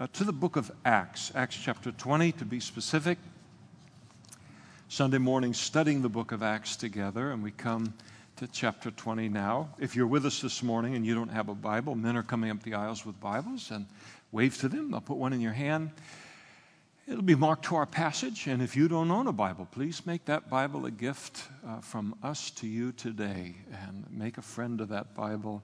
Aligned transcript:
uh, 0.00 0.06
to 0.14 0.24
the 0.24 0.32
book 0.32 0.56
of 0.56 0.72
Acts, 0.86 1.30
Acts 1.34 1.58
chapter 1.62 1.92
20 1.92 2.32
to 2.32 2.46
be 2.46 2.58
specific. 2.58 3.18
Sunday 4.88 5.18
morning 5.18 5.52
studying 5.52 6.00
the 6.00 6.08
book 6.08 6.32
of 6.32 6.42
Acts 6.42 6.74
together, 6.74 7.32
and 7.32 7.42
we 7.42 7.50
come 7.50 7.92
to 8.36 8.46
chapter 8.46 8.90
20 8.90 9.28
now. 9.28 9.68
If 9.78 9.94
you're 9.94 10.06
with 10.06 10.24
us 10.24 10.40
this 10.40 10.62
morning 10.62 10.94
and 10.94 11.04
you 11.04 11.14
don't 11.14 11.28
have 11.28 11.50
a 11.50 11.54
Bible, 11.54 11.94
men 11.94 12.16
are 12.16 12.22
coming 12.22 12.50
up 12.50 12.62
the 12.62 12.72
aisles 12.72 13.04
with 13.04 13.20
Bibles 13.20 13.70
and 13.70 13.84
wave 14.32 14.56
to 14.60 14.70
them. 14.70 14.90
They'll 14.90 15.02
put 15.02 15.18
one 15.18 15.34
in 15.34 15.40
your 15.42 15.52
hand. 15.52 15.90
It'll 17.06 17.20
be 17.20 17.34
marked 17.34 17.66
to 17.66 17.76
our 17.76 17.84
passage, 17.84 18.46
and 18.46 18.62
if 18.62 18.74
you 18.74 18.88
don't 18.88 19.10
own 19.10 19.26
a 19.26 19.32
Bible, 19.32 19.68
please 19.70 20.06
make 20.06 20.24
that 20.24 20.48
Bible 20.48 20.86
a 20.86 20.90
gift 20.90 21.42
uh, 21.66 21.80
from 21.80 22.14
us 22.22 22.50
to 22.52 22.66
you 22.66 22.92
today 22.92 23.54
and 23.86 24.06
make 24.10 24.38
a 24.38 24.42
friend 24.42 24.80
of 24.80 24.88
that 24.88 25.14
Bible. 25.14 25.62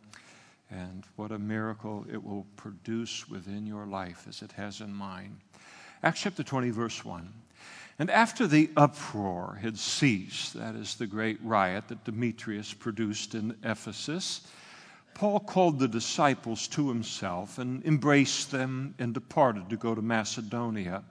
And 0.70 1.04
what 1.16 1.30
a 1.32 1.38
miracle 1.38 2.04
it 2.12 2.22
will 2.22 2.46
produce 2.56 3.28
within 3.28 3.66
your 3.66 3.86
life 3.86 4.26
as 4.28 4.42
it 4.42 4.52
has 4.52 4.80
in 4.80 4.92
mine. 4.92 5.36
Acts 6.02 6.22
chapter 6.22 6.42
20, 6.42 6.70
verse 6.70 7.04
1. 7.04 7.32
And 7.98 8.10
after 8.10 8.46
the 8.46 8.70
uproar 8.76 9.58
had 9.62 9.78
ceased, 9.78 10.54
that 10.54 10.74
is 10.74 10.96
the 10.96 11.06
great 11.06 11.38
riot 11.42 11.88
that 11.88 12.04
Demetrius 12.04 12.74
produced 12.74 13.34
in 13.34 13.56
Ephesus, 13.62 14.46
Paul 15.14 15.40
called 15.40 15.78
the 15.78 15.88
disciples 15.88 16.68
to 16.68 16.90
himself 16.90 17.58
and 17.58 17.82
embraced 17.86 18.50
them 18.50 18.94
and 18.98 19.14
departed 19.14 19.70
to 19.70 19.76
go 19.76 19.94
to 19.94 20.02
Macedonia. 20.02 21.04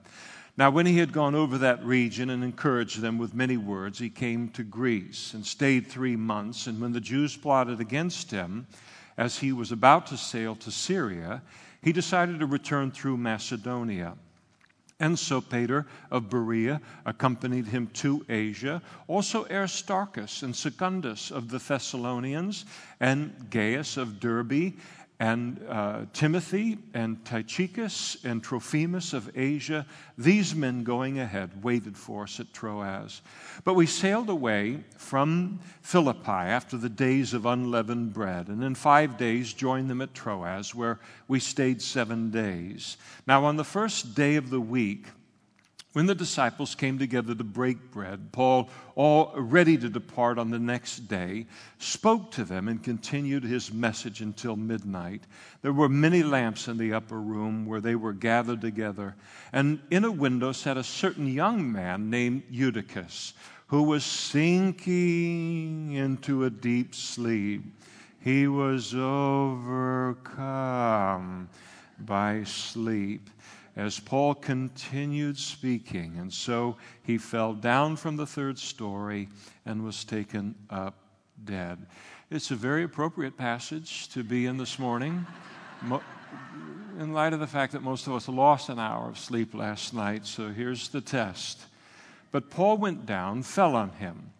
Now, 0.56 0.70
when 0.70 0.86
he 0.86 0.98
had 0.98 1.12
gone 1.12 1.34
over 1.34 1.58
that 1.58 1.84
region 1.84 2.30
and 2.30 2.44
encouraged 2.44 3.00
them 3.00 3.18
with 3.18 3.34
many 3.34 3.56
words, 3.56 3.98
he 3.98 4.08
came 4.08 4.48
to 4.50 4.62
Greece 4.62 5.34
and 5.34 5.44
stayed 5.44 5.88
three 5.88 6.14
months. 6.14 6.68
And 6.68 6.80
when 6.80 6.92
the 6.92 7.00
Jews 7.00 7.36
plotted 7.36 7.80
against 7.80 8.30
him, 8.30 8.68
as 9.16 9.38
he 9.38 9.52
was 9.52 9.72
about 9.72 10.06
to 10.08 10.16
sail 10.16 10.54
to 10.56 10.70
Syria, 10.70 11.42
he 11.82 11.92
decided 11.92 12.40
to 12.40 12.46
return 12.46 12.90
through 12.90 13.16
Macedonia. 13.16 14.14
And 14.98 15.16
Sopater 15.16 15.84
of 16.10 16.30
Berea 16.30 16.80
accompanied 17.04 17.66
him 17.66 17.88
to 17.94 18.24
Asia. 18.28 18.80
Also 19.08 19.46
Aristarchus 19.50 20.42
and 20.42 20.56
Secundus 20.56 21.30
of 21.30 21.50
the 21.50 21.58
Thessalonians, 21.58 22.64
and 22.98 23.50
Gaius 23.50 23.98
of 23.98 24.20
Derbe, 24.20 24.72
and 25.18 25.64
uh, 25.68 26.04
Timothy 26.12 26.78
and 26.92 27.24
Tychicus 27.24 28.18
and 28.22 28.42
Trophimus 28.42 29.14
of 29.14 29.30
Asia, 29.34 29.86
these 30.18 30.54
men 30.54 30.84
going 30.84 31.18
ahead 31.18 31.64
waited 31.64 31.96
for 31.96 32.24
us 32.24 32.38
at 32.38 32.52
Troas. 32.52 33.22
But 33.64 33.74
we 33.74 33.86
sailed 33.86 34.28
away 34.28 34.84
from 34.98 35.60
Philippi 35.80 36.30
after 36.30 36.76
the 36.76 36.90
days 36.90 37.32
of 37.32 37.46
unleavened 37.46 38.12
bread, 38.12 38.48
and 38.48 38.62
in 38.62 38.74
five 38.74 39.16
days 39.16 39.54
joined 39.54 39.88
them 39.88 40.02
at 40.02 40.12
Troas, 40.12 40.74
where 40.74 41.00
we 41.28 41.40
stayed 41.40 41.80
seven 41.80 42.30
days. 42.30 42.98
Now, 43.26 43.44
on 43.44 43.56
the 43.56 43.64
first 43.64 44.14
day 44.14 44.36
of 44.36 44.50
the 44.50 44.60
week, 44.60 45.06
when 45.96 46.04
the 46.04 46.14
disciples 46.14 46.74
came 46.74 46.98
together 46.98 47.34
to 47.34 47.42
break 47.42 47.90
bread, 47.90 48.30
Paul, 48.30 48.68
all 48.96 49.32
ready 49.34 49.78
to 49.78 49.88
depart 49.88 50.38
on 50.38 50.50
the 50.50 50.58
next 50.58 51.08
day, 51.08 51.46
spoke 51.78 52.30
to 52.32 52.44
them 52.44 52.68
and 52.68 52.82
continued 52.82 53.42
his 53.42 53.72
message 53.72 54.20
until 54.20 54.56
midnight. 54.56 55.22
There 55.62 55.72
were 55.72 55.88
many 55.88 56.22
lamps 56.22 56.68
in 56.68 56.76
the 56.76 56.92
upper 56.92 57.18
room 57.18 57.64
where 57.64 57.80
they 57.80 57.94
were 57.94 58.12
gathered 58.12 58.60
together, 58.60 59.14
and 59.54 59.80
in 59.90 60.04
a 60.04 60.12
window 60.12 60.52
sat 60.52 60.76
a 60.76 60.84
certain 60.84 61.28
young 61.28 61.72
man 61.72 62.10
named 62.10 62.42
Eutychus, 62.50 63.32
who 63.68 63.82
was 63.84 64.04
sinking 64.04 65.92
into 65.92 66.44
a 66.44 66.50
deep 66.50 66.94
sleep. 66.94 67.62
He 68.20 68.48
was 68.48 68.94
overcome 68.94 70.28
by 72.00 72.44
sleep 72.44 73.30
as 73.76 74.00
Paul 74.00 74.34
continued 74.34 75.38
speaking. 75.38 76.16
And 76.18 76.32
so 76.32 76.76
he 77.02 77.18
fell 77.18 77.52
down 77.52 77.96
from 77.96 78.16
the 78.16 78.26
third 78.26 78.58
story 78.58 79.28
and 79.66 79.84
was 79.84 80.04
taken 80.04 80.54
up 80.70 80.94
dead. 81.44 81.86
It's 82.30 82.50
a 82.50 82.56
very 82.56 82.82
appropriate 82.82 83.36
passage 83.36 84.08
to 84.08 84.24
be 84.24 84.46
in 84.46 84.56
this 84.56 84.78
morning. 84.78 85.26
in 86.98 87.12
light 87.12 87.34
of 87.34 87.40
the 87.40 87.46
fact 87.46 87.72
that 87.72 87.82
most 87.82 88.06
of 88.06 88.14
us 88.14 88.28
lost 88.28 88.70
an 88.70 88.78
hour 88.78 89.08
of 89.08 89.18
sleep 89.18 89.54
last 89.54 89.92
night, 89.92 90.26
so 90.26 90.48
here's 90.48 90.88
the 90.88 91.00
test. 91.00 91.60
But 92.32 92.50
Paul 92.50 92.78
went 92.78 93.06
down, 93.06 93.42
fell 93.42 93.76
on 93.76 93.90
him, 93.90 94.30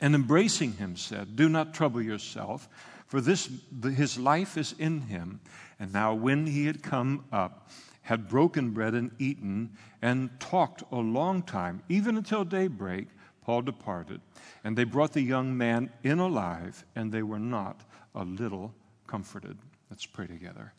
and 0.00 0.14
embracing 0.14 0.74
him 0.74 0.96
said, 0.96 1.36
Do 1.36 1.48
not 1.48 1.74
trouble 1.74 2.00
yourself, 2.00 2.68
for 3.06 3.20
this, 3.20 3.50
his 3.82 4.18
life 4.18 4.56
is 4.56 4.74
in 4.78 5.02
him. 5.02 5.40
And 5.80 5.92
now, 5.92 6.14
when 6.14 6.46
he 6.46 6.66
had 6.66 6.82
come 6.82 7.24
up, 7.32 7.68
had 8.02 8.28
broken 8.28 8.70
bread 8.70 8.94
and 8.94 9.10
eaten 9.18 9.70
and 10.02 10.30
talked 10.40 10.82
a 10.90 10.96
long 10.96 11.42
time, 11.42 11.82
even 11.88 12.16
until 12.16 12.44
daybreak, 12.44 13.08
Paul 13.42 13.62
departed. 13.62 14.20
And 14.64 14.76
they 14.76 14.84
brought 14.84 15.12
the 15.12 15.22
young 15.22 15.56
man 15.56 15.90
in 16.02 16.18
alive, 16.18 16.84
and 16.94 17.12
they 17.12 17.22
were 17.22 17.38
not 17.38 17.82
a 18.14 18.24
little 18.24 18.74
comforted. 19.06 19.58
Let's 19.90 20.06
pray 20.06 20.26
together. 20.26 20.72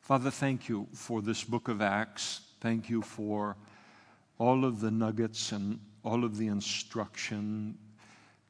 Father, 0.00 0.30
thank 0.30 0.68
you 0.68 0.86
for 0.92 1.22
this 1.22 1.44
book 1.44 1.68
of 1.68 1.80
Acts. 1.80 2.40
Thank 2.60 2.90
you 2.90 3.02
for 3.02 3.56
all 4.38 4.64
of 4.64 4.80
the 4.80 4.90
nuggets 4.90 5.52
and 5.52 5.80
all 6.02 6.24
of 6.24 6.36
the 6.36 6.48
instruction 6.48 7.78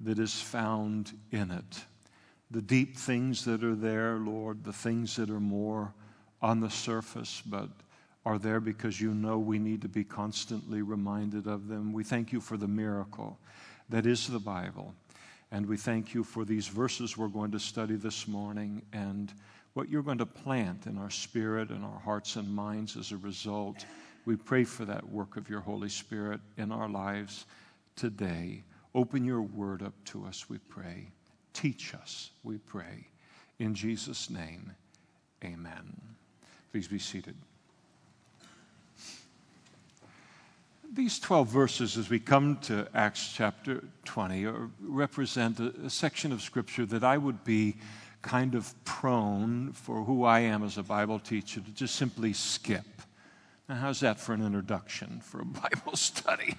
that 0.00 0.18
is 0.18 0.40
found 0.40 1.12
in 1.30 1.50
it. 1.50 1.84
The 2.50 2.62
deep 2.62 2.96
things 2.96 3.44
that 3.44 3.62
are 3.62 3.74
there, 3.74 4.16
Lord, 4.16 4.64
the 4.64 4.72
things 4.72 5.16
that 5.16 5.30
are 5.30 5.40
more 5.40 5.94
on 6.44 6.60
the 6.60 6.68
surface, 6.68 7.42
but 7.46 7.70
are 8.26 8.38
there 8.38 8.60
because 8.60 9.00
you 9.00 9.14
know 9.14 9.38
we 9.38 9.58
need 9.58 9.80
to 9.80 9.88
be 9.88 10.04
constantly 10.04 10.82
reminded 10.82 11.46
of 11.46 11.68
them. 11.68 11.90
We 11.90 12.04
thank 12.04 12.32
you 12.32 12.40
for 12.42 12.58
the 12.58 12.68
miracle 12.68 13.38
that 13.88 14.04
is 14.04 14.28
the 14.28 14.38
Bible. 14.38 14.94
And 15.50 15.64
we 15.64 15.78
thank 15.78 16.12
you 16.12 16.22
for 16.22 16.44
these 16.44 16.68
verses 16.68 17.16
we're 17.16 17.28
going 17.28 17.50
to 17.52 17.58
study 17.58 17.96
this 17.96 18.28
morning 18.28 18.82
and 18.92 19.32
what 19.72 19.88
you're 19.88 20.02
going 20.02 20.18
to 20.18 20.26
plant 20.26 20.86
in 20.86 20.98
our 20.98 21.08
spirit 21.08 21.70
and 21.70 21.82
our 21.82 21.98
hearts 21.98 22.36
and 22.36 22.54
minds 22.54 22.98
as 22.98 23.10
a 23.10 23.16
result. 23.16 23.86
We 24.26 24.36
pray 24.36 24.64
for 24.64 24.84
that 24.84 25.08
work 25.08 25.38
of 25.38 25.48
your 25.48 25.60
Holy 25.60 25.88
Spirit 25.88 26.40
in 26.58 26.72
our 26.72 26.90
lives 26.90 27.46
today. 27.96 28.64
Open 28.94 29.24
your 29.24 29.40
word 29.40 29.82
up 29.82 29.94
to 30.06 30.26
us, 30.26 30.50
we 30.50 30.58
pray. 30.58 31.08
Teach 31.54 31.94
us, 31.94 32.32
we 32.42 32.58
pray. 32.58 33.06
In 33.58 33.74
Jesus' 33.74 34.28
name, 34.28 34.72
amen. 35.42 36.13
Please 36.74 36.88
be 36.88 36.98
seated. 36.98 37.36
These 40.92 41.20
12 41.20 41.46
verses, 41.46 41.96
as 41.96 42.10
we 42.10 42.18
come 42.18 42.56
to 42.62 42.88
Acts 42.92 43.32
chapter 43.32 43.84
20, 44.06 44.48
represent 44.80 45.60
a, 45.60 45.72
a 45.84 45.88
section 45.88 46.32
of 46.32 46.42
Scripture 46.42 46.84
that 46.86 47.04
I 47.04 47.16
would 47.16 47.44
be 47.44 47.76
kind 48.22 48.56
of 48.56 48.74
prone 48.84 49.70
for 49.72 50.02
who 50.02 50.24
I 50.24 50.40
am 50.40 50.64
as 50.64 50.76
a 50.76 50.82
Bible 50.82 51.20
teacher 51.20 51.60
to 51.60 51.70
just 51.70 51.94
simply 51.94 52.32
skip. 52.32 53.02
Now, 53.68 53.76
how's 53.76 54.00
that 54.00 54.18
for 54.18 54.32
an 54.32 54.44
introduction 54.44 55.20
for 55.20 55.42
a 55.42 55.44
Bible 55.44 55.94
study? 55.94 56.56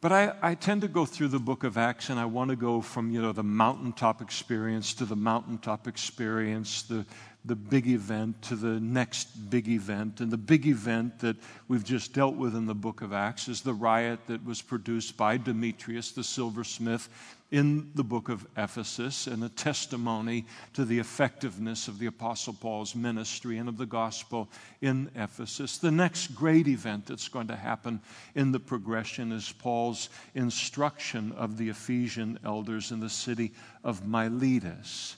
But 0.00 0.12
I, 0.12 0.32
I, 0.40 0.54
tend 0.54 0.80
to 0.80 0.88
go 0.88 1.04
through 1.04 1.28
the 1.28 1.38
book 1.38 1.62
of 1.62 1.76
Acts 1.76 2.08
and 2.08 2.18
I 2.18 2.24
want 2.24 2.48
to 2.48 2.56
go 2.56 2.80
from, 2.80 3.10
you 3.10 3.20
know, 3.20 3.32
the 3.32 3.42
mountaintop 3.42 4.22
experience 4.22 4.94
to 4.94 5.04
the 5.04 5.14
mountaintop 5.14 5.86
experience, 5.86 6.82
the, 6.82 7.04
the 7.44 7.56
big 7.56 7.86
event 7.86 8.42
to 8.42 8.56
the 8.56 8.78
next 8.80 9.50
big 9.50 9.68
event. 9.68 10.20
And 10.20 10.30
the 10.30 10.36
big 10.36 10.66
event 10.66 11.20
that 11.20 11.36
we've 11.68 11.84
just 11.84 12.12
dealt 12.12 12.36
with 12.36 12.54
in 12.54 12.66
the 12.66 12.74
book 12.74 13.00
of 13.00 13.12
Acts 13.12 13.48
is 13.48 13.62
the 13.62 13.72
riot 13.72 14.20
that 14.26 14.44
was 14.44 14.60
produced 14.60 15.16
by 15.16 15.38
Demetrius, 15.38 16.12
the 16.12 16.24
silversmith, 16.24 17.08
in 17.50 17.90
the 17.94 18.04
book 18.04 18.28
of 18.28 18.46
Ephesus, 18.56 19.26
and 19.26 19.42
a 19.42 19.48
testimony 19.48 20.44
to 20.72 20.84
the 20.84 20.98
effectiveness 20.98 21.88
of 21.88 21.98
the 21.98 22.06
Apostle 22.06 22.52
Paul's 22.52 22.94
ministry 22.94 23.58
and 23.58 23.68
of 23.68 23.76
the 23.76 23.86
gospel 23.86 24.48
in 24.80 25.10
Ephesus. 25.16 25.78
The 25.78 25.90
next 25.90 26.28
great 26.34 26.68
event 26.68 27.06
that's 27.06 27.28
going 27.28 27.48
to 27.48 27.56
happen 27.56 28.00
in 28.34 28.52
the 28.52 28.60
progression 28.60 29.32
is 29.32 29.52
Paul's 29.58 30.10
instruction 30.34 31.32
of 31.32 31.56
the 31.56 31.70
Ephesian 31.70 32.38
elders 32.44 32.92
in 32.92 33.00
the 33.00 33.10
city 33.10 33.52
of 33.82 34.06
Miletus. 34.06 35.16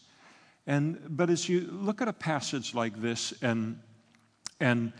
And, 0.66 1.00
but 1.08 1.28
as 1.30 1.48
you 1.48 1.68
look 1.70 2.00
at 2.00 2.08
a 2.08 2.12
passage 2.12 2.74
like 2.74 3.00
this, 3.00 3.34
and, 3.42 3.80
and 4.60 4.92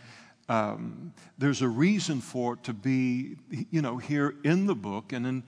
um, 0.49 1.13
there's 1.37 1.61
a 1.61 1.67
reason 1.67 2.19
for 2.19 2.55
it 2.55 2.63
to 2.63 2.73
be, 2.73 3.37
you 3.71 3.81
know, 3.81 3.97
here 3.97 4.35
in 4.43 4.65
the 4.65 4.75
book, 4.75 5.13
and 5.13 5.25
in, 5.25 5.43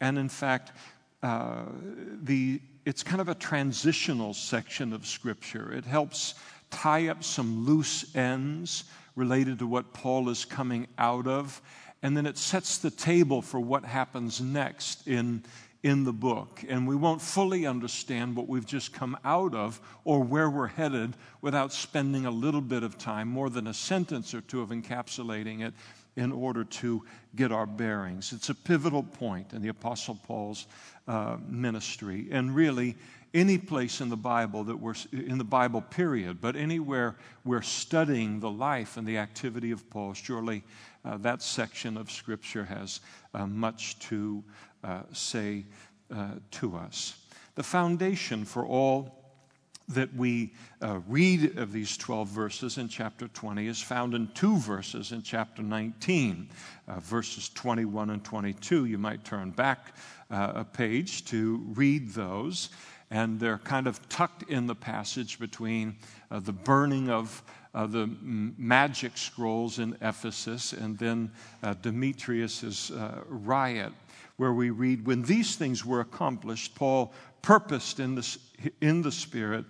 and 0.00 0.18
in 0.18 0.28
fact, 0.28 0.72
uh, 1.22 1.64
the, 2.22 2.60
it's 2.84 3.02
kind 3.02 3.20
of 3.20 3.28
a 3.28 3.34
transitional 3.34 4.34
section 4.34 4.92
of 4.92 5.04
Scripture. 5.04 5.72
It 5.72 5.84
helps 5.84 6.34
tie 6.70 7.08
up 7.08 7.24
some 7.24 7.66
loose 7.66 8.14
ends 8.14 8.84
related 9.16 9.58
to 9.58 9.66
what 9.66 9.92
Paul 9.92 10.28
is 10.28 10.44
coming 10.44 10.86
out 10.98 11.26
of, 11.26 11.60
and 12.02 12.16
then 12.16 12.26
it 12.26 12.38
sets 12.38 12.78
the 12.78 12.90
table 12.90 13.42
for 13.42 13.58
what 13.58 13.84
happens 13.84 14.40
next 14.40 15.08
in, 15.08 15.42
in 15.86 16.02
the 16.02 16.12
book, 16.12 16.64
and 16.68 16.84
we 16.84 16.96
won't 16.96 17.22
fully 17.22 17.64
understand 17.64 18.34
what 18.34 18.48
we've 18.48 18.66
just 18.66 18.92
come 18.92 19.16
out 19.24 19.54
of 19.54 19.80
or 20.02 20.20
where 20.20 20.50
we're 20.50 20.66
headed 20.66 21.14
without 21.42 21.72
spending 21.72 22.26
a 22.26 22.30
little 22.30 22.60
bit 22.60 22.82
of 22.82 22.98
time, 22.98 23.28
more 23.28 23.48
than 23.48 23.68
a 23.68 23.72
sentence 23.72 24.34
or 24.34 24.40
two 24.40 24.60
of 24.60 24.70
encapsulating 24.70 25.64
it, 25.64 25.72
in 26.16 26.32
order 26.32 26.64
to 26.64 27.04
get 27.36 27.52
our 27.52 27.66
bearings. 27.66 28.32
It's 28.32 28.48
a 28.48 28.54
pivotal 28.54 29.04
point 29.04 29.52
in 29.52 29.62
the 29.62 29.68
Apostle 29.68 30.18
Paul's 30.26 30.66
uh, 31.06 31.36
ministry, 31.48 32.26
and 32.32 32.56
really 32.56 32.96
any 33.32 33.56
place 33.56 34.00
in 34.00 34.08
the 34.08 34.16
Bible 34.16 34.64
that 34.64 34.76
we're 34.76 34.94
in 35.12 35.38
the 35.38 35.44
Bible 35.44 35.82
period, 35.82 36.40
but 36.40 36.56
anywhere 36.56 37.14
we're 37.44 37.62
studying 37.62 38.40
the 38.40 38.50
life 38.50 38.96
and 38.96 39.06
the 39.06 39.18
activity 39.18 39.70
of 39.70 39.88
Paul, 39.88 40.14
surely 40.14 40.64
uh, 41.04 41.16
that 41.18 41.42
section 41.42 41.96
of 41.96 42.10
Scripture 42.10 42.64
has 42.64 43.00
uh, 43.34 43.46
much 43.46 43.96
to 44.00 44.42
say 45.12 45.64
uh, 46.14 46.30
to 46.52 46.76
us. 46.76 47.16
The 47.56 47.62
foundation 47.62 48.44
for 48.44 48.64
all 48.64 49.16
that 49.88 50.12
we 50.14 50.52
uh, 50.82 51.00
read 51.08 51.58
of 51.58 51.72
these 51.72 51.96
12 51.96 52.28
verses 52.28 52.78
in 52.78 52.88
chapter 52.88 53.28
20 53.28 53.66
is 53.66 53.80
found 53.80 54.14
in 54.14 54.28
two 54.34 54.56
verses 54.58 55.12
in 55.12 55.22
chapter 55.22 55.62
19, 55.62 56.48
uh, 56.88 57.00
verses 57.00 57.48
21 57.50 58.10
and 58.10 58.24
22. 58.24 58.86
You 58.86 58.98
might 58.98 59.24
turn 59.24 59.50
back 59.50 59.96
uh, 60.30 60.52
a 60.56 60.64
page 60.64 61.24
to 61.26 61.64
read 61.74 62.10
those, 62.10 62.70
and 63.10 63.38
they're 63.38 63.58
kind 63.58 63.86
of 63.86 64.06
tucked 64.08 64.50
in 64.50 64.66
the 64.66 64.74
passage 64.74 65.38
between 65.38 65.96
uh, 66.30 66.40
the 66.40 66.52
burning 66.52 67.08
of 67.08 67.42
uh, 67.74 67.86
the 67.86 68.08
magic 68.22 69.16
scrolls 69.16 69.78
in 69.78 69.96
Ephesus 70.00 70.72
and 70.72 70.98
then 70.98 71.30
uh, 71.62 71.74
Demetrius's 71.74 72.90
riot 73.28 73.92
where 74.36 74.52
we 74.52 74.70
read, 74.70 75.06
When 75.06 75.22
these 75.22 75.56
things 75.56 75.84
were 75.84 76.00
accomplished, 76.00 76.74
Paul 76.74 77.12
purposed 77.42 78.00
in 78.00 78.14
the, 78.14 78.38
in 78.80 79.02
the 79.02 79.12
Spirit 79.12 79.64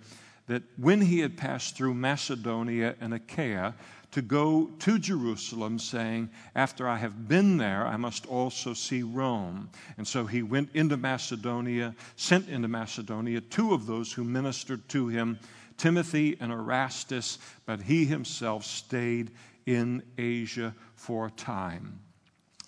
that 0.47 0.63
when 0.77 1.01
he 1.01 1.19
had 1.19 1.37
passed 1.37 1.75
through 1.75 1.93
Macedonia 1.93 2.95
and 3.01 3.13
Achaia, 3.13 3.75
to 4.11 4.21
go 4.21 4.71
to 4.79 4.97
Jerusalem, 4.97 5.77
saying, 5.77 6.29
After 6.55 6.87
I 6.87 6.97
have 6.97 7.27
been 7.27 7.57
there, 7.57 7.85
I 7.85 7.97
must 7.97 8.25
also 8.25 8.73
see 8.73 9.03
Rome. 9.03 9.69
And 9.97 10.07
so 10.07 10.25
he 10.25 10.41
went 10.41 10.69
into 10.73 10.97
Macedonia, 10.97 11.93
sent 12.15 12.47
into 12.47 12.67
Macedonia 12.67 13.41
two 13.41 13.73
of 13.73 13.85
those 13.85 14.13
who 14.13 14.23
ministered 14.23 14.87
to 14.89 15.07
him, 15.07 15.39
Timothy 15.77 16.37
and 16.39 16.51
Erastus, 16.51 17.37
but 17.65 17.81
he 17.81 18.05
himself 18.05 18.63
stayed 18.63 19.31
in 19.65 20.01
Asia 20.17 20.73
for 20.95 21.27
a 21.27 21.31
time. 21.31 21.99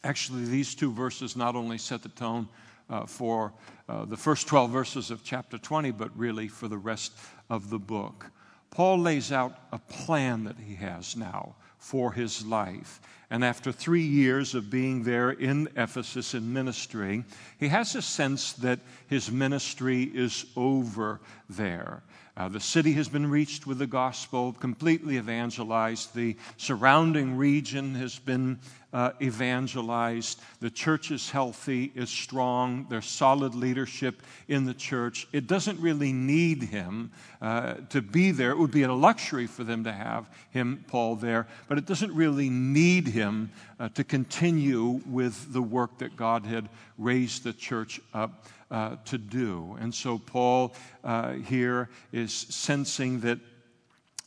Actually, 0.03 0.45
these 0.45 0.75
two 0.75 0.91
verses 0.91 1.35
not 1.35 1.55
only 1.55 1.77
set 1.77 2.01
the 2.01 2.09
tone 2.09 2.47
uh, 2.89 3.05
for 3.05 3.53
uh, 3.87 4.05
the 4.05 4.17
first 4.17 4.47
12 4.47 4.71
verses 4.71 5.11
of 5.11 5.23
chapter 5.23 5.57
20, 5.57 5.91
but 5.91 6.15
really 6.17 6.47
for 6.47 6.67
the 6.67 6.77
rest 6.77 7.13
of 7.49 7.69
the 7.69 7.79
book. 7.79 8.31
Paul 8.71 8.99
lays 8.99 9.31
out 9.31 9.57
a 9.71 9.79
plan 9.79 10.43
that 10.45 10.57
he 10.57 10.75
has 10.75 11.15
now 11.15 11.55
for 11.77 12.11
his 12.11 12.45
life. 12.45 13.01
And 13.31 13.45
after 13.45 13.71
three 13.71 14.05
years 14.05 14.55
of 14.55 14.71
being 14.71 15.03
there 15.03 15.29
in 15.29 15.69
Ephesus 15.75 16.33
and 16.33 16.51
ministering, 16.51 17.25
he 17.59 17.67
has 17.67 17.95
a 17.95 18.01
sense 18.01 18.53
that 18.53 18.79
his 19.07 19.31
ministry 19.31 20.03
is 20.03 20.45
over 20.55 21.19
there. 21.47 22.01
Uh, 22.39 22.47
the 22.47 22.59
city 22.59 22.93
has 22.93 23.09
been 23.09 23.29
reached 23.29 23.67
with 23.67 23.79
the 23.79 23.85
gospel, 23.85 24.53
completely 24.53 25.17
evangelized. 25.17 26.15
The 26.15 26.37
surrounding 26.55 27.35
region 27.35 27.95
has 27.95 28.17
been 28.17 28.59
uh, 28.93 29.11
evangelized. 29.21 30.39
The 30.61 30.69
church 30.69 31.11
is 31.11 31.29
healthy, 31.29 31.91
is 31.95 32.09
strong. 32.09 32.87
There's 32.89 33.05
solid 33.05 33.55
leadership 33.55 34.23
in 34.47 34.63
the 34.63 34.73
church. 34.73 35.27
It 35.33 35.47
doesn't 35.47 35.81
really 35.81 36.13
need 36.13 36.63
him 36.63 37.11
uh, 37.41 37.73
to 37.89 38.01
be 38.01 38.31
there. 38.31 38.51
It 38.51 38.57
would 38.57 38.71
be 38.71 38.83
a 38.83 38.93
luxury 38.93 39.45
for 39.45 39.65
them 39.65 39.83
to 39.83 39.91
have 39.91 40.29
him, 40.49 40.85
Paul, 40.87 41.17
there, 41.17 41.45
but 41.67 41.77
it 41.77 41.85
doesn't 41.85 42.13
really 42.13 42.49
need 42.49 43.09
him 43.09 43.18
uh, 43.21 43.89
to 43.89 44.03
continue 44.03 45.01
with 45.05 45.53
the 45.53 45.61
work 45.61 45.97
that 45.97 46.15
God 46.15 46.45
had 46.45 46.69
raised 46.97 47.43
the 47.43 47.53
church 47.53 47.99
up 48.13 48.45
uh, 48.71 48.95
to 49.05 49.17
do. 49.17 49.77
And 49.79 49.93
so 49.93 50.17
Paul 50.19 50.73
uh, 51.03 51.33
here 51.33 51.89
is 52.11 52.33
sensing 52.33 53.21
that 53.21 53.39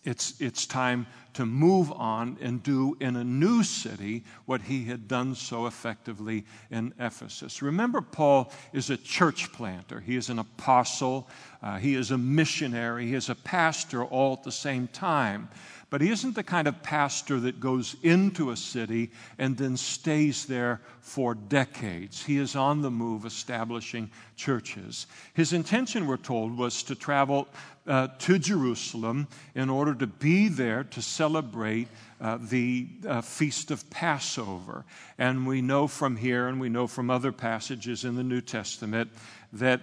it's, 0.04 0.40
it's 0.40 0.66
time 0.66 1.06
to 1.34 1.46
move 1.46 1.92
on 1.92 2.36
and 2.40 2.62
do 2.62 2.96
in 3.00 3.16
a 3.16 3.24
new 3.24 3.62
city 3.62 4.24
what 4.46 4.62
he 4.62 4.84
had 4.84 5.06
done 5.06 5.34
so 5.34 5.66
effectively 5.66 6.44
in 6.70 6.92
Ephesus. 6.98 7.62
Remember, 7.62 8.00
Paul 8.00 8.52
is 8.72 8.90
a 8.90 8.96
church 8.96 9.52
planter, 9.52 10.00
he 10.00 10.16
is 10.16 10.28
an 10.28 10.40
apostle, 10.40 11.28
uh, 11.62 11.78
he 11.78 11.94
is 11.94 12.10
a 12.10 12.18
missionary, 12.18 13.06
he 13.06 13.14
is 13.14 13.28
a 13.28 13.34
pastor 13.34 14.04
all 14.04 14.32
at 14.32 14.42
the 14.42 14.52
same 14.52 14.88
time. 14.88 15.48
But 15.92 16.00
he 16.00 16.08
isn't 16.08 16.34
the 16.34 16.42
kind 16.42 16.66
of 16.66 16.82
pastor 16.82 17.38
that 17.40 17.60
goes 17.60 17.96
into 18.02 18.50
a 18.50 18.56
city 18.56 19.10
and 19.36 19.58
then 19.58 19.76
stays 19.76 20.46
there 20.46 20.80
for 21.02 21.34
decades. 21.34 22.24
He 22.24 22.38
is 22.38 22.56
on 22.56 22.80
the 22.80 22.90
move 22.90 23.26
establishing 23.26 24.10
churches. 24.34 25.06
His 25.34 25.52
intention, 25.52 26.06
we're 26.06 26.16
told, 26.16 26.56
was 26.56 26.82
to 26.84 26.94
travel 26.94 27.46
uh, 27.86 28.08
to 28.20 28.38
Jerusalem 28.38 29.28
in 29.54 29.68
order 29.68 29.94
to 29.96 30.06
be 30.06 30.48
there 30.48 30.84
to 30.84 31.02
celebrate 31.02 31.88
uh, 32.22 32.38
the 32.40 32.88
uh, 33.06 33.20
feast 33.20 33.70
of 33.70 33.90
Passover. 33.90 34.86
And 35.18 35.46
we 35.46 35.60
know 35.60 35.88
from 35.88 36.16
here 36.16 36.48
and 36.48 36.58
we 36.58 36.70
know 36.70 36.86
from 36.86 37.10
other 37.10 37.32
passages 37.32 38.06
in 38.06 38.16
the 38.16 38.24
New 38.24 38.40
Testament 38.40 39.10
that 39.52 39.82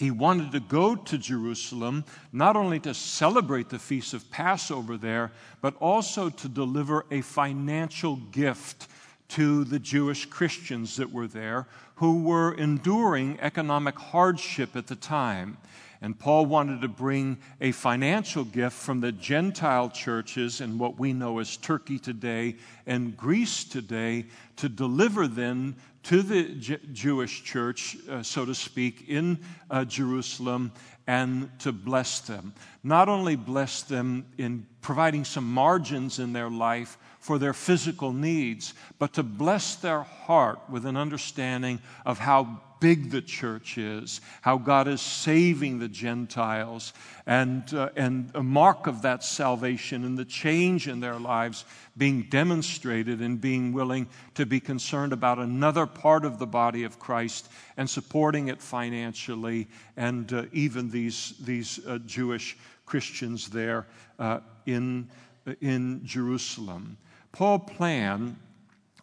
he 0.00 0.10
wanted 0.10 0.50
to 0.50 0.60
go 0.60 0.96
to 0.96 1.18
Jerusalem 1.18 2.06
not 2.32 2.56
only 2.56 2.80
to 2.80 2.94
celebrate 2.94 3.68
the 3.68 3.78
feast 3.78 4.14
of 4.14 4.30
Passover 4.30 4.96
there, 4.96 5.30
but 5.60 5.76
also 5.76 6.30
to 6.30 6.48
deliver 6.48 7.04
a 7.10 7.20
financial 7.20 8.16
gift 8.16 8.88
to 9.28 9.62
the 9.64 9.78
Jewish 9.78 10.24
Christians 10.24 10.96
that 10.96 11.12
were 11.12 11.26
there 11.26 11.66
who 11.96 12.22
were 12.22 12.54
enduring 12.54 13.38
economic 13.40 13.98
hardship 13.98 14.74
at 14.74 14.86
the 14.86 14.96
time. 14.96 15.58
And 16.02 16.18
Paul 16.18 16.46
wanted 16.46 16.80
to 16.80 16.88
bring 16.88 17.38
a 17.60 17.72
financial 17.72 18.44
gift 18.44 18.76
from 18.76 19.00
the 19.00 19.12
Gentile 19.12 19.90
churches 19.90 20.62
in 20.62 20.78
what 20.78 20.98
we 20.98 21.12
know 21.12 21.38
as 21.40 21.58
Turkey 21.58 21.98
today 21.98 22.56
and 22.86 23.16
Greece 23.16 23.64
today 23.64 24.24
to 24.56 24.70
deliver 24.70 25.28
them 25.28 25.76
to 26.04 26.22
the 26.22 26.44
J- 26.54 26.78
Jewish 26.92 27.44
church, 27.44 27.98
uh, 28.08 28.22
so 28.22 28.46
to 28.46 28.54
speak, 28.54 29.08
in 29.08 29.38
uh, 29.70 29.84
Jerusalem 29.84 30.72
and 31.06 31.50
to 31.58 31.72
bless 31.72 32.20
them. 32.20 32.54
Not 32.82 33.10
only 33.10 33.36
bless 33.36 33.82
them 33.82 34.24
in 34.38 34.66
providing 34.80 35.24
some 35.26 35.52
margins 35.52 36.18
in 36.18 36.32
their 36.32 36.48
life 36.48 36.96
for 37.18 37.38
their 37.38 37.52
physical 37.52 38.14
needs, 38.14 38.72
but 38.98 39.12
to 39.14 39.22
bless 39.22 39.76
their 39.76 40.02
heart 40.02 40.60
with 40.70 40.86
an 40.86 40.96
understanding 40.96 41.80
of 42.06 42.18
how 42.18 42.60
big 42.80 43.10
the 43.10 43.22
church 43.22 43.78
is, 43.78 44.20
how 44.40 44.58
God 44.58 44.88
is 44.88 45.00
saving 45.00 45.78
the 45.78 45.88
Gentiles, 45.88 46.92
and, 47.26 47.72
uh, 47.72 47.90
and 47.94 48.30
a 48.34 48.42
mark 48.42 48.86
of 48.86 49.02
that 49.02 49.22
salvation 49.22 50.04
and 50.04 50.18
the 50.18 50.24
change 50.24 50.88
in 50.88 51.00
their 51.00 51.18
lives 51.18 51.64
being 51.96 52.22
demonstrated 52.22 53.20
and 53.20 53.40
being 53.40 53.72
willing 53.72 54.08
to 54.34 54.46
be 54.46 54.58
concerned 54.58 55.12
about 55.12 55.38
another 55.38 55.86
part 55.86 56.24
of 56.24 56.38
the 56.38 56.46
body 56.46 56.84
of 56.84 56.98
Christ 56.98 57.50
and 57.76 57.88
supporting 57.88 58.48
it 58.48 58.60
financially, 58.60 59.68
and 59.96 60.32
uh, 60.32 60.46
even 60.52 60.90
these, 60.90 61.34
these 61.40 61.78
uh, 61.86 61.98
Jewish 62.06 62.56
Christians 62.86 63.48
there 63.50 63.86
uh, 64.18 64.40
in, 64.66 65.08
in 65.60 66.00
Jerusalem. 66.04 66.96
Paul 67.32 67.60
planned 67.60 68.36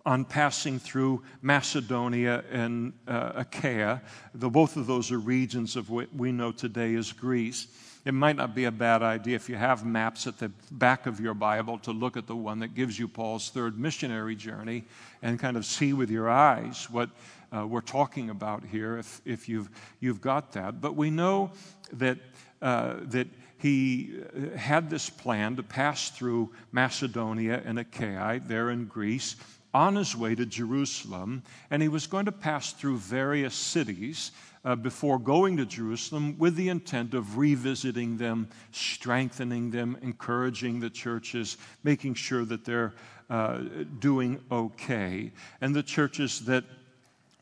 on 0.08 0.24
passing 0.24 0.80
through 0.80 1.22
Macedonia 1.42 2.42
and 2.50 2.94
uh, 3.10 3.34
Achaia. 3.36 4.02
Though 4.34 4.50
both 4.50 4.78
of 4.78 4.88
those 4.88 5.12
are 5.12 5.20
regions 5.20 5.76
of 5.76 5.90
what 5.90 6.16
we 6.16 6.32
know 6.32 6.54
today 6.54 6.96
as 6.96 7.12
Greece. 7.12 7.68
It 8.06 8.14
might 8.14 8.38
not 8.38 8.56
be 8.56 8.64
a 8.64 8.72
bad 8.72 9.04
idea 9.04 9.36
if 9.36 9.50
you 9.50 9.58
have 9.58 9.86
maps 9.86 10.26
at 10.26 10.40
the 10.40 10.50
back 10.72 11.08
of 11.08 11.20
your 11.20 11.34
Bible 11.34 11.78
to 11.80 11.92
look 11.92 12.16
at 12.16 12.26
the 12.26 12.38
one 12.38 12.60
that 12.60 12.74
gives 12.74 12.98
you 12.98 13.10
Paul's 13.10 13.50
third 13.50 13.78
missionary 13.78 14.34
journey 14.34 14.86
and 15.22 15.38
kind 15.38 15.58
of 15.58 15.66
see 15.66 15.92
with 15.92 16.10
your 16.10 16.30
eyes 16.30 16.88
what 16.90 17.10
uh, 17.54 17.68
we're 17.68 17.82
talking 17.82 18.30
about 18.30 18.64
here 18.64 18.98
if, 18.98 19.20
if 19.26 19.50
you've, 19.50 19.70
you've 20.00 20.22
got 20.22 20.54
that. 20.54 20.80
But 20.80 20.96
we 20.96 21.10
know 21.10 21.52
that, 21.92 22.18
uh, 22.62 22.96
that 23.08 23.28
he 23.58 24.22
uh, 24.22 24.56
had 24.58 24.90
this 24.90 25.10
plan 25.10 25.58
to 25.58 25.64
pass 25.64 26.10
through 26.12 26.54
Macedonia 26.72 27.62
and 27.66 27.78
Achaia 27.78 28.40
there 28.40 28.70
in 28.70 28.86
Greece 28.86 29.36
on 29.78 29.96
his 29.96 30.16
way 30.16 30.34
to 30.34 30.44
Jerusalem, 30.44 31.44
and 31.70 31.84
he 31.84 31.88
was 31.88 32.08
going 32.08 32.26
to 32.26 32.32
pass 32.32 32.74
through 32.74 32.98
various 32.98 33.54
cities 33.54 34.32
uh, 34.66 34.76
before 34.76 35.20
going 35.20 35.56
to 35.58 35.68
Jerusalem 35.68 36.36
with 36.40 36.56
the 36.56 36.70
intent 36.70 37.14
of 37.14 37.38
revisiting 37.38 38.18
them, 38.18 38.50
strengthening 38.72 39.70
them, 39.70 39.96
encouraging 40.02 40.80
the 40.80 40.90
churches, 40.90 41.58
making 41.84 42.16
sure 42.16 42.44
that 42.46 42.66
they're 42.66 42.96
uh, 43.30 43.60
doing 44.00 44.40
okay. 44.52 45.32
And 45.62 45.76
the 45.76 45.84
churches 45.84 46.40
that 46.46 46.64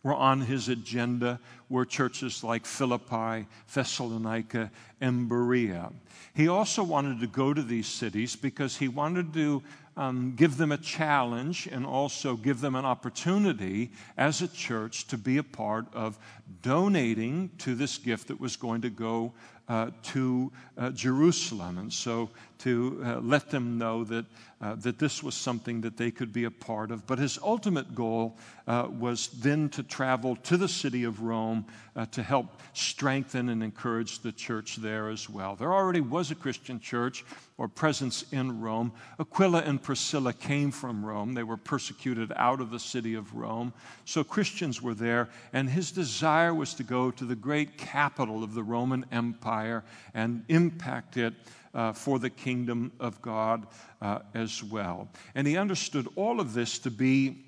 were 0.04 0.14
on 0.14 0.42
his 0.42 0.68
agenda 0.68 1.40
were 1.70 1.86
churches 1.86 2.44
like 2.44 2.66
Philippi, 2.66 3.48
Thessalonica, 3.74 4.70
and 5.00 5.30
Berea. 5.30 5.90
He 6.34 6.50
also 6.50 6.84
wanted 6.84 7.22
to 7.22 7.28
go 7.28 7.54
to 7.54 7.64
these 7.64 7.88
cities 7.88 8.36
because 8.36 8.76
he 8.76 8.90
wanted 8.90 9.34
to 9.36 9.64
um, 9.98 10.34
give 10.36 10.58
them 10.58 10.72
a 10.72 10.78
challenge 10.78 11.68
and 11.72 11.86
also 11.86 12.36
give 12.36 12.62
them 12.62 12.76
an 12.76 12.86
opportunity 12.86 13.92
as 14.18 14.42
a 14.42 14.48
church 14.48 15.08
to 15.08 15.18
be 15.18 15.38
a 15.38 15.44
part 15.44 15.86
of 15.94 16.18
donating 16.62 17.50
to 17.60 17.76
this 17.76 17.98
gift 17.98 18.28
that 18.28 18.40
was 18.40 18.56
going 18.56 18.82
to 18.82 18.90
go 18.90 19.34
uh, 19.68 19.90
to 20.04 20.52
uh, 20.78 20.92
Jerusalem. 20.92 21.78
And 21.78 21.92
so 21.92 22.30
to 22.66 23.00
uh, 23.06 23.20
let 23.20 23.52
them 23.52 23.78
know 23.78 24.04
that, 24.04 24.26
uh, 24.60 24.74
that 24.74 24.98
this 24.98 25.22
was 25.22 25.36
something 25.36 25.82
that 25.82 25.98
they 25.98 26.10
could 26.10 26.34
be 26.34 26.46
a 26.46 26.52
part 26.52 26.90
of. 26.90 27.06
But 27.06 27.20
his 27.20 27.38
ultimate 27.44 27.94
goal 27.94 28.40
uh, 28.66 28.88
was 28.90 29.28
then 29.28 29.70
to 29.70 29.84
travel 29.84 30.36
to 30.38 30.58
the 30.58 30.68
city 30.68 31.04
of 31.04 31.22
Rome 31.22 31.68
uh, 31.96 32.08
to 32.08 32.24
help 32.24 32.60
strengthen 32.74 33.50
and 33.50 33.62
encourage 33.62 34.18
the 34.20 34.32
church 34.32 34.78
there 34.78 35.10
as 35.10 35.30
well. 35.30 35.56
There 35.56 35.72
already 35.72 36.02
was 36.02 36.32
a 36.32 36.36
Christian 36.36 36.80
church 36.80 37.24
or 37.60 37.68
presence 37.68 38.26
in 38.32 38.60
Rome. 38.60 38.92
Aquila 39.20 39.60
and 39.60 39.82
Priscilla 39.82 40.34
came 40.34 40.72
from 40.72 41.06
Rome. 41.06 41.36
They 41.36 41.44
were 41.44 41.58
persecuted 41.58 42.34
out 42.36 42.62
of 42.62 42.72
the 42.72 42.80
city 42.80 43.14
of 43.14 43.36
Rome. 43.36 43.74
So 44.06 44.24
Christians 44.24 44.82
were 44.82 44.96
there, 44.96 45.30
and 45.54 45.70
his 45.70 45.92
desire 45.92 46.54
was 46.54 46.74
to 46.74 46.84
go 46.84 47.12
to 47.12 47.26
the 47.26 47.36
great 47.36 47.78
capital 47.78 48.44
of 48.44 48.56
the 48.56 48.64
Roman 48.64 49.06
Empire 49.12 49.84
and 50.16 50.44
impact 50.50 51.16
it. 51.18 51.36
Uh, 51.76 51.92
for 51.92 52.20
the 52.20 52.30
kingdom 52.30 52.90
of 53.02 53.22
God 53.22 53.68
uh, 54.02 54.20
as 54.34 54.64
well. 54.64 55.10
And 55.36 55.46
he 55.46 55.58
understood 55.58 56.08
all 56.16 56.40
of 56.40 56.54
this 56.54 56.80
to 56.80 56.90
be 56.90 57.46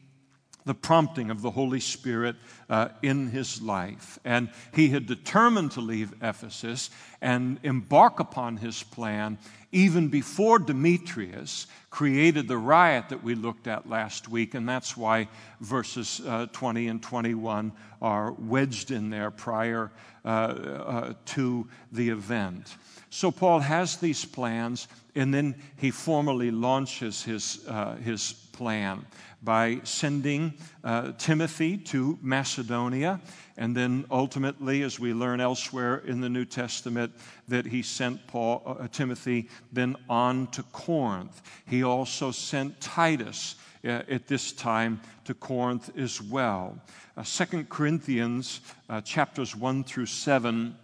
the 0.67 0.73
prompting 0.73 1.31
of 1.31 1.41
the 1.41 1.51
Holy 1.51 1.79
Spirit 1.79 2.35
uh, 2.69 2.89
in 3.01 3.29
his 3.29 3.61
life. 3.61 4.19
And 4.25 4.49
he 4.73 4.89
had 4.89 5.05
determined 5.05 5.71
to 5.71 5.81
leave 5.81 6.13
Ephesus 6.21 6.89
and 7.21 7.57
embark 7.63 8.19
upon 8.19 8.57
his 8.57 8.83
plan 8.83 9.37
even 9.71 10.09
before 10.09 10.59
Demetrius 10.59 11.67
created 11.97 12.47
the 12.47 12.55
riot 12.59 13.09
that 13.09 13.23
we 13.23 13.33
looked 13.33 13.65
at 13.65 13.89
last 13.89 14.29
week. 14.29 14.53
And 14.53 14.69
that's 14.69 14.95
why 14.95 15.27
verses 15.61 16.21
uh, 16.27 16.45
20 16.51 16.89
and 16.89 17.01
21 17.01 17.71
are 18.03 18.33
wedged 18.33 18.91
in 18.91 19.09
there 19.09 19.31
prior 19.31 19.89
uh, 20.23 20.27
uh 20.27 21.13
to 21.25 21.67
the 21.91 22.09
event. 22.09 22.75
So 23.09 23.31
Paul 23.31 23.61
has 23.61 23.97
these 23.97 24.25
plans, 24.25 24.87
and 25.15 25.33
then 25.33 25.55
he 25.77 25.89
formally 25.89 26.51
launches 26.51 27.23
his, 27.23 27.65
uh, 27.67 27.95
his 27.95 28.33
plan 28.51 29.03
by 29.41 29.81
sending 29.83 30.53
uh, 30.83 31.13
Timothy 31.17 31.77
to 31.77 32.19
Macedonia. 32.21 33.19
And 33.57 33.75
then 33.75 34.05
ultimately, 34.11 34.83
as 34.83 34.99
we 34.99 35.13
learn 35.13 35.41
elsewhere 35.41 35.97
in 36.05 36.21
the 36.21 36.29
New 36.29 36.45
Testament, 36.45 37.11
that 37.47 37.65
he 37.65 37.81
sent 37.81 38.25
Paul, 38.27 38.61
uh, 38.79 38.87
Timothy 38.87 39.49
then 39.73 39.95
on 40.07 40.47
to 40.47 40.61
Corinth. 40.63 41.41
He 41.65 41.83
also 41.83 42.29
sent 42.29 42.79
Titus 42.79 43.55
uh, 43.83 44.03
at 44.09 44.27
this 44.27 44.51
time 44.51 45.01
to 45.25 45.33
Corinth 45.33 45.89
as 45.97 46.21
well. 46.21 46.79
Uh, 47.15 47.23
Second 47.23 47.69
Corinthians 47.69 48.61
uh, 48.89 49.01
chapters 49.01 49.55
1 49.55 49.83
through 49.85 50.05
7 50.05 50.75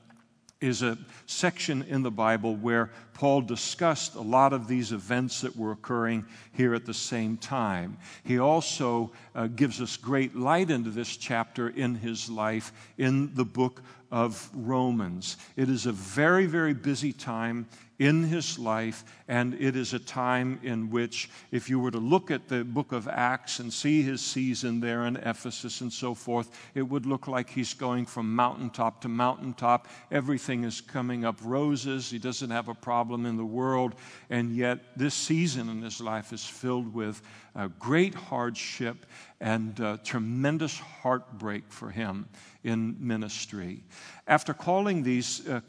is 0.63 0.81
a 0.81 0.97
section 1.25 1.83
in 1.83 2.03
the 2.03 2.11
Bible 2.11 2.55
where 2.55 2.89
Paul 3.13 3.41
discussed 3.41 4.15
a 4.15 4.21
lot 4.21 4.53
of 4.53 4.67
these 4.67 4.93
events 4.93 5.41
that 5.41 5.55
were 5.57 5.73
occurring 5.73 6.25
here 6.53 6.73
at 6.73 6.85
the 6.85 6.93
same 6.93 7.35
time. 7.37 7.97
He 8.23 8.39
also 8.39 9.11
uh, 9.35 9.47
gives 9.47 9.81
us 9.81 9.97
great 9.97 10.35
light 10.35 10.71
into 10.71 10.89
this 10.89 11.17
chapter 11.17 11.69
in 11.69 11.95
his 11.95 12.29
life 12.29 12.71
in 12.97 13.35
the 13.35 13.43
book 13.43 13.83
of 14.09 14.49
Romans. 14.53 15.37
It 15.57 15.69
is 15.69 15.85
a 15.85 15.91
very, 15.91 16.45
very 16.45 16.73
busy 16.73 17.11
time 17.11 17.67
in 18.03 18.23
his 18.23 18.59
life, 18.59 19.05
and 19.29 19.53
it 19.53 19.77
is 19.77 19.93
a 19.93 19.99
time 19.99 20.59
in 20.61 20.89
which, 20.89 21.29
if 21.51 21.69
you 21.69 21.79
were 21.79 21.89
to 21.89 21.99
look 21.99 22.31
at 22.31 22.49
the 22.49 22.61
book 22.61 22.91
of 22.91 23.07
Acts 23.07 23.59
and 23.59 23.71
see 23.71 24.01
his 24.01 24.19
season 24.19 24.81
there 24.81 25.05
in 25.05 25.15
Ephesus 25.15 25.79
and 25.79 25.91
so 25.91 26.13
forth, 26.13 26.51
it 26.75 26.81
would 26.81 27.05
look 27.05 27.29
like 27.29 27.49
he's 27.49 27.73
going 27.73 28.05
from 28.05 28.35
mountaintop 28.35 28.99
to 29.01 29.07
mountaintop. 29.07 29.87
Everything 30.11 30.65
is 30.65 30.81
coming 30.81 31.23
up 31.23 31.39
roses. 31.45 32.09
He 32.09 32.19
doesn't 32.19 32.49
have 32.49 32.67
a 32.67 32.73
problem 32.73 33.25
in 33.25 33.37
the 33.37 33.45
world, 33.45 33.95
and 34.29 34.53
yet 34.53 34.79
this 34.97 35.13
season 35.13 35.69
in 35.69 35.81
his 35.81 36.01
life 36.01 36.33
is 36.33 36.45
filled 36.45 36.93
with 36.93 37.21
great 37.79 38.15
hardship 38.15 39.05
and 39.39 39.77
tremendous 40.03 40.77
heartbreak 40.77 41.63
for 41.69 41.89
him 41.89 42.27
in 42.65 42.97
ministry. 42.99 43.81
After 44.27 44.53
calling 44.53 45.03
these 45.03 45.47
uh, 45.47 45.61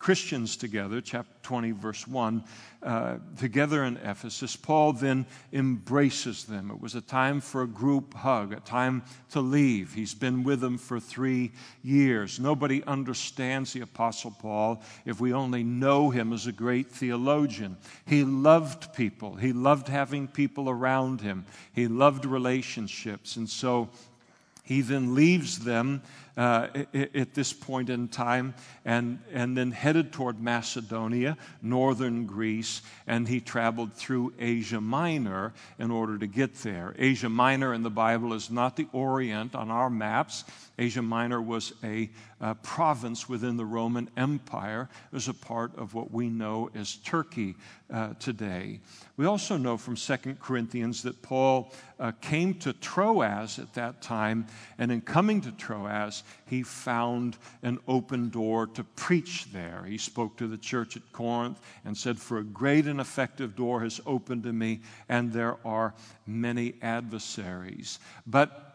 Christians 0.00 0.56
together, 0.56 1.02
chapter 1.02 1.34
20, 1.42 1.72
verse 1.72 2.08
1, 2.08 2.42
uh, 2.82 3.18
together 3.36 3.84
in 3.84 3.98
Ephesus, 3.98 4.56
Paul 4.56 4.94
then 4.94 5.26
embraces 5.52 6.44
them. 6.44 6.70
It 6.70 6.80
was 6.80 6.94
a 6.94 7.02
time 7.02 7.42
for 7.42 7.60
a 7.60 7.68
group 7.68 8.14
hug, 8.14 8.54
a 8.54 8.60
time 8.60 9.02
to 9.32 9.42
leave. 9.42 9.92
He's 9.92 10.14
been 10.14 10.42
with 10.42 10.60
them 10.60 10.78
for 10.78 10.98
three 10.98 11.52
years. 11.82 12.40
Nobody 12.40 12.82
understands 12.84 13.74
the 13.74 13.82
Apostle 13.82 14.34
Paul 14.40 14.80
if 15.04 15.20
we 15.20 15.34
only 15.34 15.62
know 15.62 16.08
him 16.08 16.32
as 16.32 16.46
a 16.46 16.52
great 16.52 16.90
theologian. 16.90 17.76
He 18.06 18.24
loved 18.24 18.94
people, 18.94 19.34
he 19.34 19.52
loved 19.52 19.86
having 19.86 20.28
people 20.28 20.70
around 20.70 21.20
him, 21.20 21.44
he 21.74 21.88
loved 21.88 22.24
relationships. 22.24 23.36
And 23.36 23.46
so 23.46 23.90
he 24.62 24.80
then 24.80 25.14
leaves 25.14 25.58
them 25.58 26.00
uh, 26.40 26.68
at 26.94 27.34
this 27.34 27.52
point 27.52 27.90
in 27.90 28.08
time 28.08 28.54
and, 28.86 29.18
and 29.30 29.54
then 29.54 29.70
headed 29.70 30.10
toward 30.10 30.40
Macedonia, 30.40 31.36
northern 31.60 32.24
Greece, 32.24 32.80
and 33.06 33.28
he 33.28 33.40
traveled 33.40 33.92
through 33.92 34.32
Asia 34.38 34.80
Minor 34.80 35.52
in 35.78 35.90
order 35.90 36.16
to 36.16 36.26
get 36.26 36.54
there. 36.62 36.94
Asia 36.98 37.28
Minor 37.28 37.74
in 37.74 37.82
the 37.82 37.90
Bible 37.90 38.32
is 38.32 38.50
not 38.50 38.74
the 38.74 38.86
Orient 38.94 39.54
on 39.54 39.70
our 39.70 39.90
maps. 39.90 40.44
Asia 40.78 41.02
Minor 41.02 41.42
was 41.42 41.74
a, 41.84 42.08
a 42.40 42.54
province 42.54 43.28
within 43.28 43.56
the 43.56 43.64
Roman 43.64 44.08
Empire. 44.16 44.88
It 45.12 45.14
was 45.14 45.28
a 45.28 45.34
part 45.34 45.76
of 45.76 45.94
what 45.94 46.10
we 46.10 46.28
know 46.28 46.70
as 46.74 46.96
Turkey 46.96 47.54
uh, 47.92 48.14
today. 48.18 48.80
We 49.16 49.26
also 49.26 49.56
know 49.56 49.76
from 49.76 49.96
2 49.96 50.36
Corinthians 50.40 51.02
that 51.02 51.20
Paul 51.20 51.72
uh, 51.98 52.12
came 52.20 52.54
to 52.60 52.72
Troas 52.72 53.58
at 53.58 53.74
that 53.74 54.00
time, 54.00 54.46
and 54.78 54.90
in 54.90 55.02
coming 55.02 55.42
to 55.42 55.52
Troas, 55.52 56.22
he 56.46 56.62
found 56.62 57.36
an 57.62 57.78
open 57.86 58.30
door 58.30 58.66
to 58.68 58.84
preach 58.84 59.52
there. 59.52 59.84
He 59.86 59.98
spoke 59.98 60.36
to 60.38 60.46
the 60.46 60.56
church 60.56 60.96
at 60.96 61.12
Corinth 61.12 61.60
and 61.84 61.96
said, 61.96 62.18
For 62.18 62.38
a 62.38 62.44
great 62.44 62.86
and 62.86 63.00
effective 63.00 63.54
door 63.54 63.82
has 63.82 64.00
opened 64.06 64.44
to 64.44 64.52
me, 64.52 64.80
and 65.08 65.32
there 65.32 65.56
are 65.64 65.94
many 66.26 66.74
adversaries. 66.80 67.98
But 68.26 68.69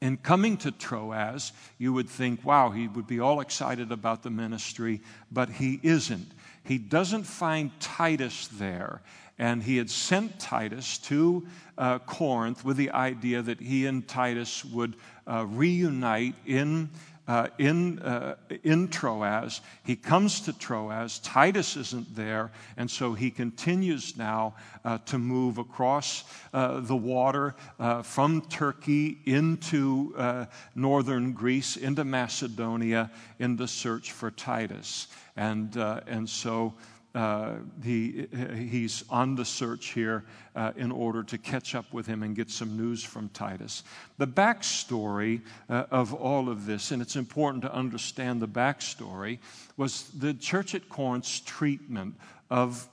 in 0.00 0.18
coming 0.18 0.56
to 0.58 0.70
Troas, 0.70 1.52
you 1.78 1.92
would 1.92 2.08
think, 2.08 2.44
wow, 2.44 2.70
he 2.70 2.86
would 2.86 3.06
be 3.06 3.20
all 3.20 3.40
excited 3.40 3.90
about 3.92 4.22
the 4.22 4.30
ministry, 4.30 5.00
but 5.30 5.48
he 5.48 5.80
isn't. 5.82 6.30
He 6.64 6.78
doesn't 6.78 7.24
find 7.24 7.70
Titus 7.80 8.48
there. 8.48 9.02
And 9.38 9.62
he 9.62 9.76
had 9.76 9.90
sent 9.90 10.38
Titus 10.38 10.98
to 10.98 11.46
uh, 11.76 11.98
Corinth 12.00 12.64
with 12.64 12.76
the 12.78 12.90
idea 12.90 13.42
that 13.42 13.60
he 13.60 13.86
and 13.86 14.06
Titus 14.06 14.64
would 14.64 14.96
uh, 15.26 15.46
reunite 15.46 16.34
in 16.46 16.90
uh, 17.28 17.48
in, 17.58 17.98
uh, 18.00 18.36
in 18.62 18.88
Troas. 18.88 19.60
He 19.84 19.96
comes 19.96 20.40
to 20.42 20.52
Troas. 20.52 21.18
Titus 21.20 21.76
isn't 21.76 22.14
there, 22.14 22.52
and 22.76 22.90
so 22.90 23.14
he 23.14 23.30
continues 23.30 24.16
now 24.16 24.54
uh, 24.84 24.98
to 25.06 25.18
move 25.18 25.58
across 25.58 26.24
uh, 26.54 26.80
the 26.80 26.96
water 26.96 27.54
uh, 27.78 28.02
from 28.02 28.42
Turkey 28.42 29.18
into 29.24 30.14
uh, 30.16 30.46
northern 30.74 31.32
Greece, 31.32 31.76
into 31.76 32.04
Macedonia, 32.04 33.10
in 33.38 33.56
the 33.56 33.68
search 33.68 34.12
for 34.12 34.30
Titus. 34.30 35.08
And, 35.36 35.76
and 35.76 36.28
so 36.28 36.74
uh, 37.16 37.54
he, 37.82 38.26
he's 38.54 39.02
on 39.08 39.34
the 39.34 39.44
search 39.44 39.86
here 39.86 40.22
uh, 40.54 40.72
in 40.76 40.92
order 40.92 41.22
to 41.22 41.38
catch 41.38 41.74
up 41.74 41.90
with 41.90 42.06
him 42.06 42.22
and 42.22 42.36
get 42.36 42.50
some 42.50 42.76
news 42.76 43.02
from 43.02 43.30
Titus. 43.30 43.84
The 44.18 44.26
backstory 44.26 45.40
uh, 45.70 45.84
of 45.90 46.12
all 46.12 46.50
of 46.50 46.66
this, 46.66 46.90
and 46.90 47.00
it's 47.00 47.16
important 47.16 47.62
to 47.62 47.72
understand 47.72 48.42
the 48.42 48.48
backstory, 48.48 49.38
was 49.78 50.10
the 50.10 50.34
church 50.34 50.74
at 50.74 50.90
Corinth's 50.90 51.40
treatment 51.40 52.14
of 52.50 52.86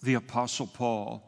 the 0.00 0.14
Apostle 0.14 0.68
Paul. 0.68 1.26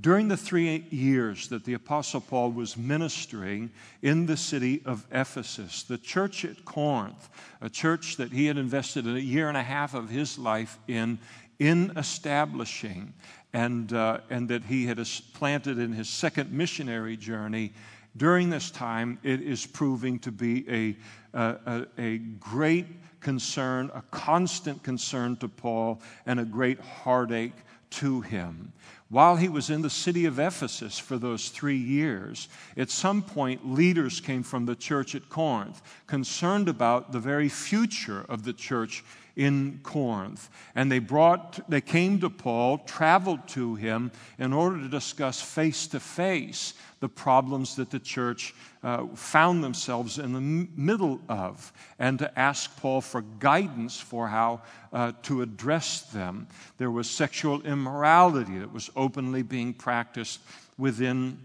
During 0.00 0.26
the 0.26 0.36
three 0.36 0.84
years 0.90 1.46
that 1.48 1.64
the 1.64 1.74
Apostle 1.74 2.20
Paul 2.20 2.50
was 2.50 2.76
ministering 2.76 3.70
in 4.02 4.26
the 4.26 4.36
city 4.36 4.82
of 4.84 5.06
Ephesus, 5.12 5.84
the 5.84 5.98
church 5.98 6.44
at 6.44 6.64
Corinth, 6.64 7.28
a 7.60 7.70
church 7.70 8.16
that 8.16 8.32
he 8.32 8.46
had 8.46 8.58
invested 8.58 9.06
a 9.06 9.20
year 9.20 9.48
and 9.48 9.56
a 9.56 9.62
half 9.62 9.94
of 9.94 10.10
his 10.10 10.36
life 10.36 10.80
in, 10.88 11.20
in 11.58 11.92
establishing, 11.96 13.12
and, 13.52 13.92
uh, 13.92 14.20
and 14.30 14.48
that 14.48 14.64
he 14.64 14.86
had 14.86 14.98
planted 15.32 15.78
in 15.78 15.92
his 15.92 16.08
second 16.08 16.52
missionary 16.52 17.16
journey 17.16 17.72
during 18.16 18.48
this 18.48 18.70
time, 18.70 19.18
it 19.22 19.40
is 19.40 19.66
proving 19.66 20.18
to 20.20 20.30
be 20.30 20.64
a, 20.70 20.96
a, 21.36 21.86
a 21.98 22.18
great 22.18 22.86
concern, 23.20 23.90
a 23.92 24.02
constant 24.10 24.82
concern 24.82 25.36
to 25.38 25.48
Paul, 25.48 26.00
and 26.24 26.38
a 26.38 26.44
great 26.44 26.78
heartache 26.78 27.56
to 27.90 28.20
him. 28.20 28.72
While 29.08 29.36
he 29.36 29.48
was 29.48 29.70
in 29.70 29.82
the 29.82 29.90
city 29.90 30.26
of 30.26 30.38
Ephesus 30.38 30.98
for 30.98 31.18
those 31.18 31.48
three 31.48 31.76
years, 31.76 32.48
at 32.76 32.90
some 32.90 33.22
point, 33.22 33.68
leaders 33.68 34.20
came 34.20 34.42
from 34.42 34.66
the 34.66 34.76
church 34.76 35.14
at 35.14 35.28
Corinth 35.28 35.82
concerned 36.06 36.68
about 36.68 37.12
the 37.12 37.20
very 37.20 37.48
future 37.48 38.24
of 38.28 38.44
the 38.44 38.52
church 38.52 39.04
in 39.36 39.80
Corinth. 39.82 40.48
And 40.74 40.90
they 40.90 40.98
brought, 40.98 41.68
they 41.68 41.80
came 41.80 42.20
to 42.20 42.30
Paul, 42.30 42.78
traveled 42.78 43.48
to 43.48 43.74
him 43.74 44.12
in 44.38 44.52
order 44.52 44.78
to 44.78 44.88
discuss 44.88 45.40
face 45.40 45.86
to 45.88 46.00
face 46.00 46.74
the 47.00 47.08
problems 47.08 47.76
that 47.76 47.90
the 47.90 47.98
church 47.98 48.54
uh, 48.82 49.06
found 49.14 49.62
themselves 49.62 50.18
in 50.18 50.32
the 50.32 50.38
m- 50.38 50.72
middle 50.76 51.20
of 51.28 51.72
and 51.98 52.18
to 52.18 52.38
ask 52.38 52.74
Paul 52.78 53.00
for 53.00 53.22
guidance 53.40 54.00
for 54.00 54.28
how 54.28 54.62
uh, 54.92 55.12
to 55.24 55.42
address 55.42 56.02
them. 56.02 56.46
There 56.78 56.90
was 56.90 57.10
sexual 57.10 57.60
immorality 57.62 58.58
that 58.58 58.72
was 58.72 58.90
openly 58.96 59.42
being 59.42 59.74
practiced 59.74 60.40
within 60.78 61.38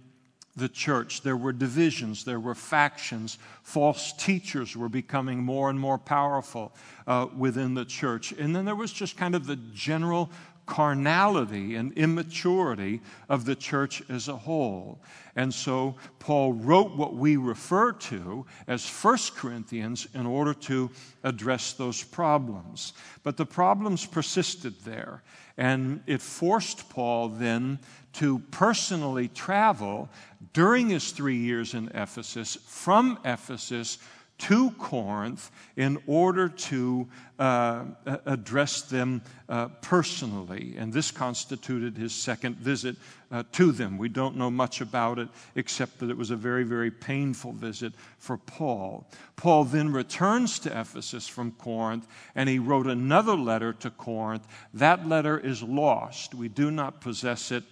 the 0.55 0.69
church. 0.69 1.21
There 1.21 1.37
were 1.37 1.53
divisions, 1.53 2.25
there 2.25 2.39
were 2.39 2.55
factions. 2.55 3.37
False 3.63 4.13
teachers 4.13 4.75
were 4.75 4.89
becoming 4.89 5.39
more 5.39 5.69
and 5.69 5.79
more 5.79 5.97
powerful 5.97 6.73
uh, 7.07 7.27
within 7.37 7.73
the 7.73 7.85
church. 7.85 8.31
And 8.33 8.55
then 8.55 8.65
there 8.65 8.75
was 8.75 8.91
just 8.91 9.17
kind 9.17 9.35
of 9.35 9.45
the 9.45 9.57
general 9.73 10.29
carnality 10.69 11.75
and 11.75 11.91
immaturity 11.93 13.01
of 13.27 13.43
the 13.43 13.55
church 13.55 14.03
as 14.07 14.27
a 14.27 14.35
whole. 14.35 14.99
And 15.35 15.51
so 15.53 15.95
Paul 16.19 16.53
wrote 16.53 16.95
what 16.95 17.15
we 17.15 17.37
refer 17.37 17.91
to 17.93 18.45
as 18.67 18.87
1 18.87 19.17
Corinthians 19.35 20.07
in 20.13 20.25
order 20.25 20.53
to 20.53 20.91
address 21.23 21.73
those 21.73 22.03
problems. 22.03 22.93
But 23.23 23.35
the 23.35 23.47
problems 23.47 24.05
persisted 24.05 24.79
there, 24.81 25.23
and 25.57 26.03
it 26.05 26.21
forced 26.21 26.87
Paul 26.89 27.29
then 27.29 27.79
to 28.13 28.39
personally 28.51 29.27
travel 29.27 30.09
during 30.53 30.89
his 30.89 31.11
three 31.11 31.37
years 31.37 31.73
in 31.73 31.89
Ephesus 31.89 32.57
from 32.65 33.19
Ephesus 33.25 33.97
to 34.39 34.71
Corinth 34.71 35.51
in 35.75 36.01
order 36.07 36.47
to 36.47 37.07
uh, 37.37 37.83
address 38.25 38.81
them 38.83 39.21
uh, 39.49 39.67
personally. 39.81 40.75
And 40.77 40.91
this 40.93 41.11
constituted 41.11 41.97
his 41.97 42.13
second 42.13 42.55
visit 42.55 42.95
uh, 43.31 43.43
to 43.53 43.71
them. 43.71 43.97
We 43.97 44.07
don't 44.09 44.37
know 44.37 44.49
much 44.49 44.81
about 44.81 45.19
it 45.19 45.27
except 45.55 45.99
that 45.99 46.09
it 46.09 46.17
was 46.17 46.31
a 46.31 46.37
very, 46.37 46.63
very 46.63 46.89
painful 46.89 47.51
visit 47.51 47.93
for 48.17 48.37
Paul. 48.37 49.09
Paul 49.35 49.65
then 49.65 49.91
returns 49.91 50.57
to 50.59 50.79
Ephesus 50.79 51.27
from 51.27 51.51
Corinth 51.51 52.07
and 52.33 52.47
he 52.47 52.59
wrote 52.59 52.87
another 52.87 53.35
letter 53.35 53.73
to 53.73 53.89
Corinth. 53.89 54.47
That 54.73 55.07
letter 55.07 55.37
is 55.37 55.61
lost. 55.61 56.33
We 56.33 56.47
do 56.47 56.71
not 56.71 57.01
possess 57.01 57.51
it 57.51 57.63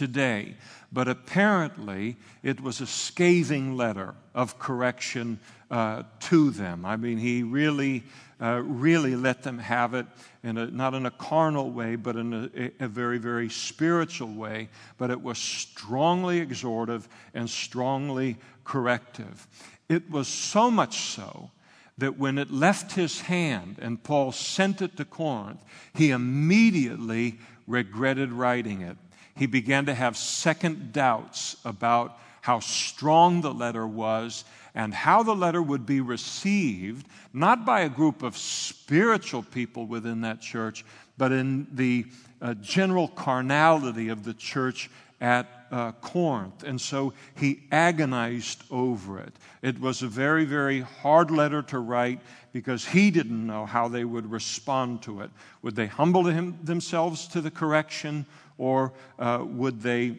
today. 0.00 0.54
But 0.90 1.08
apparently, 1.08 2.16
it 2.42 2.58
was 2.62 2.80
a 2.80 2.86
scathing 2.86 3.76
letter 3.76 4.14
of 4.34 4.58
correction 4.58 5.38
uh, 5.70 6.04
to 6.20 6.50
them. 6.50 6.86
I 6.86 6.96
mean, 6.96 7.18
he 7.18 7.42
really, 7.42 8.04
uh, 8.40 8.62
really 8.64 9.14
let 9.14 9.42
them 9.42 9.58
have 9.58 9.92
it 9.92 10.06
in 10.42 10.56
a, 10.56 10.68
not 10.68 10.94
in 10.94 11.04
a 11.04 11.10
carnal 11.10 11.70
way, 11.70 11.96
but 11.96 12.16
in 12.16 12.32
a, 12.32 12.84
a 12.84 12.88
very, 12.88 13.18
very 13.18 13.50
spiritual 13.50 14.32
way. 14.32 14.70
But 14.96 15.10
it 15.10 15.20
was 15.20 15.36
strongly 15.36 16.38
exhortive 16.38 17.06
and 17.34 17.48
strongly 17.48 18.38
corrective. 18.64 19.46
It 19.90 20.10
was 20.10 20.28
so 20.28 20.70
much 20.70 20.96
so 21.14 21.50
that 21.98 22.18
when 22.18 22.38
it 22.38 22.50
left 22.50 22.92
his 22.92 23.20
hand 23.20 23.76
and 23.82 24.02
Paul 24.02 24.32
sent 24.32 24.80
it 24.80 24.96
to 24.96 25.04
Corinth, 25.04 25.62
he 25.92 26.10
immediately 26.10 27.38
regretted 27.66 28.32
writing 28.32 28.80
it. 28.80 28.96
He 29.36 29.46
began 29.46 29.86
to 29.86 29.94
have 29.94 30.16
second 30.16 30.92
doubts 30.92 31.56
about 31.64 32.18
how 32.40 32.60
strong 32.60 33.40
the 33.40 33.52
letter 33.52 33.86
was 33.86 34.44
and 34.74 34.94
how 34.94 35.22
the 35.22 35.34
letter 35.34 35.62
would 35.62 35.84
be 35.84 36.00
received, 36.00 37.06
not 37.32 37.64
by 37.64 37.80
a 37.80 37.88
group 37.88 38.22
of 38.22 38.36
spiritual 38.36 39.42
people 39.42 39.86
within 39.86 40.20
that 40.22 40.40
church, 40.40 40.84
but 41.18 41.32
in 41.32 41.66
the 41.72 42.06
uh, 42.40 42.54
general 42.54 43.08
carnality 43.08 44.08
of 44.08 44.24
the 44.24 44.34
church 44.34 44.88
at 45.20 45.46
uh, 45.70 45.92
Corinth. 45.92 46.62
And 46.62 46.80
so 46.80 47.12
he 47.36 47.60
agonized 47.70 48.64
over 48.70 49.18
it. 49.18 49.34
It 49.62 49.78
was 49.78 50.02
a 50.02 50.08
very, 50.08 50.44
very 50.44 50.80
hard 50.80 51.30
letter 51.30 51.62
to 51.62 51.78
write 51.78 52.20
because 52.52 52.84
he 52.86 53.10
didn't 53.10 53.46
know 53.46 53.66
how 53.66 53.88
they 53.88 54.04
would 54.04 54.30
respond 54.30 55.02
to 55.02 55.20
it. 55.20 55.30
Would 55.62 55.76
they 55.76 55.86
humble 55.86 56.24
him, 56.24 56.58
themselves 56.62 57.28
to 57.28 57.40
the 57.40 57.50
correction, 57.50 58.26
or 58.60 58.92
uh, 59.18 59.42
would 59.44 59.80
they 59.80 60.18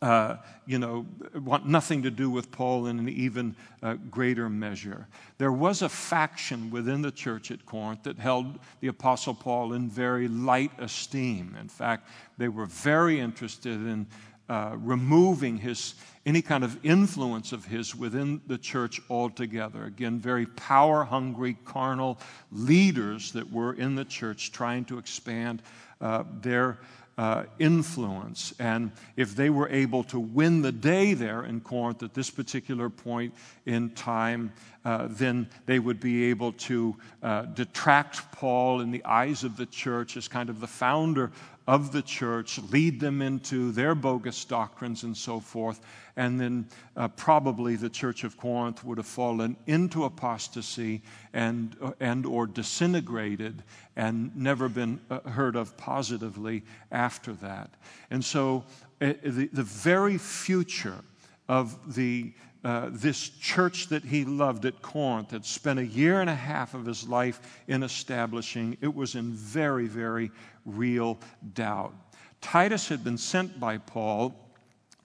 uh, 0.00 0.36
you 0.64 0.78
know, 0.78 1.04
want 1.34 1.66
nothing 1.66 2.04
to 2.04 2.10
do 2.10 2.30
with 2.30 2.52
Paul 2.52 2.86
in 2.86 3.00
an 3.00 3.08
even 3.08 3.56
uh, 3.82 3.94
greater 4.10 4.48
measure. 4.48 5.08
There 5.38 5.50
was 5.50 5.82
a 5.82 5.88
faction 5.88 6.70
within 6.70 7.02
the 7.02 7.10
church 7.10 7.50
at 7.50 7.66
Corinth 7.66 8.04
that 8.04 8.16
held 8.16 8.60
the 8.80 8.86
Apostle 8.88 9.34
Paul 9.34 9.72
in 9.72 9.90
very 9.90 10.28
light 10.28 10.70
esteem. 10.78 11.56
In 11.60 11.68
fact, 11.68 12.08
they 12.36 12.48
were 12.48 12.66
very 12.66 13.18
interested 13.18 13.72
in 13.72 14.06
uh, 14.48 14.76
removing 14.78 15.58
his 15.58 15.94
any 16.24 16.42
kind 16.42 16.62
of 16.62 16.78
influence 16.84 17.52
of 17.52 17.64
his 17.64 17.94
within 17.96 18.40
the 18.46 18.58
church 18.58 19.00
altogether. 19.10 19.84
Again, 19.84 20.20
very 20.20 20.46
power 20.46 21.04
hungry, 21.04 21.56
carnal 21.64 22.18
leaders 22.52 23.32
that 23.32 23.50
were 23.50 23.74
in 23.74 23.94
the 23.94 24.04
church 24.04 24.52
trying 24.52 24.84
to 24.86 24.98
expand 24.98 25.62
uh, 26.00 26.24
their 26.40 26.78
uh, 27.18 27.42
influence. 27.58 28.54
And 28.60 28.92
if 29.16 29.34
they 29.34 29.50
were 29.50 29.68
able 29.68 30.04
to 30.04 30.20
win 30.20 30.62
the 30.62 30.72
day 30.72 31.14
there 31.14 31.44
in 31.44 31.60
Corinth 31.60 32.02
at 32.04 32.14
this 32.14 32.30
particular 32.30 32.88
point 32.88 33.34
in 33.66 33.90
time, 33.90 34.52
uh, 34.84 35.08
then 35.10 35.48
they 35.66 35.80
would 35.80 35.98
be 35.98 36.26
able 36.30 36.52
to 36.52 36.96
uh, 37.22 37.42
detract 37.42 38.30
Paul 38.32 38.80
in 38.80 38.92
the 38.92 39.04
eyes 39.04 39.42
of 39.42 39.56
the 39.56 39.66
church 39.66 40.16
as 40.16 40.28
kind 40.28 40.48
of 40.48 40.60
the 40.60 40.68
founder 40.68 41.32
of 41.68 41.92
the 41.92 42.00
church, 42.00 42.58
lead 42.70 42.98
them 42.98 43.20
into 43.20 43.70
their 43.72 43.94
bogus 43.94 44.42
doctrines 44.46 45.02
and 45.02 45.14
so 45.14 45.38
forth. 45.38 45.82
And 46.16 46.40
then 46.40 46.66
uh, 46.96 47.08
probably 47.08 47.76
the 47.76 47.90
church 47.90 48.24
of 48.24 48.38
Corinth 48.38 48.82
would 48.84 48.96
have 48.96 49.06
fallen 49.06 49.54
into 49.66 50.04
apostasy 50.04 51.02
and, 51.34 51.76
uh, 51.82 51.92
and 52.00 52.24
or 52.24 52.46
disintegrated 52.46 53.62
and 53.96 54.34
never 54.34 54.70
been 54.70 54.98
uh, 55.10 55.20
heard 55.28 55.56
of 55.56 55.76
positively 55.76 56.64
after 56.90 57.34
that. 57.34 57.74
And 58.10 58.24
so 58.24 58.64
uh, 59.02 59.12
the, 59.22 59.50
the 59.52 59.62
very 59.62 60.16
future 60.16 61.04
of 61.50 61.94
the 61.94 62.32
uh, 62.64 62.88
this 62.90 63.28
church 63.28 63.86
that 63.86 64.04
he 64.04 64.24
loved 64.24 64.64
at 64.64 64.82
Corinth 64.82 65.30
had 65.30 65.44
spent 65.44 65.78
a 65.78 65.86
year 65.86 66.20
and 66.20 66.28
a 66.28 66.34
half 66.34 66.74
of 66.74 66.84
his 66.84 67.08
life 67.08 67.62
in 67.68 67.84
establishing, 67.84 68.76
it 68.80 68.92
was 68.92 69.14
in 69.14 69.32
very, 69.32 69.86
very 69.86 70.32
real 70.68 71.18
doubt. 71.54 71.94
Titus 72.40 72.88
had 72.88 73.02
been 73.02 73.18
sent 73.18 73.58
by 73.58 73.78
Paul 73.78 74.34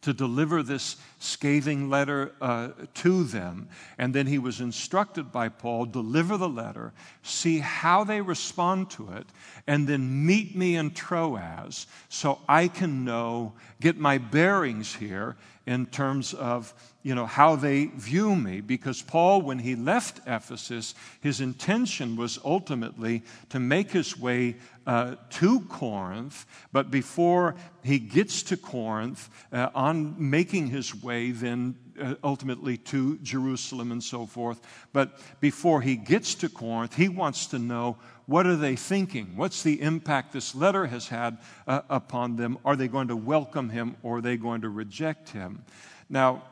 to 0.04 0.14
deliver 0.14 0.62
this 0.62 0.98
scathing 1.20 1.90
letter 1.90 2.34
uh, 2.42 2.70
to 2.94 3.24
them. 3.24 3.70
And 3.98 4.14
then 4.14 4.28
he 4.28 4.38
was 4.38 4.60
instructed 4.60 5.32
by 5.32 5.48
Paul 5.48 5.86
deliver 5.86 6.36
the 6.38 6.50
letter, 6.50 6.92
see 7.24 7.60
how 7.60 8.04
they 8.04 8.20
respond 8.20 8.90
to 8.92 9.10
it, 9.14 9.26
and 9.66 9.88
then 9.88 10.26
meet 10.26 10.56
me 10.56 10.76
in 10.76 10.92
Troas 10.92 11.88
so 12.10 12.40
I 12.50 12.68
can 12.68 13.06
know, 13.06 13.54
get 13.80 13.98
my 13.98 14.18
bearings 14.18 14.94
here 14.94 15.38
in 15.66 15.86
terms 15.86 16.34
of 16.34 16.74
you 17.04 17.16
know 17.16 17.26
how 17.26 17.56
they 17.56 17.86
view 17.86 18.36
me 18.36 18.60
because 18.60 19.02
paul 19.02 19.42
when 19.42 19.60
he 19.60 19.76
left 19.76 20.20
ephesus 20.28 20.94
his 21.22 21.40
intention 21.40 22.18
was 22.18 22.38
ultimately 22.44 23.24
to 23.50 23.60
make 23.60 23.92
his 23.92 24.18
way 24.20 24.56
uh, 24.86 25.16
to 25.30 25.62
corinth 25.62 26.46
but 26.72 26.92
before 26.92 27.56
he 27.84 28.00
gets 28.00 28.44
to 28.44 28.58
corinth 28.58 29.30
uh, 29.52 29.70
on 29.74 30.16
making 30.18 30.68
his 30.68 31.04
way 31.04 31.32
then 31.32 31.76
uh, 32.00 32.16
ultimately 32.24 32.78
to 32.78 33.18
jerusalem 33.20 33.92
and 33.92 34.04
so 34.04 34.26
forth. 34.26 34.60
But 34.94 35.20
before 35.40 35.82
he 35.82 35.96
gets 35.96 36.36
to 36.36 36.50
corinth 36.50 36.96
he 36.96 37.10
wants 37.10 37.48
to 37.48 37.60
know 37.60 37.98
what 38.26 38.48
are 38.48 38.56
they 38.56 38.78
thinking? 38.78 39.36
What's 39.36 39.64
the 39.64 39.82
impact 39.82 40.32
this 40.32 40.56
letter 40.56 40.86
has 40.86 41.10
had 41.10 41.40
uh, 41.68 41.82
upon 41.90 42.38
them? 42.38 42.58
Are 42.64 42.78
they 42.78 42.88
going 42.88 43.10
to 43.10 43.18
welcome 43.18 43.70
him 43.70 43.98
or 44.02 44.18
are 44.18 44.22
they 44.22 44.38
going 44.38 44.62
to 44.62 44.70
reject 44.70 45.30
him? 45.30 45.66
Now 46.10 46.44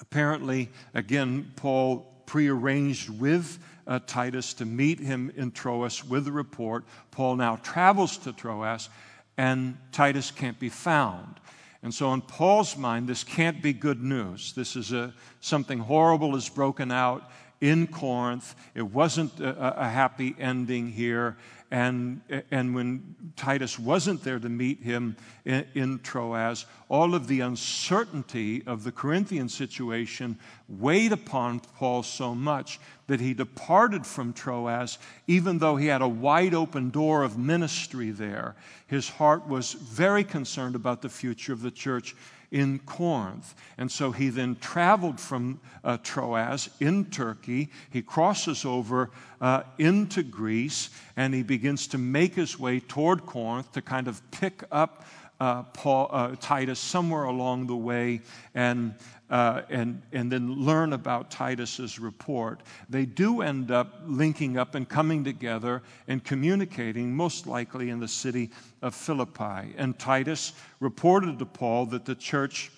Apparently, 0.00 0.70
again, 0.94 1.52
Paul 1.56 2.12
prearranged 2.26 3.08
with 3.08 3.58
uh, 3.86 4.00
Titus 4.06 4.54
to 4.54 4.64
meet 4.64 4.98
him 4.98 5.32
in 5.36 5.50
Troas 5.50 6.04
with 6.04 6.24
the 6.24 6.32
report. 6.32 6.84
Paul 7.10 7.36
now 7.36 7.56
travels 7.56 8.16
to 8.18 8.32
Troas, 8.32 8.88
and 9.36 9.76
Titus 9.92 10.30
can't 10.30 10.58
be 10.58 10.68
found. 10.68 11.40
And 11.82 11.94
so, 11.94 12.12
in 12.14 12.20
Paul's 12.20 12.76
mind, 12.76 13.08
this 13.08 13.22
can't 13.22 13.62
be 13.62 13.72
good 13.72 14.02
news. 14.02 14.52
This 14.54 14.74
is 14.76 14.92
a, 14.92 15.14
something 15.40 15.78
horrible 15.78 16.34
has 16.34 16.48
broken 16.48 16.90
out 16.90 17.30
in 17.60 17.86
Corinth. 17.86 18.54
It 18.74 18.82
wasn't 18.82 19.40
a, 19.40 19.82
a 19.82 19.88
happy 19.88 20.34
ending 20.38 20.90
here. 20.90 21.36
And, 21.70 22.20
and 22.52 22.76
when 22.76 23.16
Titus 23.34 23.76
wasn't 23.76 24.22
there 24.22 24.38
to 24.38 24.48
meet 24.48 24.82
him 24.82 25.16
in, 25.44 25.66
in, 25.74 25.98
Troas, 25.98 26.64
all 26.88 27.12
of 27.16 27.26
the 27.26 27.40
uncertainty 27.40 28.62
of 28.66 28.84
the 28.84 28.92
Corinthian 28.92 29.48
situation 29.48 30.38
weighed 30.68 31.10
upon 31.10 31.58
Paul 31.58 32.04
so 32.04 32.36
much 32.36 32.78
that 33.08 33.20
he 33.20 33.34
departed 33.34 34.06
from 34.06 34.32
Troas, 34.32 34.98
even 35.26 35.58
though 35.58 35.74
he 35.74 35.86
had 35.86 36.02
a 36.02 36.08
wide 36.08 36.54
open 36.54 36.90
door 36.90 37.24
of 37.24 37.36
ministry 37.36 38.10
there. 38.12 38.54
His 38.86 39.08
heart 39.08 39.48
was 39.48 39.72
very 39.72 40.22
concerned 40.22 40.76
about 40.76 41.02
the 41.02 41.08
future 41.08 41.52
of 41.52 41.62
the 41.62 41.72
church 41.72 42.14
in 42.50 42.78
Corinth. 42.80 43.54
And 43.78 43.90
so 43.90 44.12
he 44.12 44.28
then 44.28 44.56
traveled 44.56 45.20
from 45.20 45.60
uh, 45.84 45.98
Troas 46.02 46.70
in 46.80 47.06
Turkey. 47.06 47.70
He 47.90 48.02
crosses 48.02 48.64
over 48.64 49.10
uh, 49.40 49.62
into 49.78 50.22
Greece 50.22 50.90
and 51.16 51.34
he 51.34 51.42
begins 51.42 51.86
to 51.88 51.98
make 51.98 52.34
his 52.34 52.58
way 52.58 52.80
toward 52.80 53.26
Corinth 53.26 53.72
to 53.72 53.82
kind 53.82 54.08
of 54.08 54.22
pick 54.30 54.62
up 54.70 55.04
uh, 55.38 55.64
Paul, 55.64 56.08
uh, 56.10 56.36
Titus 56.40 56.78
somewhere 56.78 57.24
along 57.24 57.66
the 57.66 57.76
way 57.76 58.22
and, 58.54 58.94
uh, 59.30 59.62
and, 59.68 60.02
and 60.12 60.30
then 60.30 60.52
learn 60.52 60.92
about 60.92 61.30
Titus's 61.30 61.98
report. 61.98 62.62
They 62.88 63.06
do 63.06 63.42
end 63.42 63.70
up 63.70 64.02
linking 64.06 64.56
up 64.56 64.74
and 64.74 64.88
coming 64.88 65.24
together 65.24 65.82
and 66.06 66.22
communicating, 66.22 67.14
most 67.14 67.46
likely 67.46 67.90
in 67.90 68.00
the 68.00 68.08
city 68.08 68.50
of 68.82 68.94
Philippi. 68.94 69.74
And 69.76 69.98
Titus 69.98 70.52
reported 70.80 71.38
to 71.38 71.46
Paul 71.46 71.86
that 71.86 72.04
the 72.04 72.14
church 72.14 72.70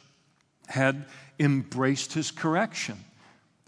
had 0.68 1.06
embraced 1.38 2.12
his 2.12 2.30
correction 2.30 2.98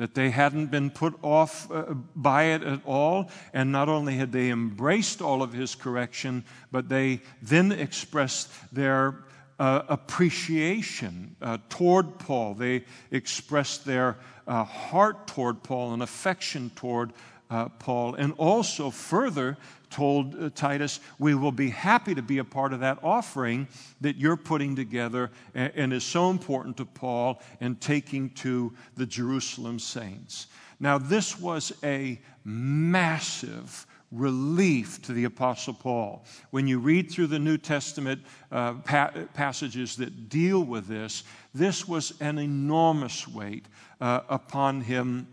that 0.01 0.14
they 0.14 0.31
hadn't 0.31 0.71
been 0.71 0.88
put 0.88 1.14
off 1.23 1.71
uh, 1.71 1.93
by 2.16 2.45
it 2.45 2.62
at 2.62 2.81
all. 2.87 3.31
And 3.53 3.71
not 3.71 3.90
only 3.90 4.16
had 4.16 4.33
they 4.33 4.49
embraced 4.49 5.21
all 5.21 5.43
of 5.43 5.53
his 5.53 5.75
correction, 5.75 6.43
but 6.73 6.88
they 6.88 7.21
then 7.43 7.71
expressed 7.71 8.51
their 8.73 9.14
uh, 9.61 9.83
appreciation 9.88 11.37
uh, 11.42 11.59
toward 11.68 12.18
Paul. 12.18 12.55
They 12.55 12.85
expressed 13.11 13.85
their 13.85 14.16
uh, 14.49 14.64
heart 14.64 15.27
toward 15.27 15.62
Paul 15.62 15.92
and 15.92 16.03
affection 16.03 16.70
toward 16.75 17.12
uh, 17.51 17.68
Paul, 17.68 18.14
and 18.14 18.33
also 18.38 18.90
further 18.90 19.59
told 19.90 20.40
uh, 20.40 20.51
Titus, 20.55 21.01
We 21.18 21.35
will 21.35 21.53
be 21.53 21.68
happy 21.68 22.14
to 22.14 22.23
be 22.23 22.38
a 22.38 22.44
part 22.44 22.73
of 22.73 22.81
that 22.81 22.99
offering 23.03 23.68
that 24.01 24.16
you're 24.16 24.37
putting 24.37 24.77
together 24.77 25.31
and, 25.55 25.73
and 25.77 25.92
is 25.92 26.05
so 26.05 26.31
important 26.31 26.79
to 26.79 26.87
Paul 26.87 27.42
and 27.61 27.79
taking 27.81 28.31
to 28.31 28.73
the 28.96 29.05
Jerusalem 29.05 29.79
saints. 29.79 30.46
Now, 30.79 30.96
this 30.96 31.38
was 31.38 31.73
a 31.85 32.18
massive 32.44 33.87
relief 34.11 35.01
to 35.03 35.12
the 35.12 35.25
Apostle 35.25 35.75
Paul. 35.75 36.25
When 36.51 36.66
you 36.66 36.79
read 36.79 37.11
through 37.11 37.29
the 37.29 37.38
New 37.38 37.59
Testament 37.59 38.23
uh, 38.51 38.75
pa- 38.75 39.12
passages 39.35 39.96
that 39.96 40.29
deal 40.29 40.62
with 40.62 40.87
this, 40.87 41.23
this 41.55 41.87
was 41.87 42.12
an 42.20 42.38
enormous 42.38 43.29
weight 43.29 43.66
uh, 44.01 44.20
upon 44.29 44.81
him. 44.81 45.29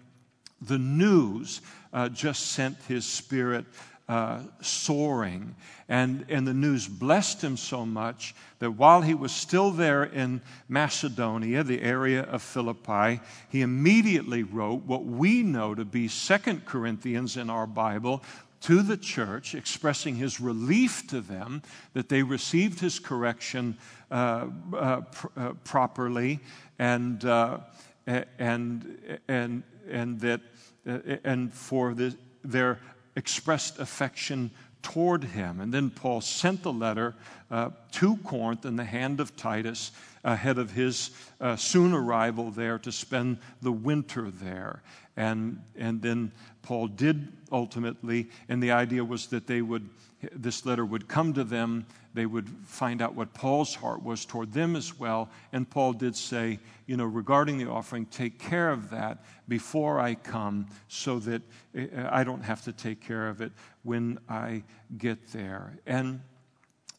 The 0.61 0.77
news 0.77 1.61
uh, 1.93 2.09
just 2.09 2.47
sent 2.51 2.77
his 2.87 3.05
spirit 3.05 3.65
uh, 4.07 4.39
soaring. 4.61 5.55
And, 5.89 6.25
and 6.29 6.47
the 6.47 6.53
news 6.53 6.87
blessed 6.87 7.43
him 7.43 7.57
so 7.57 7.85
much 7.85 8.35
that 8.59 8.71
while 8.71 9.01
he 9.01 9.13
was 9.13 9.31
still 9.31 9.71
there 9.71 10.03
in 10.03 10.41
Macedonia, 10.69 11.63
the 11.63 11.81
area 11.81 12.23
of 12.23 12.41
Philippi, 12.41 13.19
he 13.49 13.61
immediately 13.61 14.43
wrote 14.43 14.83
what 14.83 15.05
we 15.05 15.43
know 15.43 15.75
to 15.75 15.85
be 15.85 16.07
Second 16.07 16.65
Corinthians 16.65 17.37
in 17.37 17.49
our 17.49 17.67
Bible 17.67 18.23
to 18.61 18.81
the 18.81 18.97
church, 18.97 19.55
expressing 19.55 20.15
his 20.15 20.39
relief 20.39 21.07
to 21.07 21.21
them 21.21 21.61
that 21.93 22.09
they 22.09 22.23
received 22.23 22.79
his 22.79 22.99
correction 22.99 23.77
uh, 24.09 24.47
uh, 24.75 25.01
pr- 25.01 25.27
uh, 25.37 25.53
properly 25.63 26.39
and, 26.79 27.23
uh, 27.25 27.59
and, 28.05 29.19
and, 29.27 29.63
and 29.89 30.19
that 30.21 30.41
uh, 30.87 30.99
and 31.23 31.53
for 31.53 31.93
the, 31.93 32.15
their 32.43 32.79
expressed 33.15 33.79
affection 33.79 34.49
toward 34.81 35.23
him. 35.23 35.59
And 35.59 35.73
then 35.73 35.89
Paul 35.89 36.21
sent 36.21 36.63
the 36.63 36.71
letter 36.71 37.15
uh, 37.51 37.71
to 37.93 38.15
Corinth 38.17 38.65
in 38.65 38.77
the 38.77 38.85
hand 38.85 39.19
of 39.19 39.35
Titus 39.35 39.91
ahead 40.23 40.57
of 40.57 40.71
his 40.71 41.11
soon 41.57 41.93
arrival 41.93 42.51
there 42.51 42.77
to 42.79 42.91
spend 42.91 43.37
the 43.61 43.71
winter 43.71 44.29
there. 44.29 44.81
And, 45.17 45.61
and 45.77 46.01
then 46.01 46.31
Paul 46.67 46.89
did 46.89 47.31
ultimately, 47.49 48.27
and 48.49 48.61
the 48.61 48.73
idea 48.73 49.01
was 49.01 49.27
that 49.27 49.47
they 49.47 49.61
would, 49.61 49.87
this 50.33 50.65
letter 50.65 50.83
would 50.83 51.07
come 51.07 51.31
to 51.31 51.45
them, 51.45 51.85
they 52.13 52.25
would 52.25 52.49
find 52.65 53.01
out 53.01 53.15
what 53.15 53.33
Paul's 53.33 53.73
heart 53.73 54.03
was 54.03 54.25
toward 54.25 54.51
them 54.51 54.75
as 54.75 54.99
well. 54.99 55.29
And 55.53 55.69
Paul 55.69 55.93
did 55.93 56.13
say, 56.13 56.59
you 56.85 56.97
know, 56.97 57.05
regarding 57.05 57.57
the 57.57 57.69
offering, 57.69 58.05
take 58.07 58.37
care 58.37 58.69
of 58.69 58.89
that 58.89 59.23
before 59.47 60.01
I 60.01 60.15
come 60.15 60.67
so 60.89 61.19
that 61.19 61.41
uh, 61.73 62.09
I 62.09 62.25
don't 62.25 62.43
have 62.43 62.61
to 62.63 62.73
take 62.73 62.99
care 62.99 63.29
of 63.29 63.39
it 63.39 63.53
when 63.83 64.19
I 64.27 64.63
get 64.97 65.31
there. 65.31 65.79
And 65.85 66.19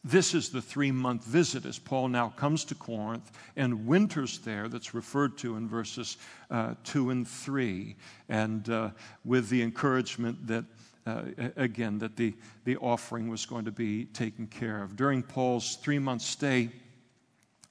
this 0.03 0.33
is 0.33 0.49
the 0.49 0.61
three 0.61 0.91
month 0.91 1.25
visit 1.25 1.65
as 1.65 1.77
Paul 1.77 2.07
now 2.07 2.29
comes 2.29 2.63
to 2.65 2.75
Corinth 2.75 3.31
and 3.55 3.85
winters 3.85 4.39
there, 4.39 4.69
that's 4.69 4.93
referred 4.93 5.37
to 5.39 5.57
in 5.57 5.67
verses 5.67 6.17
uh, 6.49 6.75
2 6.85 7.09
and 7.09 7.27
3, 7.27 7.95
and 8.29 8.69
uh, 8.69 8.89
with 9.25 9.49
the 9.49 9.61
encouragement 9.61 10.47
that. 10.47 10.65
Uh, 11.07 11.23
again, 11.55 11.97
that 11.97 12.15
the, 12.17 12.35
the 12.65 12.77
offering 12.77 13.29
was 13.29 13.43
going 13.43 13.65
to 13.65 13.71
be 13.71 14.05
taken 14.05 14.45
care 14.45 14.83
of. 14.83 14.95
During 14.95 15.23
Paul's 15.23 15.77
three 15.77 15.97
month 15.97 16.21
stay 16.21 16.69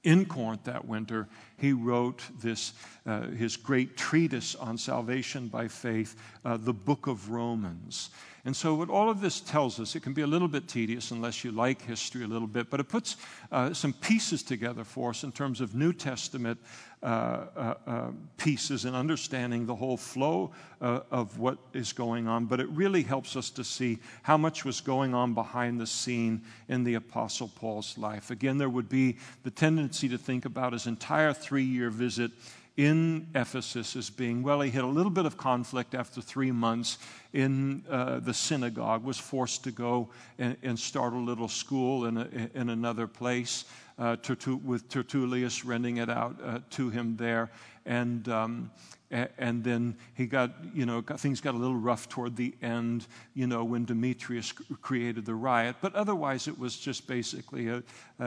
in 0.03 0.25
Corinth 0.25 0.65
that 0.65 0.85
winter, 0.87 1.29
he 1.57 1.73
wrote 1.73 2.23
this, 2.41 2.73
uh, 3.07 3.29
his 3.29 3.57
great 3.57 3.97
treatise 3.97 4.55
on 4.55 4.79
salvation 4.79 5.47
by 5.47 5.69
faith, 5.69 6.17
uh, 6.45 6.57
the 6.57 6.73
book 6.73 7.07
of 7.07 7.31
Romans. 7.31 8.11
And 8.49 8.57
so, 8.57 8.75
what 8.75 8.89
all 8.89 9.11
of 9.11 9.21
this 9.21 9.41
tells 9.41 9.79
us, 9.79 9.95
it 9.95 10.01
can 10.01 10.15
be 10.15 10.23
a 10.23 10.27
little 10.27 10.49
bit 10.49 10.69
tedious 10.69 11.11
unless 11.11 11.45
you 11.45 11.53
like 11.53 11.83
history 11.83 12.25
a 12.25 12.27
little 12.27 12.49
bit, 12.49 12.71
but 12.71 12.81
it 12.81 12.89
puts 12.89 13.17
uh, 13.53 13.75
some 13.75 13.93
pieces 13.93 14.43
together 14.43 14.85
for 14.85 15.11
us 15.11 15.23
in 15.23 15.33
terms 15.33 15.61
of 15.61 15.75
New 15.75 15.93
Testament 15.93 16.59
uh, 17.03 17.07
uh, 17.07 17.75
uh 17.87 18.11
pieces 18.39 18.87
and 18.87 18.97
understanding 18.97 19.67
the 19.67 19.75
whole 19.75 19.99
flow 19.99 20.53
uh, 20.81 21.01
of 21.11 21.39
what 21.39 21.59
is 21.75 21.93
going 21.93 22.27
on. 22.27 22.47
But 22.47 22.59
it 22.59 22.71
really 22.71 23.03
helps 23.03 23.37
us 23.37 23.51
to 23.51 23.63
see 23.63 23.99
how 24.23 24.39
much 24.39 24.65
was 24.65 24.81
going 24.81 25.13
on 25.13 25.35
behind 25.35 25.79
the 25.79 25.87
scene 25.87 26.41
in 26.71 26.85
the 26.85 26.95
Apostle 26.95 27.49
Paul's 27.55 27.99
life. 27.99 28.31
Again, 28.31 28.57
there 28.57 28.71
would 28.71 28.89
be 28.89 29.19
the 29.43 29.51
tendency 29.51 30.09
to 30.09 30.17
think 30.17 30.47
about 30.47 30.73
his 30.73 30.87
entire 30.87 31.35
three 31.35 31.65
year 31.65 31.91
visit 31.91 32.31
in 32.79 33.27
Ephesus 33.35 33.97
as 33.97 34.09
being, 34.09 34.41
well, 34.41 34.61
he 34.61 34.71
had 34.71 34.85
a 34.85 34.87
little 34.87 35.11
bit 35.11 35.27
of 35.27 35.37
conflict 35.37 35.97
after 35.97 36.21
three 36.21 36.53
months 36.53 36.99
in 37.33 37.83
uh, 37.91 38.21
the 38.21 38.33
synagogue, 38.33 39.03
was 39.03 39.19
forced 39.19 39.65
to 39.65 39.73
go 39.73 40.09
and, 40.39 40.57
and 40.63 40.79
start 40.79 41.13
a 41.13 41.19
little 41.19 41.49
school 41.49 42.07
in, 42.07 42.17
a, 42.17 42.29
in 42.55 42.69
another 42.71 43.09
place, 43.09 43.65
uh, 43.99 44.17
with 44.63 44.89
Tertullius 44.89 45.65
renting 45.65 45.97
it 45.97 46.09
out 46.09 46.37
uh, 46.43 46.61
to 46.71 46.89
him 46.89 47.17
there. 47.17 47.51
And, 47.85 48.29
um, 48.29 48.71
and 49.11 49.65
then 49.65 49.97
he 50.15 50.27
got, 50.27 50.53
you 50.75 50.85
know, 50.85 51.01
things 51.01 51.41
got 51.41 51.55
a 51.55 51.59
little 51.59 51.77
rough 51.77 52.09
toward 52.09 52.37
the 52.37 52.55
end, 52.61 53.07
you 53.35 53.47
know, 53.47 53.65
when 53.65 53.85
Demetrius 53.85 54.53
created 54.83 55.25
the 55.25 55.35
riot. 55.35 55.77
But 55.81 55.95
otherwise, 55.95 56.47
it 56.47 56.59
was 56.59 56.77
just 56.77 57.07
basically 57.07 57.69
a, 57.69 57.83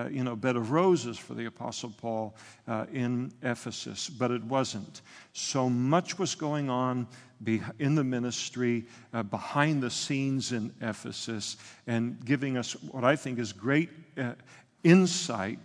you 0.10 0.24
know, 0.24 0.36
bed 0.36 0.56
of 0.56 0.72
roses 0.72 1.18
for 1.18 1.36
the 1.36 1.46
Apostle 1.46 1.94
Paul 1.98 2.36
uh, 2.68 2.86
in 2.92 3.32
Ephesus. 3.44 4.10
But 4.10 4.32
it 4.32 4.44
wasn't. 4.44 5.02
So 5.34 5.70
much 5.70 6.18
was 6.18 6.34
going 6.34 6.70
on 6.70 7.08
in 7.80 7.96
the 7.96 8.04
ministry, 8.04 8.86
uh, 9.14 9.24
behind 9.24 9.82
the 9.82 9.90
scenes 9.90 10.52
in 10.52 10.74
Ephesus, 10.82 11.58
and 11.88 12.24
giving 12.26 12.58
us 12.58 12.74
what 12.74 13.04
I 13.04 13.16
think 13.16 13.40
is 13.40 13.54
great 13.54 13.90
uh, 14.18 14.34
insight 14.84 15.60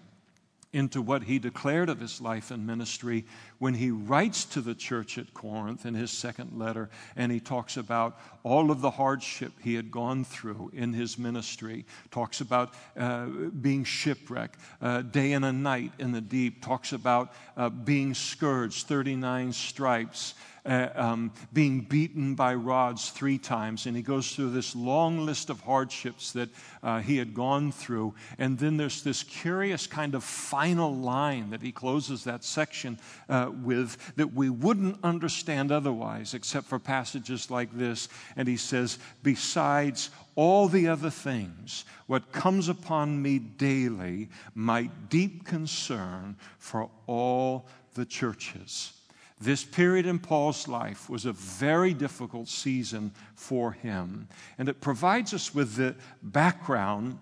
into 0.72 1.00
what 1.00 1.22
he 1.22 1.38
declared 1.38 1.88
of 1.88 2.00
his 2.00 2.20
life 2.20 2.50
and 2.50 2.66
ministry 2.66 3.24
when 3.58 3.74
he 3.74 3.90
writes 3.90 4.44
to 4.44 4.60
the 4.60 4.74
church 4.74 5.16
at 5.16 5.32
Corinth 5.32 5.86
in 5.86 5.94
his 5.94 6.10
second 6.10 6.58
letter, 6.58 6.90
and 7.16 7.32
he 7.32 7.40
talks 7.40 7.76
about 7.76 8.18
all 8.42 8.70
of 8.70 8.80
the 8.80 8.90
hardship 8.90 9.52
he 9.62 9.74
had 9.74 9.90
gone 9.90 10.24
through 10.24 10.70
in 10.74 10.92
his 10.92 11.18
ministry, 11.18 11.84
talks 12.10 12.40
about 12.40 12.74
uh, 12.96 13.26
being 13.26 13.84
shipwrecked, 13.84 14.60
uh, 14.82 15.02
day 15.02 15.32
and 15.32 15.44
a 15.44 15.52
night 15.52 15.92
in 15.98 16.12
the 16.12 16.20
deep, 16.20 16.62
talks 16.62 16.92
about 16.92 17.32
uh, 17.56 17.68
being 17.68 18.12
scourged, 18.12 18.86
39 18.86 19.52
stripes. 19.52 20.34
Uh, 20.66 20.88
um, 20.94 21.32
being 21.52 21.80
beaten 21.80 22.34
by 22.34 22.54
rods 22.54 23.10
three 23.10 23.38
times. 23.38 23.86
And 23.86 23.96
he 23.96 24.02
goes 24.02 24.34
through 24.34 24.50
this 24.50 24.74
long 24.74 25.24
list 25.24 25.48
of 25.48 25.60
hardships 25.60 26.32
that 26.32 26.48
uh, 26.82 27.00
he 27.00 27.16
had 27.16 27.34
gone 27.34 27.72
through. 27.72 28.14
And 28.38 28.58
then 28.58 28.76
there's 28.76 29.02
this 29.02 29.22
curious 29.22 29.86
kind 29.86 30.14
of 30.14 30.24
final 30.24 30.94
line 30.94 31.50
that 31.50 31.62
he 31.62 31.72
closes 31.72 32.24
that 32.24 32.44
section 32.44 32.98
uh, 33.28 33.50
with 33.62 33.96
that 34.16 34.34
we 34.34 34.50
wouldn't 34.50 34.98
understand 35.02 35.70
otherwise, 35.70 36.34
except 36.34 36.66
for 36.66 36.78
passages 36.78 37.50
like 37.50 37.76
this. 37.76 38.08
And 38.36 38.48
he 38.48 38.56
says, 38.56 38.98
Besides 39.22 40.10
all 40.34 40.68
the 40.68 40.88
other 40.88 41.10
things, 41.10 41.84
what 42.06 42.32
comes 42.32 42.68
upon 42.68 43.22
me 43.22 43.38
daily, 43.38 44.28
my 44.54 44.90
deep 45.08 45.44
concern 45.44 46.36
for 46.58 46.90
all 47.06 47.66
the 47.94 48.04
churches. 48.04 48.92
This 49.40 49.64
period 49.64 50.06
in 50.06 50.18
Paul's 50.18 50.66
life 50.66 51.10
was 51.10 51.26
a 51.26 51.32
very 51.32 51.92
difficult 51.92 52.48
season 52.48 53.12
for 53.34 53.72
him, 53.72 54.28
and 54.56 54.68
it 54.68 54.80
provides 54.80 55.34
us 55.34 55.54
with 55.54 55.74
the 55.74 55.94
background 56.22 57.18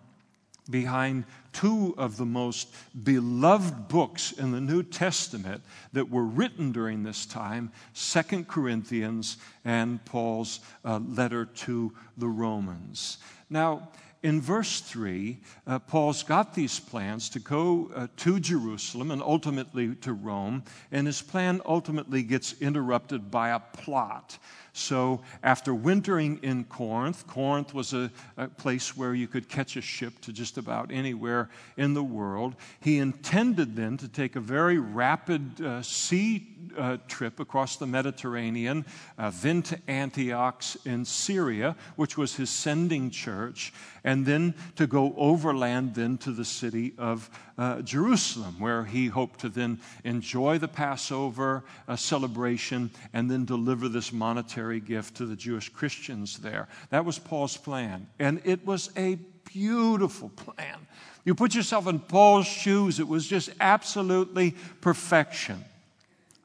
behind 0.71 1.25
two 1.53 1.95
of 1.99 2.17
the 2.17 2.25
most 2.25 2.69
beloved 3.05 3.89
books 3.89 4.33
in 4.33 4.53
the 4.53 4.61
New 4.61 4.83
Testament 4.83 5.63
that 5.93 6.11
were 6.11 6.25
written 6.25 6.73
during 6.73 7.03
this 7.03 7.27
time 7.27 7.71
Second 7.93 8.49
Corinthians 8.49 9.37
and 9.65 10.03
Paul's 10.05 10.61
uh, 10.85 11.01
letter 11.07 11.45
to 11.45 11.93
the 12.17 12.29
Romans. 12.29 13.19
Now, 13.51 13.89
in 14.25 14.41
verse 14.41 14.81
3, 14.81 15.39
uh, 15.67 15.79
Paul's 15.81 16.23
got 16.23 16.55
these 16.55 16.81
plans 16.81 17.29
to 17.29 17.39
go 17.39 17.91
uh, 17.95 18.07
to 18.17 18.41
Jerusalem 18.41 19.11
and 19.11 19.23
ultimately 19.23 19.95
to 19.97 20.15
Rome, 20.15 20.65
and 20.91 21.07
his 21.07 21.21
plan 21.21 21.61
ultimately 21.67 22.23
gets 22.23 22.55
interrupted 22.55 23.31
by 23.31 23.51
a 23.51 23.61
plot. 23.61 24.39
So, 24.77 25.21
after 25.45 25.73
wintering 25.73 26.41
in 26.43 26.65
Corinth, 26.65 27.29
Corinth 27.29 27.73
was 27.73 27.93
a, 27.93 28.11
a, 28.37 28.49
place 28.49 28.97
where 28.97 29.15
you 29.15 29.29
could 29.29 29.49
catch 29.49 29.77
a 29.77 29.81
ship 29.81 30.21
to 30.23 30.33
just 30.33 30.59
about 30.59 30.91
anywhere 30.91 31.49
in 31.77 31.95
the 31.95 32.03
world. 32.03 32.57
He 32.81 32.99
intended 32.99 33.77
then 33.77 33.97
to 33.99 34.09
take 34.09 34.35
a 34.35 34.41
very 34.41 34.79
rapid 34.79 35.61
uh, 35.65 35.83
sea 35.83 36.49
uh, 36.77 36.97
trip 37.07 37.39
across 37.39 37.77
the 37.77 37.87
Mediterranean, 37.87 38.85
uh, 39.17 39.31
then 39.43 39.63
to 39.63 39.79
Antioch 39.87 40.65
in 40.85 41.05
Syria, 41.05 41.77
which 41.95 42.19
was 42.19 42.35
his 42.35 42.51
sending 42.51 43.11
church, 43.11 43.73
and 44.03 44.27
then 44.27 44.55
to 44.75 44.89
go 44.89 45.15
overland 45.17 45.95
then 45.95 46.19
to 46.19 46.33
the 46.33 46.45
city 46.45 46.95
of 46.99 47.31
uh, 47.59 47.81
Jerusalem, 47.83 48.59
where 48.59 48.85
he 48.85 49.07
hoped 49.07 49.39
to 49.41 49.49
then 49.49 49.79
enjoy 50.03 50.59
the 50.59 50.67
Passover 50.67 51.63
celebration 51.95 52.91
and 53.13 53.31
then 53.31 53.45
deliver 53.45 53.89
this 53.89 54.13
monetary 54.13 54.64
gift 54.81 55.17
to 55.17 55.27
the 55.27 55.37
Jewish 55.37 55.69
Christians 55.69 56.39
there. 56.39 56.69
That 56.91 57.05
was 57.05 57.19
Paul's 57.19 57.57
plan, 57.57 58.07
and 58.19 58.41
it 58.45 58.67
was 58.67 58.91
a 58.97 59.19
beautiful 59.53 60.31
plan. 60.31 60.79
You 61.25 61.35
put 61.35 61.55
yourself 61.55 61.87
in 61.87 62.01
Paul's 62.01 62.47
shoes, 62.47 63.01
it 63.01 63.09
was 63.09 63.27
just 63.27 63.51
absolutely 63.61 64.55
perfection. 64.81 65.65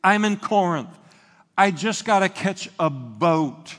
I'm 0.03 0.25
in 0.25 0.37
Corinth. 0.37 0.89
I 1.57 1.71
just 1.71 2.05
got 2.05 2.19
to 2.19 2.29
catch 2.29 2.69
a 2.79 2.89
boat 2.89 3.75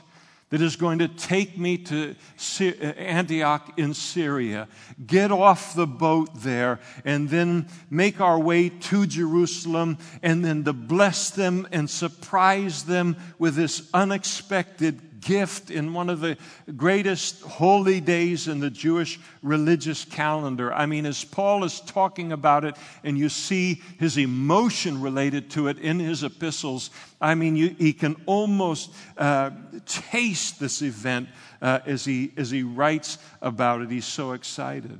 that 0.51 0.61
is 0.61 0.75
going 0.75 0.99
to 0.99 1.07
take 1.07 1.57
me 1.57 1.77
to 1.77 2.15
uh, 2.59 2.63
Antioch 2.63 3.73
in 3.77 3.93
Syria, 3.93 4.67
get 5.05 5.31
off 5.31 5.73
the 5.73 5.87
boat 5.87 6.29
there, 6.35 6.79
and 7.03 7.29
then 7.29 7.67
make 7.89 8.21
our 8.21 8.39
way 8.39 8.69
to 8.69 9.07
Jerusalem, 9.07 9.97
and 10.21 10.45
then 10.45 10.63
to 10.65 10.73
bless 10.73 11.31
them 11.31 11.67
and 11.71 11.89
surprise 11.89 12.83
them 12.83 13.15
with 13.39 13.55
this 13.55 13.89
unexpected 13.93 15.10
gift 15.21 15.71
in 15.71 15.93
one 15.93 16.09
of 16.09 16.19
the 16.19 16.37
greatest 16.75 17.41
holy 17.43 18.01
days 18.01 18.47
in 18.47 18.59
the 18.59 18.69
Jewish 18.69 19.19
religious 19.41 20.03
calendar. 20.03 20.73
I 20.73 20.85
mean, 20.85 21.05
as 21.05 21.23
Paul 21.23 21.63
is 21.63 21.79
talking 21.81 22.31
about 22.31 22.65
it, 22.65 22.75
and 23.03 23.17
you 23.17 23.29
see 23.29 23.81
his 23.99 24.17
emotion 24.17 25.01
related 25.01 25.49
to 25.51 25.67
it 25.67 25.77
in 25.79 25.99
his 25.99 26.23
epistles, 26.23 26.89
I 27.19 27.35
mean, 27.35 27.55
you, 27.55 27.75
he 27.77 27.93
can 27.93 28.15
almost 28.25 28.91
uh, 29.17 29.51
taste 29.85 30.59
this 30.59 30.81
event 30.81 31.29
uh, 31.61 31.79
as, 31.85 32.03
he, 32.03 32.31
as 32.35 32.49
he 32.51 32.63
writes 32.63 33.17
about 33.41 33.81
it. 33.81 33.91
He's 33.91 34.05
so 34.05 34.33
excited. 34.33 34.99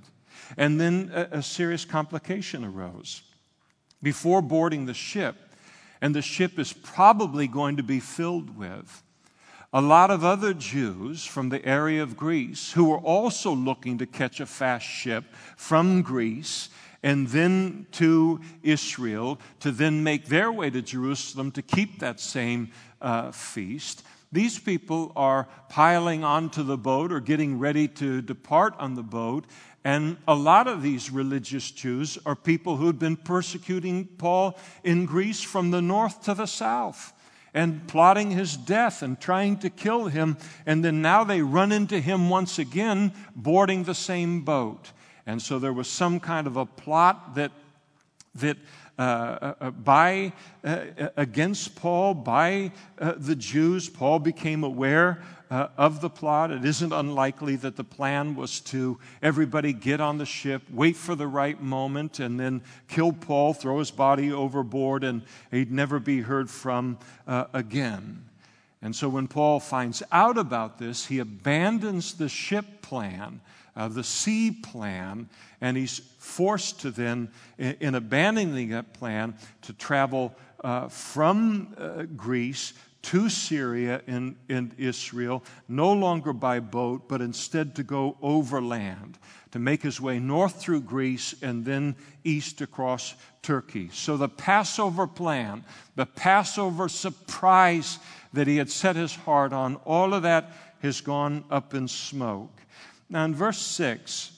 And 0.58 0.80
then 0.80 1.12
a, 1.14 1.38
a 1.38 1.44
serious 1.44 1.86
complication 1.86 2.64
arose. 2.64 3.24
Before 4.04 4.42
boarding 4.42 4.86
the 4.86 4.94
ship, 4.94 5.36
and 6.02 6.16
the 6.16 6.22
ship 6.22 6.58
is 6.58 6.74
probably 6.74 7.48
going 7.48 7.78
to 7.78 7.84
be 7.84 8.00
filled 8.00 8.58
with 8.58 9.04
a 9.74 9.82
lot 9.82 10.12
of 10.12 10.26
other 10.26 10.54
Jews 10.54 11.26
from 11.26 11.50
the 11.50 11.66
area 11.66 12.04
of 12.04 12.18
Greece 12.18 12.74
who 12.74 12.86
were 12.86 12.98
also 12.98 13.54
looking 13.54 13.98
to 14.00 14.06
catch 14.06 14.42
a 14.42 14.46
fast 14.46 14.86
ship 14.86 15.24
from 15.56 16.02
Greece 16.02 16.70
and 17.04 17.28
then 17.30 17.88
to 17.94 18.42
Israel 18.64 19.40
to 19.62 19.72
then 19.72 20.04
make 20.04 20.26
their 20.26 20.52
way 20.52 20.70
to 20.70 20.82
Jerusalem 20.82 21.52
to 21.52 21.62
keep 21.62 22.00
that 22.00 22.20
same 22.20 22.72
uh, 23.02 23.32
feast. 23.32 24.04
These 24.34 24.60
people 24.60 25.14
are 25.16 25.48
piling 25.70 26.24
onto 26.24 26.64
the 26.64 26.78
boat 26.78 27.12
or 27.12 27.22
getting 27.22 27.58
ready 27.58 27.88
to 27.88 28.22
depart 28.22 28.76
on 28.78 28.96
the 28.96 29.04
boat. 29.04 29.46
And 29.84 30.18
a 30.28 30.36
lot 30.36 30.68
of 30.68 30.84
these 30.84 31.10
religious 31.10 31.72
Jews 31.72 32.18
are 32.26 32.36
people 32.36 32.76
who'd 32.76 33.00
been 33.00 33.18
persecuting 33.18 34.06
Paul 34.06 34.58
in 34.84 35.06
Greece 35.06 35.42
from 35.42 35.72
the 35.72 35.82
north 35.82 36.22
to 36.24 36.34
the 36.34 36.46
south 36.46 37.14
and 37.54 37.88
plotting 37.88 38.32
his 38.32 38.56
death 38.56 39.02
and 39.02 39.20
trying 39.20 39.58
to 39.58 39.70
kill 39.70 40.06
him. 40.06 40.38
And 40.66 40.84
then 40.84 41.02
now 41.02 41.24
they 41.24 41.42
run 41.42 41.72
into 41.72 42.00
him 42.00 42.30
once 42.30 42.60
again, 42.60 43.14
boarding 43.36 43.84
the 43.84 43.96
same 43.96 44.42
boat. 44.42 44.92
And 45.26 45.42
so 45.42 45.60
there 45.60 45.74
was 45.74 45.88
some 45.88 46.20
kind 46.20 46.48
of 46.48 46.58
a 46.58 46.66
plot 46.66 47.36
that, 47.36 47.52
that 48.36 48.58
uh, 48.98 49.02
uh, 49.02 49.54
uh 49.60 49.72
by, 49.72 50.34
uh, 50.64 50.86
against 51.18 51.76
Paul 51.76 52.14
by 52.14 52.72
uh, 53.00 53.14
the 53.18 53.36
Jews. 53.36 53.90
Paul 53.90 54.20
became 54.20 54.64
aware 54.64 55.22
uh, 55.52 55.68
of 55.78 56.00
the 56.00 56.10
plot. 56.10 56.50
It 56.50 56.64
isn't 56.64 56.94
unlikely 56.94 57.58
that 57.58 57.76
the 57.76 57.84
plan 57.84 58.36
was 58.36 58.62
to 58.62 58.98
everybody 59.22 59.74
get 59.74 60.00
on 60.00 60.18
the 60.18 60.26
ship, 60.26 60.64
wait 60.72 60.96
for 60.96 61.14
the 61.14 61.28
right 61.28 61.62
moment, 61.62 62.20
and 62.20 62.40
then 62.40 62.62
kill 62.88 63.12
Paul, 63.12 63.54
throw 63.54 63.80
his 63.80 63.92
body 63.92 64.32
overboard, 64.32 65.04
and 65.04 65.22
he'd 65.52 65.72
never 65.72 66.00
be 66.00 66.22
heard 66.22 66.50
from 66.50 66.98
uh, 67.28 67.46
again. 67.54 68.24
And 68.82 68.96
so 68.96 69.10
when 69.10 69.28
Paul 69.28 69.60
finds 69.60 70.02
out 70.12 70.38
about 70.38 70.80
this, 70.80 71.06
he 71.06 71.20
abandons 71.20 72.14
the 72.14 72.30
ship 72.30 72.82
plan, 72.82 73.42
uh, 73.76 73.90
the 73.90 74.06
sea 74.06 74.52
plan, 74.52 75.28
and 75.60 75.76
he's 75.76 76.00
forced 76.18 76.80
to 76.82 76.92
then, 76.92 77.30
in, 77.58 77.76
in 77.82 77.96
abandoning 77.96 78.70
that 78.70 78.94
plan, 78.94 79.36
to 79.64 79.74
travel 79.74 80.34
uh, 80.64 80.88
from 80.88 81.76
uh, 81.78 82.04
Greece 82.16 82.74
to 83.04 83.30
Syria 83.30 84.02
in, 84.08 84.36
in 84.48 84.74
Israel, 84.78 85.44
no 85.68 85.92
longer 85.92 86.34
by 86.34 86.60
boat, 86.60 87.08
but 87.08 87.22
instead 87.22 87.76
to 87.76 87.84
go 87.84 88.18
overland, 88.22 89.18
to 89.52 89.60
make 89.60 89.82
his 89.82 90.00
way 90.00 90.20
north 90.20 90.62
through 90.62 90.82
Greece 90.82 91.36
and 91.42 91.66
then 91.66 91.96
east 92.24 92.62
across 92.62 93.16
Turkey. 93.42 93.90
So 93.92 94.18
the 94.18 94.30
Passover 94.30 95.08
plan, 95.08 95.64
the 95.96 96.06
Passover 96.06 96.88
surprise 96.88 98.00
that 98.34 98.48
he 98.48 98.58
had 98.58 98.70
set 98.70 98.96
his 98.96 99.16
heart 99.16 99.52
on, 99.52 99.76
all 99.78 100.14
of 100.14 100.24
that 100.24 100.52
has 100.82 101.02
gone 101.02 101.44
up 101.50 101.74
in 101.74 101.88
smoke. 101.88 102.62
Now, 103.10 103.26
in 103.26 103.36
verse 103.36 103.60
6, 103.60 104.32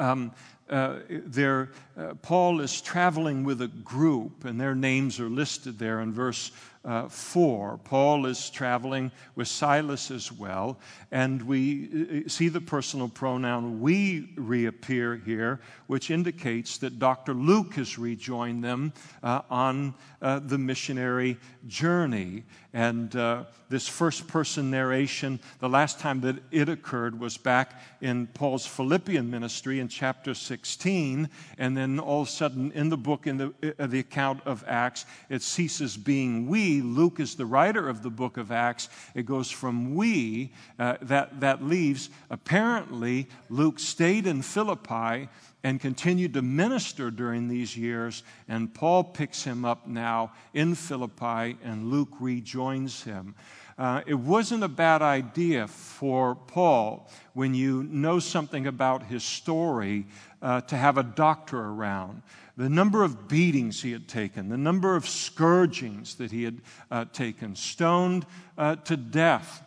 um, 0.00 0.32
uh, 0.70 1.00
there, 1.08 1.70
uh, 1.96 2.14
Paul 2.22 2.60
is 2.60 2.80
traveling 2.80 3.44
with 3.44 3.60
a 3.60 3.68
group, 3.68 4.44
and 4.44 4.60
their 4.60 4.74
names 4.74 5.20
are 5.20 5.28
listed 5.28 5.78
there 5.78 6.00
in 6.00 6.12
verse 6.12 6.50
uh, 6.84 7.08
4. 7.08 7.78
Paul 7.84 8.26
is 8.26 8.50
traveling 8.50 9.12
with 9.36 9.48
Silas 9.48 10.10
as 10.10 10.32
well, 10.32 10.78
and 11.10 11.42
we 11.42 12.24
uh, 12.24 12.28
see 12.28 12.48
the 12.48 12.60
personal 12.60 13.08
pronoun 13.08 13.80
we 13.80 14.32
reappear 14.36 15.16
here, 15.16 15.60
which 15.86 16.10
indicates 16.10 16.78
that 16.78 16.98
Dr. 16.98 17.34
Luke 17.34 17.74
has 17.74 17.98
rejoined 17.98 18.64
them 18.64 18.92
uh, 19.22 19.42
on 19.48 19.94
uh, 20.20 20.40
the 20.40 20.58
missionary 20.58 21.36
journey. 21.66 22.44
And 22.72 23.14
uh, 23.14 23.44
this 23.68 23.86
first 23.86 24.26
person 24.26 24.70
narration, 24.70 25.40
the 25.60 25.68
last 25.68 26.00
time 26.00 26.20
that 26.22 26.36
it 26.50 26.68
occurred 26.68 27.20
was 27.20 27.36
back 27.36 27.80
in 28.00 28.26
Paul's 28.28 28.66
Philippian 28.66 29.30
ministry 29.30 29.78
in 29.78 29.88
chapter 29.88 30.34
16. 30.34 31.28
And 31.58 31.76
then 31.76 31.81
all 32.00 32.22
of 32.22 32.28
a 32.28 32.30
sudden, 32.30 32.72
in 32.72 32.88
the 32.88 32.96
book, 32.96 33.26
in 33.26 33.36
the, 33.36 33.74
uh, 33.78 33.86
the 33.86 33.98
account 33.98 34.40
of 34.46 34.64
Acts, 34.66 35.04
it 35.28 35.42
ceases 35.42 35.96
being 35.96 36.46
we 36.46 36.62
we, 36.62 36.80
Luke 36.80 37.18
is 37.18 37.34
the 37.34 37.46
writer 37.46 37.88
of 37.88 38.02
the 38.02 38.10
book 38.10 38.36
of 38.36 38.52
Acts. 38.52 38.88
It 39.14 39.26
goes 39.26 39.50
from 39.50 39.94
we, 39.94 40.52
uh, 40.78 40.96
that, 41.02 41.40
that 41.40 41.64
leaves. 41.64 42.10
Apparently, 42.30 43.26
Luke 43.50 43.78
stayed 43.78 44.26
in 44.26 44.42
Philippi 44.42 45.28
and 45.64 45.80
continued 45.80 46.34
to 46.34 46.42
minister 46.42 47.10
during 47.10 47.48
these 47.48 47.76
years. 47.76 48.22
And 48.48 48.72
Paul 48.72 49.02
picks 49.02 49.42
him 49.42 49.64
up 49.64 49.88
now 49.88 50.32
in 50.54 50.74
Philippi, 50.74 51.56
and 51.64 51.90
Luke 51.90 52.12
rejoins 52.20 53.02
him. 53.02 53.34
Uh, 53.78 54.02
it 54.06 54.14
wasn't 54.14 54.62
a 54.62 54.68
bad 54.68 55.02
idea 55.02 55.66
for 55.66 56.34
Paul, 56.34 57.10
when 57.32 57.54
you 57.54 57.84
know 57.84 58.18
something 58.18 58.66
about 58.66 59.04
his 59.04 59.24
story, 59.24 60.06
uh, 60.40 60.60
to 60.62 60.76
have 60.76 60.98
a 60.98 61.02
doctor 61.02 61.58
around. 61.58 62.22
The 62.56 62.68
number 62.68 63.02
of 63.02 63.28
beatings 63.28 63.82
he 63.82 63.92
had 63.92 64.08
taken, 64.08 64.48
the 64.48 64.58
number 64.58 64.94
of 64.94 65.08
scourgings 65.08 66.16
that 66.16 66.30
he 66.30 66.44
had 66.44 66.60
uh, 66.90 67.04
taken, 67.12 67.56
stoned 67.56 68.26
uh, 68.58 68.76
to 68.76 68.96
death 68.96 69.62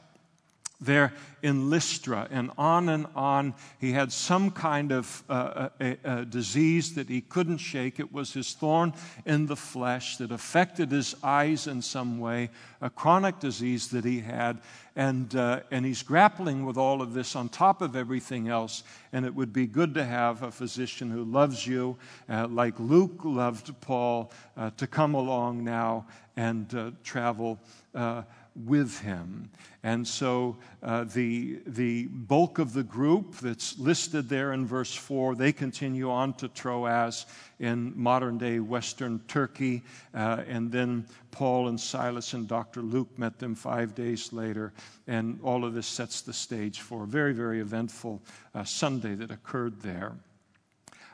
there 0.82 1.14
in 1.42 1.70
Lystra, 1.70 2.28
and 2.32 2.52
on 2.58 2.90
and 2.90 3.06
on. 3.16 3.54
He 3.80 3.92
had 3.92 4.12
some 4.12 4.52
kind 4.52 4.92
of 4.92 5.24
uh, 5.30 5.70
a, 5.80 5.98
a 6.04 6.26
disease 6.26 6.96
that 6.96 7.08
he 7.08 7.22
couldn't 7.22 7.60
shake. 7.60 8.00
It 8.00 8.12
was 8.12 8.34
his 8.34 8.54
thorn 8.54 8.94
in 9.26 9.46
the 9.46 9.56
flesh 9.56 10.18
that 10.18 10.32
affected 10.32 10.92
his 10.92 11.16
eyes 11.24 11.68
in 11.68 11.82
some 11.82 12.20
way, 12.20 12.50
a 12.82 12.90
chronic 12.90 13.40
disease 13.40 13.90
that 13.90 14.06
he 14.06 14.20
had. 14.20 14.60
And, 14.98 15.36
uh, 15.36 15.60
and 15.72 15.86
he's 15.86 16.04
grappling 16.04 16.66
with 16.66 16.78
all 16.78 17.02
of 17.02 17.14
this 17.14 17.36
on 17.36 17.50
top 17.50 17.82
of 17.82 17.96
everything 17.98 18.48
else. 18.48 18.84
And 19.12 19.26
it 19.26 19.36
would 19.36 19.52
be 19.52 19.68
good 19.68 19.94
to 19.96 20.06
have 20.06 20.42
a 20.42 20.52
physician 20.52 21.12
who 21.12 21.26
loves 21.26 21.68
you, 21.68 21.98
uh, 22.30 22.48
like 22.48 22.80
Luke 22.80 23.20
loved 23.24 23.80
Paul, 23.82 24.32
uh, 24.56 24.72
to 24.78 24.88
come 24.88 25.14
along 25.14 25.64
now 25.64 26.06
and 26.38 26.74
uh, 26.74 26.92
travel 27.04 27.60
uh, 27.94 28.24
with 28.56 29.00
him. 29.02 29.50
And 29.84 30.08
so 30.08 30.58
uh, 30.82 31.04
the, 31.04 31.60
the 31.68 32.08
bulk 32.08 32.58
of 32.58 32.74
the 32.74 32.84
group 32.84 33.36
that's 33.36 33.78
listed 33.78 34.30
there 34.30 34.54
in 34.54 34.66
verse 34.66 34.96
4, 34.96 35.36
they 35.36 35.52
continue 35.52 36.10
on 36.10 36.34
to 36.36 36.48
Troas 36.48 37.26
in 37.60 37.94
modern 37.96 38.38
day 38.38 38.60
Western 38.60 39.20
Turkey. 39.28 39.84
Uh, 40.14 40.44
and 40.48 40.72
then 40.72 41.06
Paul 41.32 41.68
and 41.68 41.80
Silas 41.80 42.34
and 42.34 42.48
Dr. 42.48 42.82
Luke 42.82 43.20
met 43.20 43.40
them 43.40 43.56
five 43.56 43.94
days 43.94 44.32
later. 44.34 44.74
And 45.06 45.40
all 45.44 45.66
of 45.66 45.74
this 45.74 45.88
sets 45.88 46.22
the 46.22 46.34
stage 46.34 46.80
for 46.80 47.04
a 47.04 47.08
very, 47.08 47.34
very 47.34 47.60
eventful 47.60 48.22
uh, 48.54 48.64
Sunday 48.64 49.16
that 49.16 49.32
occurred 49.32 49.82
there. 49.82 50.14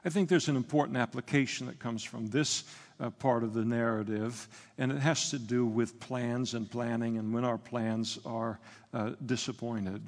I 0.04 0.10
think 0.10 0.30
there's 0.30 0.47
an 0.47 0.56
important 0.56 0.97
application 0.97 1.67
that 1.67 1.80
comes 1.80 2.04
from 2.04 2.30
this 2.30 2.63
uh, 3.01 3.09
part 3.09 3.43
of 3.43 3.53
the 3.53 3.65
narrative, 3.65 4.47
and 4.77 4.91
it 4.91 4.99
has 4.99 5.31
to 5.31 5.39
do 5.39 5.65
with 5.65 5.99
plans 5.99 6.53
and 6.53 6.69
planning 6.69 7.17
and 7.17 7.33
when 7.33 7.43
our 7.43 7.57
plans 7.57 8.19
are 8.25 8.59
uh, 8.93 9.11
disappointed. 9.25 10.01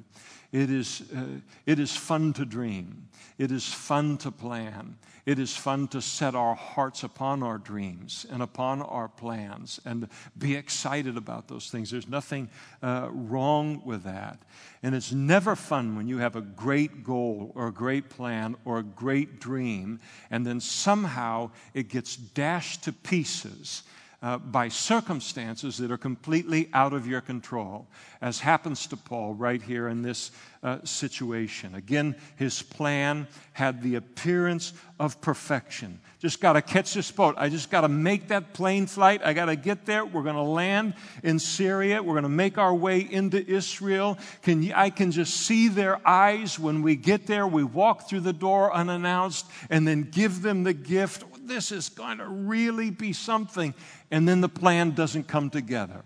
It 0.54 0.70
is, 0.70 1.02
uh, 1.12 1.40
it 1.66 1.80
is 1.80 1.96
fun 1.96 2.32
to 2.34 2.44
dream, 2.44 3.08
it 3.38 3.50
is 3.50 3.66
fun 3.66 4.18
to 4.18 4.30
plan, 4.30 4.96
it 5.26 5.40
is 5.40 5.56
fun 5.56 5.88
to 5.88 6.00
set 6.00 6.36
our 6.36 6.54
hearts 6.54 7.02
upon 7.02 7.42
our 7.42 7.58
dreams 7.58 8.24
and 8.30 8.40
upon 8.40 8.80
our 8.80 9.08
plans 9.08 9.80
and 9.84 10.08
be 10.38 10.54
excited 10.54 11.16
about 11.16 11.48
those 11.48 11.70
things. 11.70 11.90
There's 11.90 12.06
nothing 12.06 12.48
uh, 12.84 13.08
wrong 13.10 13.82
with 13.84 14.04
that. 14.04 14.42
And 14.84 14.94
it's 14.94 15.10
never 15.10 15.56
fun 15.56 15.96
when 15.96 16.06
you 16.06 16.18
have 16.18 16.36
a 16.36 16.40
great 16.40 17.02
goal 17.02 17.50
or 17.56 17.66
a 17.66 17.72
great 17.72 18.08
plan 18.08 18.54
or 18.64 18.78
a 18.78 18.84
great 18.84 19.40
dream, 19.40 19.98
and 20.30 20.46
then 20.46 20.60
somehow 20.60 21.50
it 21.74 21.88
gets 21.88 22.14
dashed 22.14 22.84
to 22.84 22.92
pieces 22.92 23.82
uh, 24.24 24.38
by 24.38 24.68
circumstances 24.68 25.76
that 25.76 25.90
are 25.90 25.98
completely 25.98 26.70
out 26.72 26.94
of 26.94 27.06
your 27.06 27.20
control, 27.20 27.86
as 28.22 28.40
happens 28.40 28.86
to 28.86 28.96
Paul 28.96 29.34
right 29.34 29.60
here 29.60 29.86
in 29.86 30.00
this 30.00 30.30
uh, 30.62 30.78
situation. 30.82 31.74
Again, 31.74 32.16
his 32.36 32.62
plan 32.62 33.28
had 33.52 33.82
the 33.82 33.96
appearance 33.96 34.72
of 34.98 35.20
perfection. 35.20 36.00
Just 36.20 36.40
got 36.40 36.54
to 36.54 36.62
catch 36.62 36.94
this 36.94 37.10
boat. 37.10 37.34
I 37.36 37.50
just 37.50 37.70
got 37.70 37.82
to 37.82 37.88
make 37.88 38.28
that 38.28 38.54
plane 38.54 38.86
flight. 38.86 39.20
I 39.22 39.34
got 39.34 39.46
to 39.46 39.56
get 39.56 39.84
there. 39.84 40.06
We're 40.06 40.22
going 40.22 40.36
to 40.36 40.40
land 40.40 40.94
in 41.22 41.38
Syria. 41.38 42.02
We're 42.02 42.14
going 42.14 42.22
to 42.22 42.30
make 42.30 42.56
our 42.56 42.74
way 42.74 43.00
into 43.00 43.46
Israel. 43.46 44.16
Can 44.40 44.62
you, 44.62 44.72
I 44.74 44.88
can 44.88 45.12
just 45.12 45.36
see 45.36 45.68
their 45.68 46.00
eyes 46.08 46.58
when 46.58 46.80
we 46.80 46.96
get 46.96 47.26
there. 47.26 47.46
We 47.46 47.62
walk 47.62 48.08
through 48.08 48.20
the 48.20 48.32
door 48.32 48.72
unannounced 48.72 49.44
and 49.68 49.86
then 49.86 50.08
give 50.10 50.40
them 50.40 50.62
the 50.62 50.72
gift 50.72 51.24
this 51.46 51.72
is 51.72 51.88
going 51.88 52.18
to 52.18 52.26
really 52.26 52.90
be 52.90 53.12
something. 53.12 53.74
And 54.10 54.28
then 54.28 54.40
the 54.40 54.48
plan 54.48 54.92
doesn't 54.92 55.28
come 55.28 55.50
together. 55.50 56.02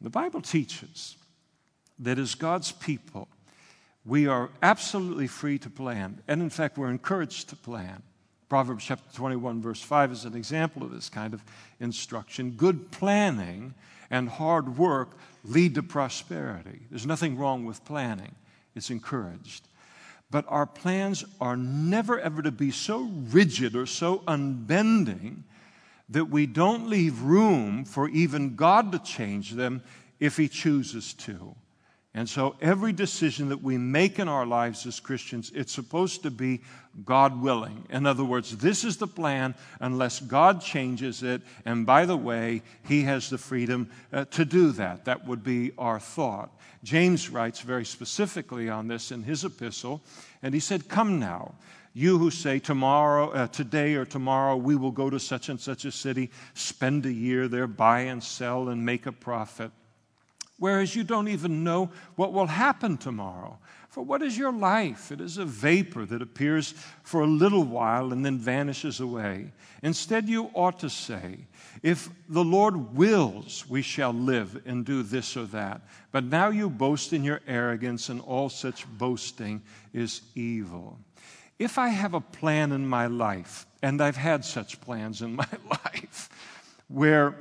The 0.00 0.10
Bible 0.10 0.42
teaches 0.42 1.16
that 1.98 2.18
as 2.18 2.34
God's 2.34 2.72
people, 2.72 3.28
we 4.04 4.26
are 4.26 4.50
absolutely 4.62 5.26
free 5.26 5.58
to 5.58 5.70
plan. 5.70 6.20
And 6.28 6.42
in 6.42 6.50
fact, 6.50 6.78
we're 6.78 6.90
encouraged 6.90 7.48
to 7.48 7.56
plan. 7.56 8.02
Proverbs 8.48 8.84
chapter 8.84 9.12
21, 9.16 9.60
verse 9.60 9.82
5 9.82 10.12
is 10.12 10.24
an 10.24 10.36
example 10.36 10.84
of 10.84 10.92
this 10.92 11.08
kind 11.08 11.34
of 11.34 11.42
instruction. 11.80 12.52
Good 12.52 12.92
planning 12.92 13.74
and 14.10 14.28
hard 14.28 14.78
work 14.78 15.16
lead 15.42 15.74
to 15.74 15.82
prosperity. 15.82 16.82
There's 16.90 17.06
nothing 17.06 17.36
wrong 17.36 17.64
with 17.64 17.84
planning, 17.84 18.34
it's 18.74 18.90
encouraged. 18.90 19.66
But 20.36 20.44
our 20.48 20.66
plans 20.66 21.24
are 21.40 21.56
never 21.56 22.20
ever 22.20 22.42
to 22.42 22.50
be 22.50 22.70
so 22.70 23.04
rigid 23.04 23.74
or 23.74 23.86
so 23.86 24.22
unbending 24.28 25.44
that 26.10 26.26
we 26.26 26.44
don't 26.44 26.90
leave 26.90 27.22
room 27.22 27.86
for 27.86 28.06
even 28.10 28.54
God 28.54 28.92
to 28.92 28.98
change 28.98 29.52
them 29.52 29.82
if 30.20 30.36
He 30.36 30.46
chooses 30.46 31.14
to. 31.14 31.54
And 32.16 32.26
so 32.26 32.56
every 32.62 32.94
decision 32.94 33.50
that 33.50 33.62
we 33.62 33.76
make 33.76 34.18
in 34.18 34.26
our 34.26 34.46
lives 34.46 34.86
as 34.86 35.00
Christians, 35.00 35.52
it's 35.54 35.74
supposed 35.74 36.22
to 36.22 36.30
be 36.30 36.62
God 37.04 37.42
willing. 37.42 37.84
In 37.90 38.06
other 38.06 38.24
words, 38.24 38.56
this 38.56 38.84
is 38.84 38.96
the 38.96 39.06
plan 39.06 39.54
unless 39.80 40.20
God 40.20 40.62
changes 40.62 41.22
it. 41.22 41.42
And 41.66 41.84
by 41.84 42.06
the 42.06 42.16
way, 42.16 42.62
He 42.88 43.02
has 43.02 43.28
the 43.28 43.36
freedom 43.36 43.90
uh, 44.14 44.24
to 44.30 44.46
do 44.46 44.72
that. 44.72 45.04
That 45.04 45.26
would 45.26 45.44
be 45.44 45.72
our 45.76 46.00
thought. 46.00 46.58
James 46.82 47.28
writes 47.28 47.60
very 47.60 47.84
specifically 47.84 48.70
on 48.70 48.88
this 48.88 49.12
in 49.12 49.22
his 49.22 49.44
epistle, 49.44 50.00
and 50.42 50.54
he 50.54 50.60
said, 50.60 50.88
Come 50.88 51.20
now. 51.20 51.54
You 51.92 52.18
who 52.18 52.30
say 52.30 52.58
tomorrow, 52.58 53.30
uh, 53.30 53.46
today 53.48 53.94
or 53.94 54.04
tomorrow, 54.04 54.56
we 54.56 54.76
will 54.76 54.90
go 54.90 55.10
to 55.10 55.18
such 55.18 55.48
and 55.48 55.60
such 55.60 55.84
a 55.84 55.92
city, 55.92 56.30
spend 56.54 57.04
a 57.04 57.12
year 57.12 57.48
there, 57.48 57.66
buy 57.66 58.00
and 58.00 58.22
sell, 58.22 58.68
and 58.68 58.84
make 58.84 59.06
a 59.06 59.12
profit 59.12 59.70
whereas 60.58 60.94
you 60.96 61.04
don't 61.04 61.28
even 61.28 61.64
know 61.64 61.90
what 62.16 62.32
will 62.32 62.46
happen 62.46 62.96
tomorrow. 62.96 63.58
For 63.96 64.02
what 64.02 64.20
is 64.20 64.36
your 64.36 64.52
life? 64.52 65.10
It 65.10 65.22
is 65.22 65.38
a 65.38 65.46
vapor 65.46 66.04
that 66.04 66.20
appears 66.20 66.74
for 67.02 67.22
a 67.22 67.26
little 67.26 67.64
while 67.64 68.12
and 68.12 68.22
then 68.22 68.36
vanishes 68.36 69.00
away. 69.00 69.52
Instead, 69.82 70.28
you 70.28 70.50
ought 70.52 70.78
to 70.80 70.90
say, 70.90 71.38
If 71.82 72.10
the 72.28 72.44
Lord 72.44 72.94
wills, 72.94 73.64
we 73.70 73.80
shall 73.80 74.12
live 74.12 74.60
and 74.66 74.84
do 74.84 75.02
this 75.02 75.34
or 75.34 75.46
that. 75.46 75.80
But 76.12 76.24
now 76.24 76.50
you 76.50 76.68
boast 76.68 77.14
in 77.14 77.24
your 77.24 77.40
arrogance, 77.48 78.10
and 78.10 78.20
all 78.20 78.50
such 78.50 78.86
boasting 78.98 79.62
is 79.94 80.20
evil. 80.34 80.98
If 81.58 81.78
I 81.78 81.88
have 81.88 82.12
a 82.12 82.20
plan 82.20 82.72
in 82.72 82.86
my 82.86 83.06
life, 83.06 83.66
and 83.82 84.02
I've 84.02 84.16
had 84.16 84.44
such 84.44 84.78
plans 84.82 85.22
in 85.22 85.36
my 85.36 85.48
life, 85.70 86.28
where, 86.88 87.34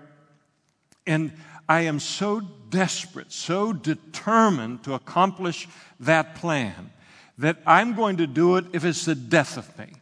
and 1.06 1.34
I 1.67 1.82
am 1.82 1.99
so 1.99 2.41
desperate, 2.69 3.32
so 3.32 3.73
determined 3.73 4.84
to 4.84 4.93
accomplish 4.93 5.67
that 5.99 6.36
plan 6.36 6.91
that 7.38 7.58
I'm 7.65 7.95
going 7.95 8.17
to 8.17 8.28
do 8.28 8.58
it 8.58 8.65
if 8.73 8.86
it's 8.86 9.06
the 9.06 9.15
death 9.15 9.58
of 9.58 9.78
me. 9.78 9.93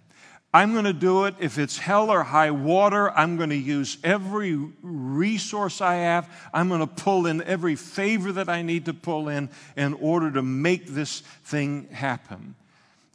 I'm 0.55 0.73
going 0.73 0.85
to 0.85 0.93
do 0.93 1.25
it 1.25 1.33
if 1.39 1.57
it's 1.57 1.79
hell 1.79 2.11
or 2.11 2.21
high 2.21 2.51
water. 2.51 3.09
I'm 3.11 3.37
going 3.37 3.49
to 3.49 3.55
use 3.55 3.97
every 4.03 4.55
resource 4.83 5.81
I 5.81 5.95
have. 5.95 6.29
I'm 6.53 6.69
going 6.69 6.81
to 6.81 6.87
pull 6.87 7.25
in 7.25 7.41
every 7.41 7.75
favor 7.75 8.31
that 8.33 8.49
I 8.49 8.61
need 8.61 8.85
to 8.85 8.93
pull 8.93 9.29
in 9.29 9.49
in 9.75 9.95
order 9.95 10.29
to 10.31 10.43
make 10.43 10.85
this 10.85 11.21
thing 11.21 11.87
happen 11.91 12.53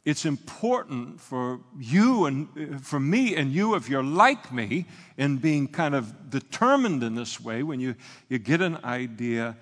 it's 0.09 0.25
important 0.25 1.21
for 1.21 1.59
you 1.77 2.25
and 2.25 2.47
uh, 2.57 2.79
for 2.79 2.99
me 2.99 3.35
and 3.35 3.51
you, 3.51 3.75
if 3.75 3.87
you're 3.87 4.03
like 4.03 4.51
me, 4.51 4.87
in 5.17 5.37
being 5.37 5.67
kind 5.67 5.93
of 5.93 6.31
determined 6.31 7.03
in 7.03 7.13
this 7.13 7.39
way, 7.39 7.61
when 7.61 7.79
you, 7.79 7.93
you 8.27 8.39
get 8.39 8.59
an 8.59 8.77
idea, 8.83 9.55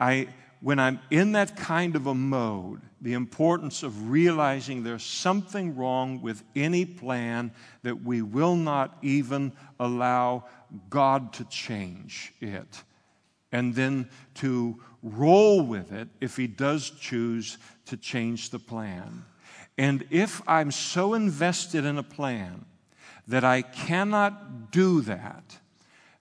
I, 0.00 0.26
when 0.60 0.80
I'm 0.80 0.98
in 1.10 1.32
that 1.32 1.56
kind 1.56 1.94
of 1.94 2.08
a 2.08 2.14
mode, 2.14 2.80
the 3.00 3.12
importance 3.12 3.84
of 3.84 4.10
realizing 4.10 4.82
there's 4.82 5.04
something 5.04 5.76
wrong 5.76 6.20
with 6.20 6.42
any 6.56 6.84
plan 6.84 7.52
that 7.82 8.02
we 8.02 8.22
will 8.22 8.56
not 8.56 8.98
even 9.02 9.52
allow 9.78 10.46
God 10.90 11.32
to 11.34 11.44
change 11.44 12.32
it. 12.40 12.82
And 13.52 13.72
then 13.72 14.08
to 14.36 14.80
roll 15.02 15.62
with 15.62 15.92
it 15.92 16.08
if 16.20 16.36
He 16.36 16.48
does 16.48 16.90
choose 16.90 17.58
to 17.86 17.96
change 17.96 18.50
the 18.50 18.58
plan. 18.58 19.24
And 19.82 20.04
if 20.10 20.40
I'm 20.46 20.70
so 20.70 21.12
invested 21.12 21.84
in 21.84 21.98
a 21.98 22.04
plan 22.04 22.66
that 23.26 23.42
I 23.42 23.62
cannot 23.62 24.70
do 24.70 25.00
that, 25.00 25.58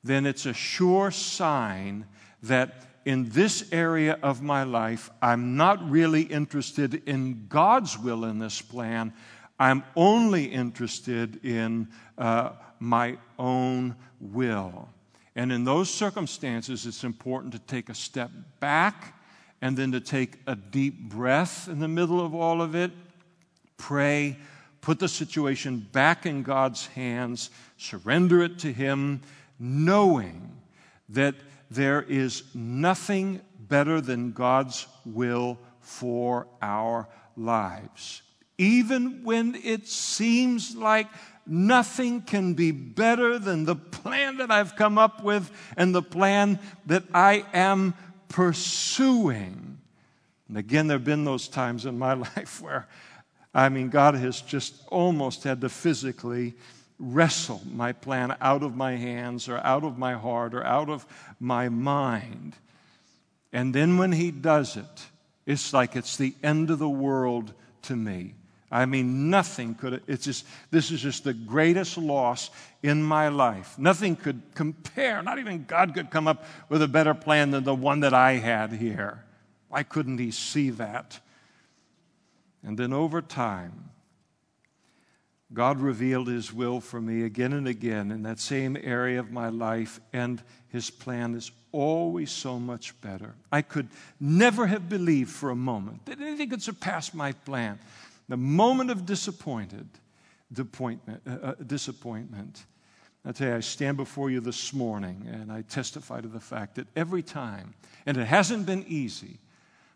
then 0.03 0.26
it's 0.26 0.47
a 0.47 0.53
sure 0.53 1.12
sign 1.12 2.07
that 2.41 2.88
in 3.05 3.30
this 3.30 3.72
area 3.72 4.18
of 4.24 4.41
my 4.41 4.64
life, 4.64 5.12
I'm 5.22 5.57
not 5.57 5.91
really 5.91 6.24
interested 6.24 7.07
in 7.07 7.45
God's 7.49 7.99
will 7.99 8.26
in 8.26 8.39
this 8.39 8.64
plan. 8.64 9.14
I'm 9.59 9.84
only 9.95 10.45
interested 10.45 11.45
in 11.45 11.88
uh, 12.18 12.53
my 12.80 13.20
own 13.38 13.95
will. 14.20 14.89
And 15.36 15.51
in 15.51 15.66
those 15.66 15.91
circumstances, 15.91 16.88
it's 16.88 17.03
important 17.03 17.53
to 17.53 17.59
take 17.59 17.89
a 17.89 17.95
step 17.95 18.32
back 18.59 19.22
and 19.62 19.78
then 19.78 19.91
to 19.91 19.99
take 19.99 20.39
a 20.47 20.55
deep 20.55 20.99
breath 21.09 21.68
in 21.68 21.78
the 21.78 21.88
middle 21.88 22.26
of 22.26 22.34
all 22.34 22.64
of 22.64 22.74
it, 22.74 22.89
pray, 23.82 24.38
put 24.80 25.00
the 25.00 25.08
situation 25.08 25.80
back 25.92 26.28
in 26.28 26.44
God's 26.44 26.86
hands, 26.88 27.50
surrender 27.78 28.44
it 28.44 28.60
to 28.60 28.72
Him, 28.72 29.22
knowing 29.60 30.52
that 31.10 31.34
there 31.72 32.04
is 32.04 32.44
nothing 32.54 33.42
better 33.58 34.00
than 34.00 34.34
God's 34.34 34.86
will 35.04 35.58
for 35.80 36.46
our 36.62 37.08
lives. 37.36 38.22
Even 38.60 39.24
when 39.24 39.56
it 39.56 39.88
seems 39.88 40.76
like 40.76 41.08
nothing 41.48 42.22
can 42.22 42.54
be 42.54 42.70
better 42.70 43.40
than 43.40 43.66
the 43.66 43.76
plan 43.76 44.38
that 44.38 44.52
I've 44.52 44.76
come 44.76 45.00
up 45.00 45.24
with 45.24 45.50
and 45.76 45.96
the 45.96 46.04
plan 46.04 46.60
that 46.86 47.04
I 47.16 47.46
am 47.52 47.96
pursuing. 48.30 49.80
And 50.52 50.58
again, 50.58 50.88
there 50.88 50.98
have 50.98 51.06
been 51.06 51.24
those 51.24 51.48
times 51.48 51.86
in 51.86 51.98
my 51.98 52.14
life 52.36 52.62
where, 52.62 52.88
I 53.54 53.70
mean, 53.70 53.89
God 53.89 54.16
has 54.16 54.41
just 54.41 54.82
almost 54.88 55.43
had 55.43 55.62
to 55.62 55.70
physically 55.70 56.54
wrestle 56.99 57.62
my 57.74 57.91
plan 57.91 58.36
out 58.39 58.64
of 58.64 58.76
my 58.76 58.95
hands 58.95 59.49
or 59.49 59.58
out 59.58 59.84
of 59.84 59.97
my 59.97 60.14
heart 60.14 60.54
or 60.54 60.64
out 60.64 60.89
of 60.89 61.06
my 61.39 61.68
mind. 61.68 62.56
And 63.52 63.74
then 63.74 63.97
when 63.97 64.12
He 64.12 64.32
does 64.32 64.78
it, 64.78 65.08
it's 65.45 65.74
like 65.74 65.95
it's 65.95 66.16
the 66.16 66.36
end 66.43 66.70
of 66.70 66.80
the 66.80 66.89
world 66.89 67.54
to 67.84 67.95
me. 67.95 68.36
I 68.72 68.86
mean, 68.86 69.30
nothing 69.30 69.76
could, 69.76 70.02
it's 70.08 70.24
just, 70.24 70.45
this 70.70 70.91
is 70.91 71.02
just 71.02 71.26
the 71.26 71.34
greatest 71.34 71.97
loss 71.97 72.49
in 72.82 73.04
my 73.04 73.28
life. 73.28 73.78
Nothing 73.78 74.16
could 74.16 74.41
compare, 74.56 75.22
not 75.22 75.39
even 75.39 75.66
God 75.66 75.93
could 75.93 76.10
come 76.10 76.26
up 76.26 76.45
with 76.70 76.82
a 76.82 76.88
better 76.88 77.14
plan 77.14 77.52
than 77.52 77.66
the 77.66 77.76
one 77.76 77.99
that 77.99 78.14
I 78.14 78.34
had 78.34 78.72
here. 78.72 79.26
Why 79.68 79.84
couldn't 79.84 80.20
He 80.20 80.32
see 80.32 80.70
that? 80.70 81.20
And 82.64 82.78
then 82.78 82.93
over 82.93 83.22
time, 83.22 83.89
God 85.53 85.82
revealed 85.82 86.28
His 86.28 86.53
will 86.53 86.80
for 86.80 87.01
me 87.01 87.24
again 87.24 87.53
and 87.53 87.68
again 87.68 88.12
in 88.12 88.24
that 88.24 88.39
same 88.39 88.78
area 88.82 89.20
of 89.20 89.32
my 89.32 89.49
life, 89.49 89.99
and 90.14 90.41
His 90.70 90.89
plan 90.89 91.36
is 91.36 91.51
always 91.72 92.32
so 92.32 92.59
much 92.59 92.99
better. 93.01 93.36
I 93.51 93.62
could 93.62 93.88
never 94.20 94.68
have 94.68 94.88
believed 94.88 95.32
for 95.32 95.49
a 95.49 95.55
moment 95.55 96.05
that 96.05 96.22
anything 96.22 96.49
could 96.49 96.62
surpass 96.62 97.14
my 97.14 97.34
plan. 97.34 97.80
The 98.30 98.38
moment 98.38 98.91
of 98.91 99.05
disappointed, 99.05 99.88
disappointment, 100.53 101.22
uh, 101.28 101.47
uh, 101.47 101.53
disappointment. 101.66 102.66
I 103.26 103.34
tell 103.34 103.49
you, 103.49 103.55
I 103.55 103.59
stand 103.59 103.97
before 103.97 104.30
you 104.32 104.39
this 104.39 104.74
morning 104.74 105.28
and 105.32 105.51
I 105.51 105.62
testify 105.64 106.22
to 106.22 106.28
the 106.28 106.39
fact 106.39 106.76
that 106.76 106.88
every 106.95 107.22
time, 107.22 107.74
and 108.05 108.18
it 108.18 108.26
hasn't 108.26 108.66
been 108.66 108.86
easy, 108.88 109.38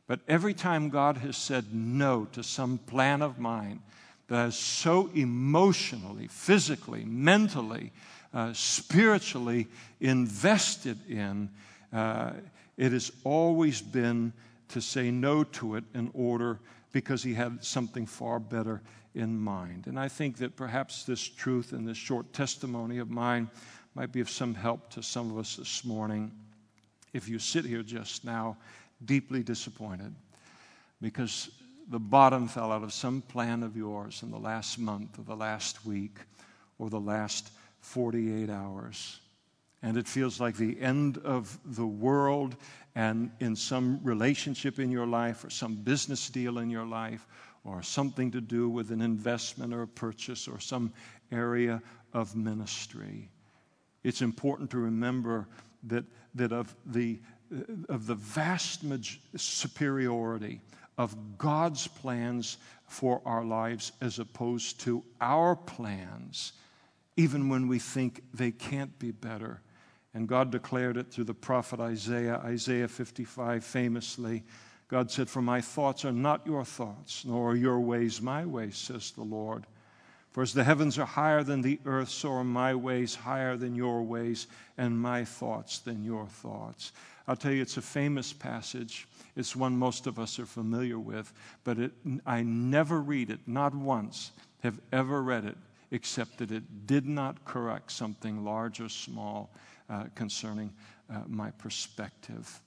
but 0.07 0.19
every 0.27 0.53
time 0.53 0.89
God 0.89 1.17
has 1.17 1.35
said 1.35 1.73
no 1.73 2.25
to 2.33 2.43
some 2.43 2.77
plan 2.77 3.21
of 3.21 3.39
mine 3.39 3.81
that 4.27 4.39
I 4.39 4.45
was 4.45 4.57
so 4.57 5.09
emotionally, 5.13 6.27
physically, 6.27 7.03
mentally, 7.05 7.91
uh, 8.33 8.53
spiritually 8.53 9.67
invested 9.99 10.97
in, 11.09 11.49
uh, 11.93 12.31
it 12.77 12.91
has 12.91 13.11
always 13.23 13.81
been 13.81 14.33
to 14.69 14.81
say 14.81 15.11
no 15.11 15.43
to 15.43 15.75
it 15.75 15.83
in 15.93 16.11
order 16.13 16.59
because 16.91 17.23
he 17.23 17.33
had 17.33 17.63
something 17.63 18.05
far 18.05 18.39
better 18.39 18.81
in 19.13 19.37
mind. 19.37 19.87
And 19.87 19.99
I 19.99 20.07
think 20.07 20.37
that 20.37 20.55
perhaps 20.55 21.03
this 21.03 21.21
truth 21.21 21.71
and 21.71 21.87
this 21.87 21.97
short 21.97 22.33
testimony 22.33 22.97
of 22.97 23.09
mine 23.09 23.49
might 23.95 24.11
be 24.11 24.19
of 24.19 24.29
some 24.29 24.53
help 24.53 24.89
to 24.91 25.03
some 25.03 25.31
of 25.31 25.37
us 25.37 25.55
this 25.55 25.85
morning. 25.85 26.31
If 27.13 27.29
you 27.29 27.39
sit 27.39 27.63
here 27.63 27.83
just 27.83 28.25
now 28.25 28.57
deeply 29.05 29.43
disappointed 29.43 30.13
because 31.01 31.49
the 31.89 31.99
bottom 31.99 32.47
fell 32.47 32.71
out 32.71 32.83
of 32.83 32.93
some 32.93 33.21
plan 33.21 33.63
of 33.63 33.77
yours 33.77 34.23
in 34.23 34.31
the 34.31 34.39
last 34.39 34.79
month 34.79 35.19
or 35.19 35.23
the 35.23 35.35
last 35.35 35.85
week 35.85 36.17
or 36.79 36.89
the 36.89 36.99
last 36.99 37.51
48 37.81 38.49
hours. 38.49 39.19
And 39.83 39.97
it 39.97 40.07
feels 40.07 40.39
like 40.39 40.55
the 40.55 40.79
end 40.81 41.19
of 41.19 41.59
the 41.63 41.85
world 41.85 42.55
and 42.95 43.29
in 43.39 43.55
some 43.55 43.99
relationship 44.03 44.79
in 44.79 44.89
your 44.89 45.05
life 45.05 45.43
or 45.43 45.49
some 45.49 45.75
business 45.75 46.29
deal 46.29 46.57
in 46.57 46.69
your 46.69 46.85
life 46.85 47.27
or 47.63 47.83
something 47.83 48.31
to 48.31 48.41
do 48.41 48.69
with 48.69 48.91
an 48.91 49.01
investment 49.01 49.73
or 49.73 49.83
a 49.83 49.87
purchase 49.87 50.47
or 50.47 50.59
some 50.59 50.91
area 51.31 51.81
of 52.13 52.35
ministry. 52.35 53.29
It's 54.03 54.21
important 54.21 54.69
to 54.71 54.77
remember 54.77 55.47
that, 55.83 56.05
that 56.35 56.51
of, 56.51 56.75
the, 56.85 57.19
of 57.89 58.07
the 58.07 58.15
vast 58.15 58.83
superiority 59.35 60.61
of 60.97 61.37
God's 61.37 61.87
plans 61.87 62.57
for 62.87 63.21
our 63.25 63.43
lives 63.43 63.91
as 64.01 64.19
opposed 64.19 64.79
to 64.81 65.03
our 65.19 65.55
plans, 65.55 66.53
even 67.17 67.49
when 67.49 67.67
we 67.67 67.79
think 67.79 68.21
they 68.33 68.51
can't 68.51 68.97
be 68.99 69.11
better 69.11 69.61
and 70.15 70.29
God 70.29 70.49
declared 70.49 70.95
it 70.95 71.11
through 71.11 71.25
the 71.25 71.33
prophet 71.33 71.81
Isaiah, 71.81 72.37
Isaiah 72.45 72.87
55 72.87 73.63
famously. 73.65 74.43
God 74.87 75.11
said, 75.11 75.29
For 75.29 75.41
my 75.41 75.59
thoughts 75.59 76.05
are 76.05 76.13
not 76.13 76.47
your 76.47 76.63
thoughts, 76.63 77.25
nor 77.25 77.51
are 77.51 77.55
your 77.55 77.81
ways 77.81 78.21
my 78.21 78.45
ways, 78.45 78.77
says 78.77 79.11
the 79.11 79.23
Lord. 79.23 79.65
For 80.31 80.41
as 80.41 80.53
the 80.53 80.63
heavens 80.63 80.97
are 80.97 81.05
higher 81.05 81.43
than 81.43 81.61
the 81.61 81.79
earth, 81.85 82.09
so 82.09 82.31
are 82.31 82.45
my 82.45 82.73
ways 82.73 83.13
higher 83.13 83.57
than 83.57 83.75
your 83.75 84.03
ways, 84.03 84.47
and 84.77 84.97
my 84.97 85.25
thoughts 85.25 85.79
than 85.79 86.01
your 86.01 86.27
thoughts. 86.27 86.93
I'll 87.27 87.35
tell 87.35 87.51
you, 87.51 87.61
it's 87.61 87.77
a 87.77 87.81
famous 87.81 88.33
passage. 88.33 89.07
It's 89.35 89.55
one 89.55 89.77
most 89.77 90.07
of 90.07 90.19
us 90.19 90.39
are 90.39 90.45
familiar 90.45 90.99
with, 90.99 91.33
but 91.63 91.79
it, 91.79 91.91
I 92.25 92.43
never 92.43 93.01
read 93.01 93.29
it, 93.29 93.39
not 93.47 93.73
once 93.73 94.31
have 94.63 94.79
ever 94.91 95.21
read 95.21 95.45
it, 95.45 95.57
except 95.91 96.39
that 96.39 96.51
it 96.51 96.87
did 96.87 97.05
not 97.05 97.45
correct 97.45 97.91
something 97.91 98.43
large 98.43 98.79
or 98.81 98.89
small 98.89 99.51
uh, 99.89 100.05
concerning 100.15 100.73
uh, 101.09 101.21
my 101.27 101.51
perspective. 101.51 102.61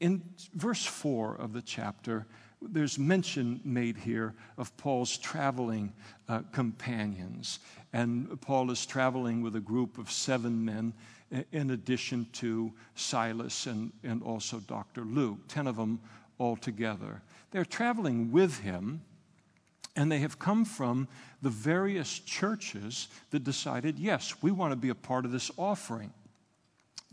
in 0.00 0.22
verse 0.54 0.84
4 0.84 1.36
of 1.36 1.52
the 1.52 1.62
chapter, 1.62 2.26
there's 2.60 2.98
mention 2.98 3.60
made 3.64 3.96
here 3.96 4.34
of 4.56 4.76
Paul's 4.76 5.18
traveling 5.18 5.92
uh, 6.28 6.42
companions. 6.52 7.58
And 7.92 8.40
Paul 8.40 8.70
is 8.70 8.86
traveling 8.86 9.42
with 9.42 9.56
a 9.56 9.60
group 9.60 9.98
of 9.98 10.10
seven 10.10 10.64
men, 10.64 10.92
in 11.52 11.70
addition 11.70 12.26
to 12.32 12.72
Silas 12.94 13.66
and, 13.66 13.92
and 14.02 14.22
also 14.22 14.60
Dr. 14.60 15.02
Luke, 15.02 15.38
10 15.48 15.66
of 15.66 15.76
them 15.76 16.00
altogether. 16.38 17.22
They're 17.50 17.64
traveling 17.64 18.32
with 18.32 18.60
him 18.60 19.02
and 19.94 20.10
they 20.10 20.20
have 20.20 20.38
come 20.38 20.64
from 20.64 21.06
the 21.42 21.50
various 21.50 22.18
churches 22.18 23.08
that 23.30 23.44
decided, 23.44 23.98
yes, 23.98 24.34
we 24.42 24.50
want 24.50 24.72
to 24.72 24.76
be 24.76 24.88
a 24.88 24.94
part 24.94 25.24
of 25.24 25.32
this 25.32 25.50
offering 25.58 26.12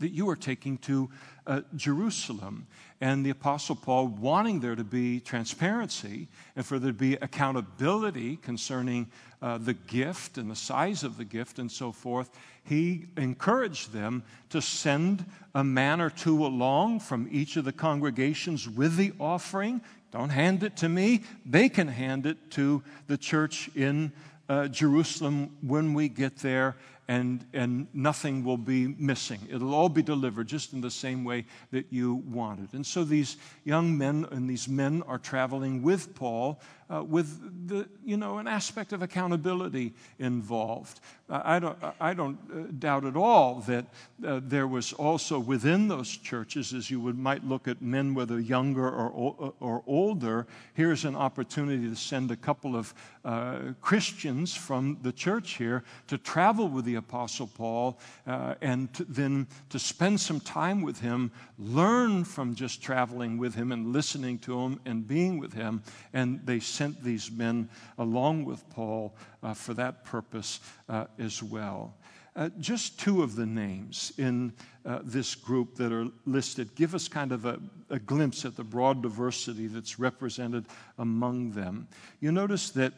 that 0.00 0.10
you 0.10 0.28
are 0.28 0.36
taking 0.36 0.78
to 0.78 1.08
uh, 1.46 1.60
Jerusalem. 1.76 2.66
And 3.00 3.24
the 3.24 3.30
Apostle 3.30 3.76
Paul, 3.76 4.08
wanting 4.08 4.60
there 4.60 4.74
to 4.74 4.84
be 4.84 5.20
transparency 5.20 6.28
and 6.56 6.66
for 6.66 6.78
there 6.78 6.92
to 6.92 6.98
be 6.98 7.14
accountability 7.14 8.36
concerning 8.36 9.06
uh, 9.40 9.56
the 9.58 9.72
gift 9.72 10.36
and 10.36 10.50
the 10.50 10.56
size 10.56 11.02
of 11.02 11.16
the 11.16 11.24
gift 11.24 11.58
and 11.58 11.70
so 11.70 11.92
forth, 11.92 12.30
he 12.64 13.06
encouraged 13.16 13.92
them 13.92 14.22
to 14.50 14.60
send 14.60 15.24
a 15.54 15.64
man 15.64 16.00
or 16.00 16.10
two 16.10 16.44
along 16.44 17.00
from 17.00 17.28
each 17.30 17.56
of 17.56 17.64
the 17.64 17.72
congregations 17.72 18.68
with 18.68 18.96
the 18.96 19.12
offering. 19.18 19.80
Don't 20.12 20.30
hand 20.30 20.62
it 20.62 20.76
to 20.78 20.88
me. 20.88 21.22
They 21.46 21.68
can 21.68 21.88
hand 21.88 22.26
it 22.26 22.50
to 22.52 22.82
the 23.06 23.16
church 23.16 23.70
in 23.74 24.12
uh, 24.48 24.68
Jerusalem 24.68 25.56
when 25.62 25.94
we 25.94 26.08
get 26.08 26.36
there 26.38 26.76
and, 27.10 27.44
and 27.52 27.88
nothing 27.92 28.44
will 28.44 28.56
be 28.56 28.86
missing. 28.86 29.40
It'll 29.50 29.74
all 29.74 29.88
be 29.88 30.00
delivered 30.00 30.46
just 30.46 30.72
in 30.72 30.80
the 30.80 30.92
same 30.92 31.24
way 31.24 31.44
that 31.72 31.86
you 31.90 32.14
wanted. 32.14 32.72
And 32.72 32.86
so 32.86 33.02
these 33.02 33.36
young 33.64 33.98
men 33.98 34.28
and 34.30 34.48
these 34.48 34.68
men 34.68 35.02
are 35.08 35.18
traveling 35.18 35.82
with 35.82 36.14
Paul 36.14 36.60
uh, 36.92 37.02
with 37.02 37.68
the, 37.68 37.88
you 38.04 38.16
know, 38.16 38.38
an 38.38 38.48
aspect 38.48 38.92
of 38.92 39.02
accountability 39.02 39.94
involved. 40.18 41.00
I 41.30 41.60
don't, 41.60 41.78
I 42.00 42.12
don't 42.12 42.38
uh, 42.52 42.72
doubt 42.78 43.04
at 43.04 43.16
all 43.16 43.60
that 43.68 43.86
uh, 44.26 44.40
there 44.42 44.66
was 44.66 44.92
also 44.92 45.38
within 45.38 45.86
those 45.86 46.08
churches, 46.16 46.74
as 46.74 46.90
you 46.90 47.00
would, 47.00 47.16
might 47.16 47.44
look 47.44 47.68
at 47.68 47.80
men 47.80 48.14
whether 48.14 48.40
younger 48.40 48.88
or, 48.88 49.54
or 49.60 49.82
older, 49.86 50.46
here's 50.74 51.04
an 51.04 51.14
opportunity 51.14 51.88
to 51.88 51.94
send 51.94 52.32
a 52.32 52.36
couple 52.36 52.74
of 52.74 52.92
uh, 53.24 53.58
Christians 53.80 54.54
from 54.56 54.98
the 55.02 55.12
church 55.12 55.52
here 55.52 55.84
to 56.08 56.18
travel 56.18 56.68
with 56.68 56.84
the 56.84 56.96
Apostle 56.96 57.46
Paul 57.46 57.98
uh, 58.26 58.54
and 58.60 58.92
to, 58.94 59.04
then 59.04 59.46
to 59.68 59.78
spend 59.78 60.18
some 60.18 60.40
time 60.40 60.82
with 60.82 61.00
him, 61.00 61.30
learn 61.58 62.24
from 62.24 62.54
just 62.54 62.82
traveling 62.82 63.38
with 63.38 63.54
him 63.54 63.70
and 63.70 63.92
listening 63.92 64.38
to 64.40 64.58
him 64.58 64.80
and 64.84 65.06
being 65.06 65.38
with 65.38 65.52
him. 65.52 65.82
And 66.12 66.40
they 66.44 66.58
sent 66.80 67.04
these 67.04 67.30
men 67.30 67.68
along 67.98 68.42
with 68.42 68.66
Paul 68.70 69.14
uh, 69.42 69.52
for 69.52 69.74
that 69.74 70.02
purpose 70.02 70.60
uh, 70.88 71.04
as 71.18 71.42
well. 71.42 71.94
Uh, 72.34 72.48
just 72.58 72.98
two 72.98 73.22
of 73.22 73.36
the 73.36 73.44
names 73.44 74.14
in 74.16 74.50
uh, 74.86 75.00
this 75.02 75.34
group 75.34 75.74
that 75.74 75.92
are 75.92 76.06
listed 76.24 76.74
give 76.76 76.94
us 76.94 77.06
kind 77.06 77.32
of 77.32 77.44
a, 77.44 77.60
a, 77.90 77.98
glimpse 77.98 78.46
at 78.46 78.56
the 78.56 78.64
broad 78.64 79.02
diversity 79.02 79.66
that's 79.66 79.98
represented 79.98 80.64
among 80.96 81.50
them. 81.50 81.86
You 82.20 82.32
notice 82.32 82.70
that 82.70 82.94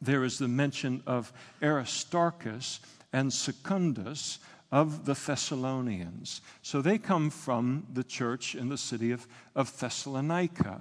there 0.00 0.24
is 0.24 0.38
the 0.38 0.48
mention 0.48 1.02
of 1.06 1.30
Aristarchus 1.62 2.80
and 3.12 3.30
Secundus 3.30 4.38
of 4.72 5.04
the 5.04 5.12
Thessalonians. 5.12 6.40
So 6.62 6.80
they 6.80 6.96
come 6.96 7.28
from 7.28 7.86
the 7.92 8.02
church 8.02 8.54
in 8.54 8.70
the 8.70 8.78
city 8.78 9.10
of, 9.10 9.28
of 9.54 9.78
Thessalonica. 9.78 10.80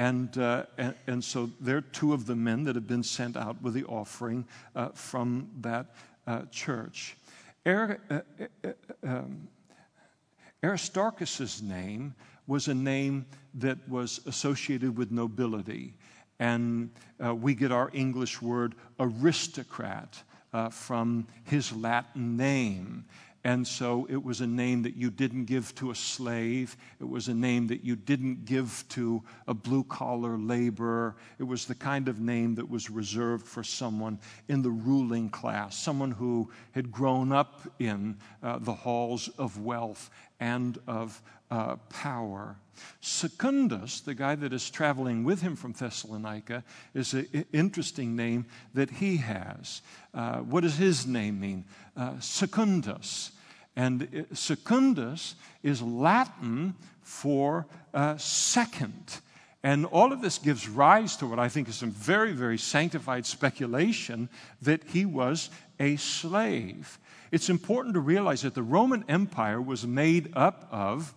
And, 0.00 0.38
uh, 0.38 0.64
and, 0.78 0.94
and, 1.06 1.22
so 1.22 1.50
they're 1.60 1.82
two 1.82 2.14
of 2.14 2.24
the 2.24 2.34
men 2.34 2.64
that 2.64 2.74
have 2.74 2.86
been 2.86 3.02
sent 3.02 3.36
out 3.36 3.60
with 3.60 3.74
the 3.74 3.84
offering 3.84 4.46
uh, 4.74 4.88
from 4.94 5.50
that 5.60 5.94
uh, 6.26 6.44
church. 6.50 7.18
Uh, 7.66 7.96
um, 9.02 9.46
Aristarchus' 10.64 11.60
name 11.60 12.14
was 12.46 12.68
a 12.68 12.74
name 12.74 13.26
that 13.52 13.76
was 13.90 14.20
associated 14.24 14.96
with 14.96 15.10
nobility. 15.10 15.92
And 16.38 16.88
we 17.34 17.54
get 17.54 17.70
our 17.70 17.90
English 17.92 18.40
word 18.40 18.76
aristocrat 18.98 20.22
from 20.70 21.26
his 21.44 21.74
Latin 21.74 22.38
name. 22.38 23.04
And 23.42 23.66
so 23.66 24.06
it 24.10 24.22
was 24.22 24.42
a 24.42 24.46
name 24.46 24.82
that 24.82 24.96
you 24.96 25.10
didn't 25.10 25.46
give 25.46 25.74
to 25.76 25.90
a 25.90 25.94
slave. 25.94 26.76
It 27.00 27.08
was 27.08 27.28
a 27.28 27.34
name 27.34 27.68
that 27.68 27.82
you 27.82 27.96
didn't 27.96 28.44
give 28.44 28.84
to 28.90 29.22
a 29.46 29.54
blue 29.54 29.84
collar 29.84 30.36
laborer. 30.36 31.16
It 31.38 31.44
was 31.44 31.64
the 31.64 31.74
kind 31.74 32.08
of 32.08 32.20
name 32.20 32.54
that 32.56 32.68
was 32.68 32.90
reserved 32.90 33.46
for 33.46 33.64
someone 33.64 34.18
in 34.48 34.60
the 34.60 34.70
ruling 34.70 35.30
class, 35.30 35.74
someone 35.74 36.10
who 36.10 36.50
had 36.72 36.92
grown 36.92 37.32
up 37.32 37.62
in 37.78 38.18
uh, 38.42 38.58
the 38.58 38.74
halls 38.74 39.28
of 39.38 39.58
wealth 39.58 40.10
and 40.40 40.78
of 40.86 41.22
uh, 41.50 41.76
power. 41.88 42.56
Secundus, 43.00 44.00
the 44.00 44.14
guy 44.14 44.34
that 44.34 44.52
is 44.52 44.70
traveling 44.70 45.24
with 45.24 45.42
him 45.42 45.54
from 45.54 45.72
Thessalonica, 45.72 46.64
is 46.94 47.12
an 47.12 47.44
interesting 47.52 48.16
name 48.16 48.46
that 48.74 48.90
he 48.90 49.18
has. 49.18 49.82
Uh, 50.14 50.38
what 50.38 50.62
does 50.62 50.76
his 50.76 51.06
name 51.06 51.40
mean? 51.40 51.64
Uh, 51.96 52.18
Secundus. 52.20 53.32
And 53.76 54.26
Secundus 54.32 55.34
is 55.62 55.82
Latin 55.82 56.74
for 57.02 57.66
uh, 57.92 58.16
second. 58.16 59.20
And 59.62 59.84
all 59.86 60.12
of 60.12 60.22
this 60.22 60.38
gives 60.38 60.68
rise 60.68 61.16
to 61.16 61.26
what 61.26 61.38
I 61.38 61.48
think 61.48 61.68
is 61.68 61.76
some 61.76 61.90
very, 61.90 62.32
very 62.32 62.56
sanctified 62.56 63.26
speculation 63.26 64.28
that 64.62 64.84
he 64.84 65.04
was 65.04 65.50
a 65.78 65.96
slave. 65.96 66.98
It's 67.30 67.48
important 67.48 67.94
to 67.94 68.00
realize 68.00 68.42
that 68.42 68.54
the 68.54 68.62
Roman 68.62 69.04
Empire 69.08 69.60
was 69.60 69.86
made 69.86 70.32
up 70.34 70.68
of 70.70 71.14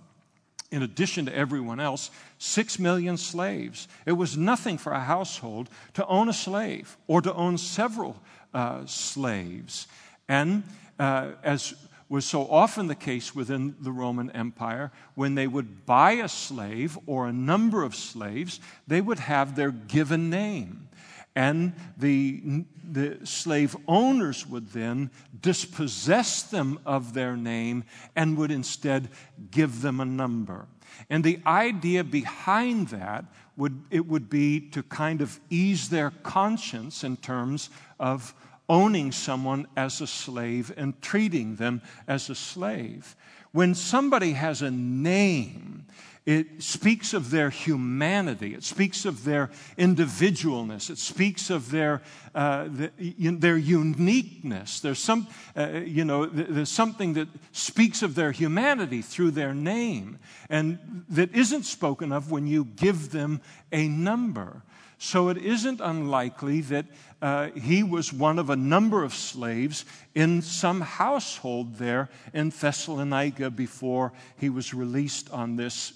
in 0.73 0.81
addition 0.81 1.27
to 1.27 1.35
everyone 1.35 1.79
else, 1.79 2.09
six 2.39 2.79
million 2.79 3.15
slaves. 3.15 3.87
It 4.07 4.13
was 4.13 4.35
nothing 4.35 4.79
for 4.79 4.91
a 4.91 4.99
household 4.99 5.69
to 5.93 6.05
own 6.07 6.29
a 6.29 6.33
slave 6.33 6.97
or 7.05 7.21
to 7.21 7.31
own 7.31 7.59
several 7.59 8.19
uh, 8.55 8.87
slaves. 8.87 9.87
And 10.27 10.63
uh, 10.97 11.33
as 11.43 11.75
was 12.09 12.25
so 12.25 12.47
often 12.47 12.87
the 12.87 12.95
case 12.95 13.35
within 13.35 13.75
the 13.81 13.91
Roman 13.91 14.31
Empire, 14.31 14.91
when 15.13 15.35
they 15.35 15.47
would 15.47 15.85
buy 15.85 16.13
a 16.13 16.27
slave 16.27 16.97
or 17.05 17.27
a 17.27 17.33
number 17.33 17.83
of 17.83 17.95
slaves, 17.95 18.59
they 18.87 19.01
would 19.01 19.19
have 19.19 19.55
their 19.55 19.71
given 19.71 20.29
name. 20.29 20.87
And 21.35 21.73
the, 21.97 22.63
the 22.89 23.25
slave 23.25 23.75
owners 23.87 24.45
would 24.47 24.71
then 24.71 25.09
dispossess 25.41 26.43
them 26.43 26.79
of 26.85 27.13
their 27.13 27.35
name 27.35 27.85
and 28.15 28.37
would 28.37 28.51
instead 28.51 29.09
give 29.51 29.81
them 29.81 29.99
a 29.99 30.05
number. 30.05 30.67
And 31.09 31.23
the 31.23 31.39
idea 31.45 32.03
behind 32.03 32.89
that 32.89 33.25
would 33.57 33.83
it 33.91 34.07
would 34.07 34.29
be 34.29 34.59
to 34.59 34.83
kind 34.83 35.21
of 35.21 35.39
ease 35.49 35.89
their 35.89 36.11
conscience 36.23 37.03
in 37.03 37.17
terms 37.17 37.69
of 37.99 38.33
owning 38.69 39.11
someone 39.11 39.67
as 39.75 40.01
a 40.01 40.07
slave 40.07 40.73
and 40.77 40.99
treating 41.01 41.55
them 41.55 41.81
as 42.07 42.29
a 42.29 42.35
slave. 42.35 43.15
When 43.51 43.75
somebody 43.75 44.31
has 44.31 44.61
a 44.61 44.71
name, 44.71 45.85
it 46.25 46.63
speaks 46.63 47.13
of 47.13 47.31
their 47.31 47.49
humanity. 47.49 48.53
It 48.53 48.63
speaks 48.63 49.03
of 49.05 49.25
their 49.25 49.49
individualness. 49.77 50.89
It 50.89 50.97
speaks 50.97 51.49
of 51.49 51.69
their, 51.69 52.01
uh, 52.33 52.69
the, 52.69 52.91
their 53.17 53.57
uniqueness. 53.57 54.79
There's, 54.79 54.99
some, 54.99 55.27
uh, 55.57 55.81
you 55.85 56.05
know, 56.05 56.25
there's 56.25 56.69
something 56.69 57.13
that 57.13 57.27
speaks 57.51 58.03
of 58.03 58.15
their 58.15 58.31
humanity 58.31 59.01
through 59.01 59.31
their 59.31 59.53
name 59.53 60.17
and 60.49 61.03
that 61.09 61.35
isn't 61.35 61.63
spoken 61.63 62.13
of 62.13 62.31
when 62.31 62.47
you 62.47 62.65
give 62.65 63.11
them 63.11 63.41
a 63.73 63.89
number. 63.89 64.61
So 64.99 65.27
it 65.27 65.37
isn't 65.37 65.81
unlikely 65.81 66.61
that 66.61 66.85
uh, 67.21 67.49
he 67.49 67.83
was 67.83 68.13
one 68.13 68.39
of 68.39 68.49
a 68.49 68.55
number 68.55 69.03
of 69.03 69.13
slaves 69.13 69.83
in 70.15 70.41
some 70.41 70.79
household 70.79 71.75
there 71.75 72.09
in 72.33 72.49
Thessalonica 72.49 73.49
before 73.49 74.13
he 74.37 74.49
was 74.49 74.73
released 74.73 75.29
on 75.29 75.57
this 75.57 75.91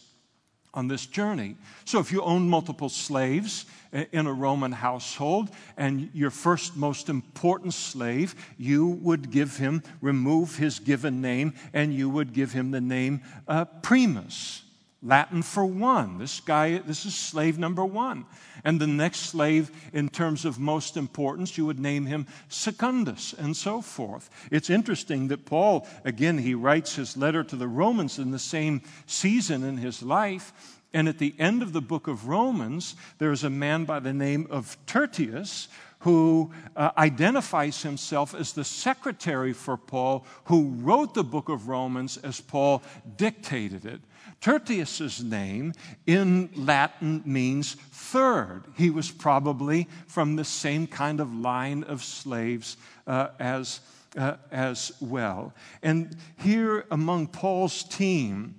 on 0.77 0.87
this 0.87 1.07
journey. 1.07 1.55
So, 1.85 1.99
if 1.99 2.11
you 2.11 2.21
own 2.21 2.47
multiple 2.47 2.87
slaves 2.87 3.65
in 4.11 4.27
a 4.27 4.31
Roman 4.31 4.71
household 4.71 5.49
and 5.75 6.11
your 6.13 6.29
first 6.29 6.77
most 6.77 7.09
important 7.09 7.73
slave, 7.73 8.35
you 8.59 8.85
would 8.85 9.31
give 9.31 9.57
him, 9.57 9.81
remove 10.01 10.57
his 10.57 10.77
given 10.77 11.19
name, 11.19 11.55
and 11.73 11.95
you 11.95 12.09
would 12.09 12.31
give 12.31 12.51
him 12.51 12.69
the 12.69 12.79
name 12.79 13.23
uh, 13.47 13.65
Primus. 13.65 14.61
Latin 15.03 15.43
for 15.43 15.65
one. 15.65 16.17
This 16.17 16.39
guy, 16.39 16.79
this 16.79 17.05
is 17.05 17.15
slave 17.15 17.59
number 17.59 17.85
one. 17.85 18.25
And 18.63 18.79
the 18.79 18.87
next 18.87 19.19
slave, 19.21 19.71
in 19.93 20.09
terms 20.09 20.43
of 20.43 20.59
most 20.59 20.97
importance, 20.97 21.57
you 21.57 21.65
would 21.65 21.79
name 21.79 22.07
him 22.07 22.25
Secundus, 22.49 23.33
and 23.37 23.55
so 23.55 23.81
forth. 23.81 24.29
It's 24.51 24.69
interesting 24.69 25.27
that 25.27 25.45
Paul, 25.45 25.87
again, 26.03 26.39
he 26.39 26.55
writes 26.55 26.95
his 26.95 27.15
letter 27.15 27.43
to 27.43 27.55
the 27.55 27.67
Romans 27.67 28.17
in 28.17 28.31
the 28.31 28.39
same 28.39 28.81
season 29.05 29.63
in 29.63 29.77
his 29.77 30.01
life. 30.01 30.79
And 30.93 31.07
at 31.07 31.19
the 31.19 31.35
end 31.37 31.61
of 31.61 31.73
the 31.73 31.81
book 31.81 32.07
of 32.07 32.27
Romans, 32.27 32.95
there 33.19 33.31
is 33.31 33.43
a 33.43 33.49
man 33.49 33.85
by 33.85 33.99
the 33.99 34.13
name 34.13 34.47
of 34.49 34.77
Tertius 34.87 35.67
who 35.99 36.51
uh, 36.75 36.91
identifies 36.97 37.81
himself 37.81 38.33
as 38.35 38.53
the 38.53 38.63
secretary 38.63 39.53
for 39.53 39.77
Paul, 39.77 40.25
who 40.45 40.69
wrote 40.77 41.13
the 41.13 41.23
book 41.23 41.49
of 41.49 41.67
Romans 41.67 42.17
as 42.17 42.39
Paul 42.39 42.83
dictated 43.17 43.85
it. 43.85 44.01
Tertius's 44.41 45.23
name 45.23 45.73
in 46.05 46.49
Latin 46.55 47.23
means 47.25 47.75
third. 47.91 48.63
He 48.75 48.89
was 48.89 49.11
probably 49.11 49.87
from 50.07 50.35
the 50.35 50.45
same 50.45 50.87
kind 50.87 51.19
of 51.19 51.33
line 51.33 51.83
of 51.83 52.03
slaves 52.03 52.77
uh, 53.07 53.29
as, 53.39 53.79
uh, 54.15 54.35
as 54.51 54.91
well. 54.99 55.53
And 55.81 56.15
here 56.37 56.85
among 56.91 57.27
Paul's 57.27 57.83
team, 57.83 58.55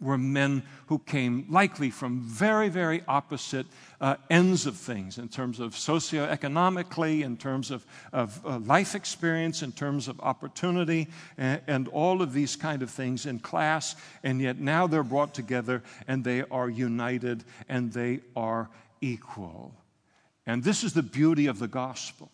were 0.00 0.18
men 0.18 0.62
who 0.86 0.98
came 0.98 1.46
likely 1.48 1.90
from 1.90 2.20
very, 2.20 2.68
very 2.68 3.02
opposite 3.08 3.66
uh, 4.00 4.16
ends 4.30 4.66
of 4.66 4.76
things 4.76 5.18
in 5.18 5.28
terms 5.28 5.58
of 5.60 5.72
socioeconomically, 5.74 7.22
in 7.22 7.36
terms 7.36 7.70
of, 7.70 7.84
of 8.12 8.44
uh, 8.44 8.58
life 8.58 8.94
experience, 8.94 9.62
in 9.62 9.72
terms 9.72 10.08
of 10.08 10.20
opportunity, 10.20 11.08
and, 11.38 11.60
and 11.66 11.88
all 11.88 12.22
of 12.22 12.32
these 12.32 12.56
kind 12.56 12.82
of 12.82 12.90
things 12.90 13.26
in 13.26 13.38
class. 13.38 13.96
And 14.22 14.40
yet 14.40 14.58
now 14.58 14.86
they're 14.86 15.02
brought 15.02 15.34
together 15.34 15.82
and 16.06 16.24
they 16.24 16.42
are 16.42 16.68
united 16.68 17.44
and 17.68 17.92
they 17.92 18.20
are 18.34 18.68
equal. 19.00 19.74
And 20.46 20.62
this 20.62 20.84
is 20.84 20.92
the 20.92 21.02
beauty 21.02 21.46
of 21.46 21.58
the 21.58 21.68
gospel. 21.68 22.30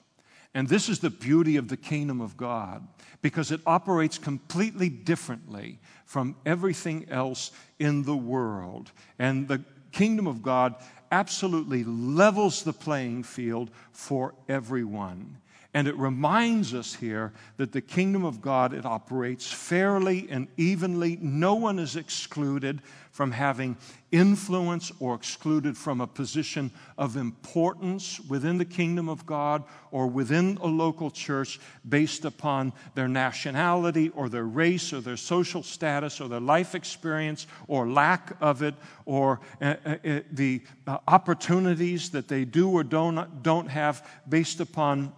And 0.54 0.68
this 0.68 0.88
is 0.88 0.98
the 0.98 1.10
beauty 1.10 1.56
of 1.56 1.68
the 1.68 1.78
kingdom 1.78 2.20
of 2.20 2.36
God 2.36 2.86
because 3.22 3.50
it 3.50 3.60
operates 3.66 4.18
completely 4.18 4.90
differently 4.90 5.78
from 6.12 6.36
everything 6.44 7.06
else 7.08 7.52
in 7.78 8.02
the 8.02 8.14
world. 8.14 8.92
And 9.18 9.48
the 9.48 9.64
kingdom 9.92 10.26
of 10.26 10.42
God 10.42 10.74
absolutely 11.10 11.84
levels 11.84 12.64
the 12.64 12.74
playing 12.74 13.22
field 13.22 13.70
for 13.92 14.34
everyone. 14.46 15.38
And 15.72 15.88
it 15.88 15.96
reminds 15.96 16.74
us 16.74 16.94
here 16.94 17.32
that 17.56 17.72
the 17.72 17.80
kingdom 17.80 18.26
of 18.26 18.42
God, 18.42 18.74
it 18.74 18.84
operates 18.84 19.50
fairly 19.50 20.28
and 20.28 20.48
evenly. 20.58 21.16
No 21.22 21.54
one 21.54 21.78
is 21.78 21.96
excluded 21.96 22.82
from 23.12 23.30
having 23.30 23.76
influence 24.10 24.90
or 24.98 25.14
excluded 25.14 25.76
from 25.76 26.00
a 26.00 26.06
position 26.06 26.70
of 26.96 27.16
importance 27.16 28.18
within 28.20 28.56
the 28.56 28.64
kingdom 28.64 29.08
of 29.08 29.26
God 29.26 29.62
or 29.90 30.06
within 30.06 30.58
a 30.62 30.66
local 30.66 31.10
church 31.10 31.60
based 31.86 32.24
upon 32.24 32.72
their 32.94 33.08
nationality 33.08 34.08
or 34.10 34.30
their 34.30 34.46
race 34.46 34.94
or 34.94 35.02
their 35.02 35.18
social 35.18 35.62
status 35.62 36.22
or 36.22 36.28
their 36.28 36.40
life 36.40 36.74
experience 36.74 37.46
or 37.68 37.86
lack 37.86 38.32
of 38.40 38.62
it 38.62 38.74
or 39.04 39.40
uh, 39.60 39.74
uh, 39.84 39.96
uh 40.04 40.20
the 40.32 40.62
uh, 40.86 40.98
opportunities 41.06 42.10
that 42.10 42.28
they 42.28 42.46
do 42.46 42.70
or 42.70 42.82
don't, 42.82 43.42
don't 43.42 43.68
have 43.68 44.08
based 44.26 44.58
upon 44.60 45.12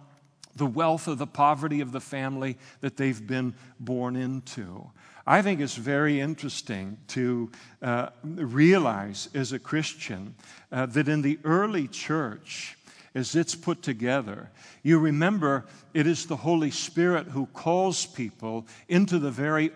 the 0.57 0.65
wealth 0.65 1.07
or 1.07 1.15
the 1.15 1.27
poverty 1.27 1.79
of 1.81 1.91
the 1.93 2.01
family 2.01 2.57
that 2.81 2.97
they've 2.97 3.25
been 3.25 3.53
born 3.79 4.15
into. 4.15 4.89
I 5.27 5.41
think 5.41 5.59
it's 5.59 5.75
very 5.75 6.19
interesting 6.19 6.97
to 7.07 7.51
uh, 7.81 8.09
realize 8.23 9.27
as 9.33 9.53
a 9.53 9.59
Christian 9.59 10.35
uh, 10.71 10.85
that 10.87 11.07
in 11.07 11.23
the 11.23 11.39
early 11.43 11.87
church, 11.87 12.77
as 13.15 13.35
it's 13.35 13.55
put 13.55 13.81
together, 13.81 14.51
you 14.83 14.99
remember 14.99 15.65
it 15.95 16.05
is 16.05 16.27
the 16.27 16.35
Holy 16.35 16.69
Spirit 16.69 17.27
who 17.27 17.47
calls 17.47 18.05
people 18.05 18.67
into 18.87 19.17
the 19.17 19.31
very 19.31 19.71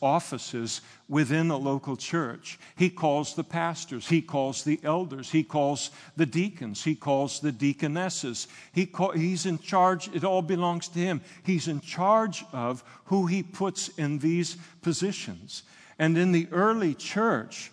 offices 0.00 0.80
within 1.08 1.50
a 1.50 1.56
local 1.56 1.96
church. 1.96 2.58
He 2.76 2.90
calls 2.90 3.34
the 3.34 3.44
pastors, 3.44 4.08
he 4.08 4.22
calls 4.22 4.64
the 4.64 4.80
elders, 4.82 5.30
he 5.30 5.42
calls 5.42 5.90
the 6.16 6.26
deacons, 6.26 6.84
he 6.84 6.94
calls 6.94 7.40
the 7.40 7.52
deaconesses. 7.52 8.48
He 8.72 8.86
call, 8.86 9.12
he's 9.12 9.46
in 9.46 9.58
charge, 9.58 10.08
it 10.14 10.24
all 10.24 10.42
belongs 10.42 10.88
to 10.88 10.98
him. 10.98 11.20
He's 11.42 11.68
in 11.68 11.80
charge 11.80 12.44
of 12.52 12.84
who 13.06 13.26
he 13.26 13.42
puts 13.42 13.88
in 13.90 14.18
these 14.18 14.56
positions. 14.82 15.62
And 15.98 16.18
in 16.18 16.32
the 16.32 16.48
early 16.52 16.94
church, 16.94 17.70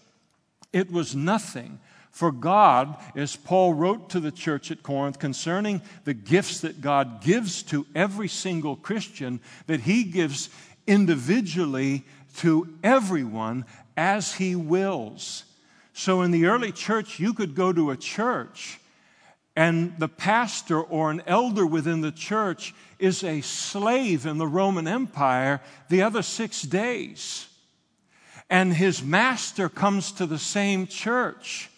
it 0.72 0.92
was 0.92 1.16
nothing 1.16 1.80
for 2.14 2.32
God, 2.32 2.96
as 3.16 3.36
Paul 3.36 3.74
wrote 3.74 4.12
to 4.12 4.20
the 4.20 4.32
church 4.32 4.70
at 4.70 4.84
Corinth 4.84 5.18
concerning 5.18 5.82
the 6.04 6.14
gifts 6.14 6.62
that 6.62 6.80
God 6.80 7.24
gives 7.24 7.64
to 7.64 7.88
every 7.96 8.28
single 8.28 8.76
Christian, 8.76 9.40
that 9.66 9.80
he 9.80 10.04
gives 10.04 10.50
individually 10.88 12.04
to 12.38 12.78
everyone 12.84 13.66
as 13.96 14.36
he 14.36 14.56
wills. 14.56 15.44
So 15.94 16.22
in 16.22 16.32
the 16.32 16.48
early 16.48 16.72
church, 16.72 17.20
you 17.20 17.34
could 17.34 17.56
go 17.56 17.72
to 17.72 17.92
a 17.92 17.98
church 17.98 18.80
and 19.56 19.94
the 20.00 20.08
pastor 20.08 20.82
or 20.82 21.12
an 21.12 21.22
elder 21.28 21.66
within 21.66 22.02
the 22.02 22.12
church 22.12 22.74
is 22.98 23.24
a 23.24 23.42
slave 23.42 24.26
in 24.26 24.38
the 24.38 24.48
Roman 24.48 24.88
Empire 24.88 25.62
the 25.90 26.02
other 26.02 26.24
six 26.24 26.64
days. 26.64 27.48
And 28.50 28.74
his 28.74 29.04
master 29.04 29.70
comes 29.70 30.12
to 30.14 30.26
the 30.26 30.40
same 30.40 30.88
church 30.88 31.70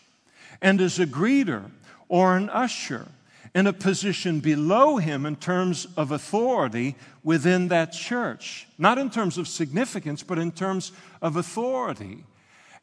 and 0.62 0.80
is 0.80 1.00
a 1.00 1.06
greeter 1.06 1.70
or 2.08 2.38
an 2.38 2.50
usher 2.50 3.08
in 3.56 3.68
a 3.68 3.74
position 3.74 4.42
below 4.42 4.98
him 4.98 5.26
in 5.26 5.38
terms 5.38 5.88
of 5.96 6.12
authority 6.12 6.94
within 7.24 7.70
that 7.70 7.94
church. 7.94 8.68
Not 8.78 8.98
in 8.98 9.10
terms 9.10 9.38
of 9.38 9.48
significance, 9.48 10.22
but 10.22 10.38
in 10.38 10.52
terms 10.52 10.92
of 11.22 11.38
authority. 11.38 12.26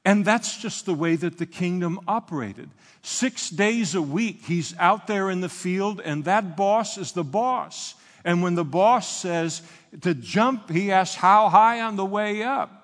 And 0.03 0.25
that's 0.25 0.57
just 0.57 0.87
the 0.87 0.95
way 0.95 1.15
that 1.17 1.37
the 1.37 1.47
kingdom 1.47 2.01
operated. 2.09 2.71
Six 3.03 3.51
days 3.51 3.95
a 3.95 4.01
week, 4.01 4.45
he's 4.47 4.75
out 4.79 5.07
there 5.07 5.29
in 5.29 5.43
the 5.43 5.51
field, 5.51 6.01
and 6.01 6.25
that 6.25 6.57
boss 6.57 6.97
is 6.97 7.13
the 7.13 7.23
boss. 7.23 7.95
And 8.25 8.43
when 8.43 8.55
the 8.55 8.65
boss 8.65 9.21
says 9.21 9.61
to 10.01 10.15
jump, 10.15 10.71
he 10.71 10.91
asks, 10.91 11.17
How 11.17 11.51
high 11.51 11.83
on 11.83 11.97
the 11.97 12.05
way 12.05 12.43
up? 12.43 12.83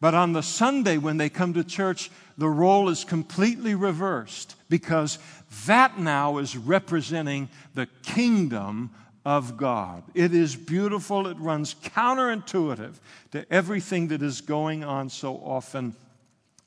But 0.00 0.14
on 0.14 0.32
the 0.32 0.42
Sunday, 0.42 0.98
when 0.98 1.16
they 1.16 1.30
come 1.30 1.54
to 1.54 1.64
church, 1.64 2.10
the 2.36 2.48
role 2.48 2.88
is 2.88 3.02
completely 3.02 3.74
reversed 3.74 4.54
because 4.68 5.18
that 5.66 5.98
now 5.98 6.38
is 6.38 6.56
representing 6.56 7.48
the 7.74 7.86
kingdom 8.02 8.90
of 9.24 9.56
God. 9.56 10.02
It 10.14 10.34
is 10.34 10.56
beautiful. 10.56 11.26
It 11.26 11.36
runs 11.38 11.74
counterintuitive 11.74 12.94
to 13.32 13.52
everything 13.52 14.08
that 14.08 14.22
is 14.22 14.40
going 14.40 14.84
on 14.84 15.10
so 15.10 15.36
often 15.36 15.94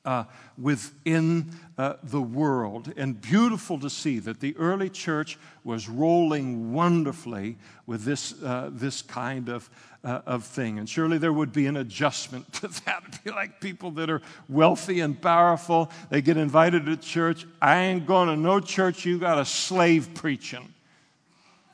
uh, 0.04 0.24
within 0.58 1.50
uh, 1.78 1.94
the 2.02 2.20
world. 2.20 2.92
And 2.96 3.20
beautiful 3.20 3.78
to 3.80 3.90
see 3.90 4.18
that 4.20 4.40
the 4.40 4.56
early 4.56 4.90
church 4.90 5.38
was 5.64 5.88
rolling 5.88 6.72
wonderfully 6.72 7.56
with 7.86 8.02
this, 8.04 8.40
uh, 8.42 8.70
this 8.72 9.02
kind 9.02 9.48
of, 9.48 9.70
uh, 10.02 10.20
of 10.26 10.44
thing. 10.44 10.78
And 10.78 10.88
surely 10.88 11.18
there 11.18 11.32
would 11.32 11.52
be 11.52 11.66
an 11.66 11.76
adjustment 11.76 12.52
to 12.54 12.68
that. 12.84 13.02
It'd 13.08 13.24
be 13.24 13.30
like 13.30 13.60
people 13.60 13.92
that 13.92 14.10
are 14.10 14.22
wealthy 14.48 15.00
and 15.00 15.20
powerful, 15.20 15.90
they 16.10 16.20
get 16.20 16.36
invited 16.36 16.86
to 16.86 16.96
church. 16.96 17.46
I 17.60 17.78
ain't 17.78 18.06
going 18.06 18.28
to 18.28 18.36
no 18.36 18.60
church, 18.60 19.04
you 19.04 19.18
got 19.18 19.38
a 19.38 19.44
slave 19.44 20.14
preaching. 20.14 20.72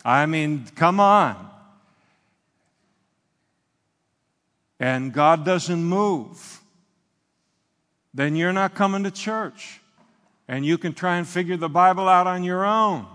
I 0.04 0.26
mean, 0.26 0.66
come 0.74 1.00
on. 1.00 1.48
And 4.80 5.12
God 5.12 5.44
doesn't 5.44 5.82
move 5.82 6.60
then 8.14 8.36
you're 8.36 8.52
not 8.52 8.74
coming 8.74 9.04
to 9.04 9.10
church. 9.10 9.80
And 10.48 10.64
you 10.64 10.78
can 10.78 10.94
try 10.94 11.18
and 11.18 11.28
figure 11.28 11.58
the 11.58 11.68
Bible 11.68 12.08
out 12.08 12.26
on 12.26 12.42
your 12.42 12.64
own. 12.64 13.06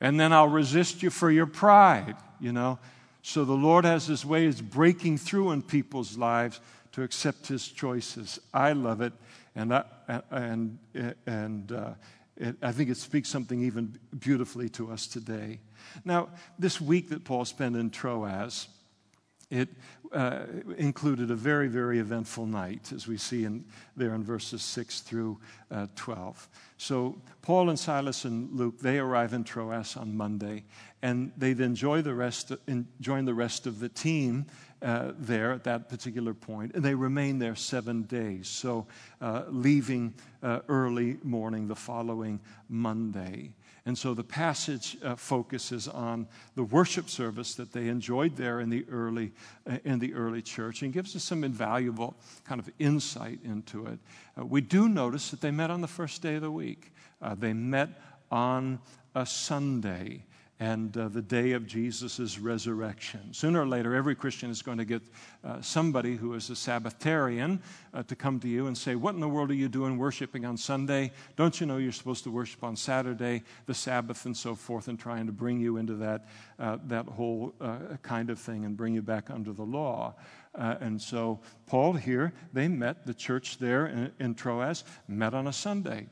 And 0.00 0.20
then 0.20 0.32
I'll 0.32 0.48
resist 0.48 1.02
you 1.02 1.10
for 1.10 1.30
your 1.30 1.46
pride, 1.46 2.16
you 2.38 2.52
know. 2.52 2.78
So 3.22 3.44
the 3.44 3.54
Lord 3.54 3.84
has 3.84 4.06
His 4.06 4.24
ways 4.24 4.60
breaking 4.60 5.18
through 5.18 5.52
in 5.52 5.62
people's 5.62 6.16
lives 6.16 6.60
to 6.92 7.02
accept 7.02 7.46
His 7.46 7.66
choices. 7.68 8.38
I 8.52 8.72
love 8.72 9.00
it, 9.00 9.12
and 9.54 9.74
I, 9.74 9.84
and 10.30 10.78
and 11.26 11.72
uh, 11.72 11.90
it, 12.36 12.56
I 12.62 12.72
think 12.72 12.90
it 12.90 12.96
speaks 12.96 13.28
something 13.28 13.62
even 13.62 13.98
beautifully 14.18 14.68
to 14.70 14.90
us 14.92 15.06
today. 15.06 15.60
Now, 16.04 16.28
this 16.58 16.80
week 16.80 17.08
that 17.08 17.24
Paul 17.24 17.44
spent 17.44 17.76
in 17.76 17.90
Troas, 17.90 18.68
it 19.50 19.68
uh, 20.12 20.40
included 20.76 21.30
a 21.30 21.34
very, 21.34 21.68
very 21.68 21.98
eventful 21.98 22.46
night, 22.46 22.92
as 22.92 23.06
we 23.06 23.16
see 23.16 23.44
in, 23.44 23.64
there 23.96 24.14
in 24.14 24.22
verses 24.22 24.62
6 24.62 25.00
through 25.00 25.38
uh, 25.70 25.86
12. 25.96 26.48
So, 26.76 27.16
Paul 27.42 27.70
and 27.70 27.78
Silas 27.78 28.24
and 28.24 28.52
Luke, 28.52 28.78
they 28.78 28.98
arrive 28.98 29.32
in 29.32 29.44
Troas 29.44 29.96
on 29.96 30.16
Monday, 30.16 30.64
and 31.02 31.32
they 31.36 31.52
then 31.52 31.74
join 31.74 32.02
the 32.02 32.14
rest, 32.14 32.52
join 33.00 33.24
the 33.24 33.34
rest 33.34 33.66
of 33.66 33.80
the 33.80 33.88
team 33.88 34.46
uh, 34.82 35.12
there 35.18 35.52
at 35.52 35.64
that 35.64 35.88
particular 35.88 36.34
point, 36.34 36.74
and 36.74 36.84
they 36.84 36.94
remain 36.94 37.38
there 37.38 37.56
seven 37.56 38.02
days. 38.02 38.48
So, 38.48 38.86
uh, 39.20 39.44
leaving 39.48 40.14
uh, 40.42 40.60
early 40.68 41.18
morning 41.22 41.68
the 41.68 41.76
following 41.76 42.40
Monday. 42.68 43.52
And 43.88 43.96
so 43.96 44.12
the 44.12 44.22
passage 44.22 44.98
uh, 45.02 45.16
focuses 45.16 45.88
on 45.88 46.28
the 46.56 46.62
worship 46.62 47.08
service 47.08 47.54
that 47.54 47.72
they 47.72 47.88
enjoyed 47.88 48.36
there 48.36 48.60
in 48.60 48.68
the 48.68 48.84
early 48.90 49.32
uh, 49.66 49.78
in 49.82 49.98
the 49.98 50.12
early 50.12 50.42
church 50.42 50.82
and 50.82 50.92
gives 50.92 51.16
us 51.16 51.24
some 51.24 51.42
invaluable 51.42 52.14
kind 52.44 52.60
of 52.60 52.68
insight 52.78 53.38
into 53.42 53.86
it. 53.86 53.98
Uh, 54.38 54.44
we 54.44 54.60
do 54.60 54.90
notice 54.90 55.30
that 55.30 55.40
they 55.40 55.50
met 55.50 55.70
on 55.70 55.80
the 55.80 55.88
first 55.88 56.20
day 56.20 56.34
of 56.34 56.42
the 56.42 56.50
week. 56.50 56.92
Uh, 57.22 57.34
they 57.34 57.54
met 57.54 57.88
on 58.30 58.78
a 59.14 59.24
Sunday 59.24 60.22
and 60.60 60.96
uh, 60.96 61.08
the 61.08 61.22
day 61.22 61.52
of 61.52 61.66
Jesus' 61.66 62.38
resurrection. 62.38 63.32
Sooner 63.32 63.62
or 63.62 63.66
later, 63.66 63.94
every 63.94 64.14
Christian 64.14 64.50
is 64.50 64.60
going 64.60 64.78
to 64.78 64.84
get 64.84 65.02
uh, 65.44 65.60
somebody 65.60 66.16
who 66.16 66.34
is 66.34 66.50
a 66.50 66.54
Sabbatarian 66.54 67.60
uh, 67.94 68.02
to 68.04 68.16
come 68.16 68.40
to 68.40 68.48
you 68.48 68.66
and 68.66 68.76
say, 68.76 68.96
What 68.96 69.14
in 69.14 69.20
the 69.20 69.28
world 69.28 69.50
are 69.50 69.54
you 69.54 69.68
doing 69.68 69.98
worshiping 69.98 70.44
on 70.44 70.56
Sunday? 70.56 71.12
Don't 71.36 71.60
you 71.60 71.66
know 71.66 71.76
you're 71.76 71.92
supposed 71.92 72.24
to 72.24 72.30
worship 72.30 72.64
on 72.64 72.74
Saturday, 72.74 73.44
the 73.66 73.74
Sabbath, 73.74 74.24
and 74.24 74.36
so 74.36 74.54
forth, 74.54 74.88
and 74.88 74.98
trying 74.98 75.26
to 75.26 75.32
bring 75.32 75.60
you 75.60 75.76
into 75.76 75.94
that, 75.94 76.26
uh, 76.58 76.78
that 76.86 77.06
whole 77.06 77.54
uh, 77.60 77.78
kind 78.02 78.28
of 78.28 78.38
thing 78.40 78.64
and 78.64 78.76
bring 78.76 78.94
you 78.94 79.02
back 79.02 79.30
under 79.30 79.52
the 79.52 79.62
law. 79.62 80.14
Uh, 80.56 80.74
and 80.80 81.00
so, 81.00 81.38
Paul 81.66 81.92
here, 81.92 82.32
they 82.52 82.66
met, 82.66 83.06
the 83.06 83.14
church 83.14 83.58
there 83.58 83.86
in, 83.86 84.12
in 84.18 84.34
Troas, 84.34 84.82
met 85.06 85.34
on 85.34 85.46
a 85.46 85.52
Sunday. 85.52 86.08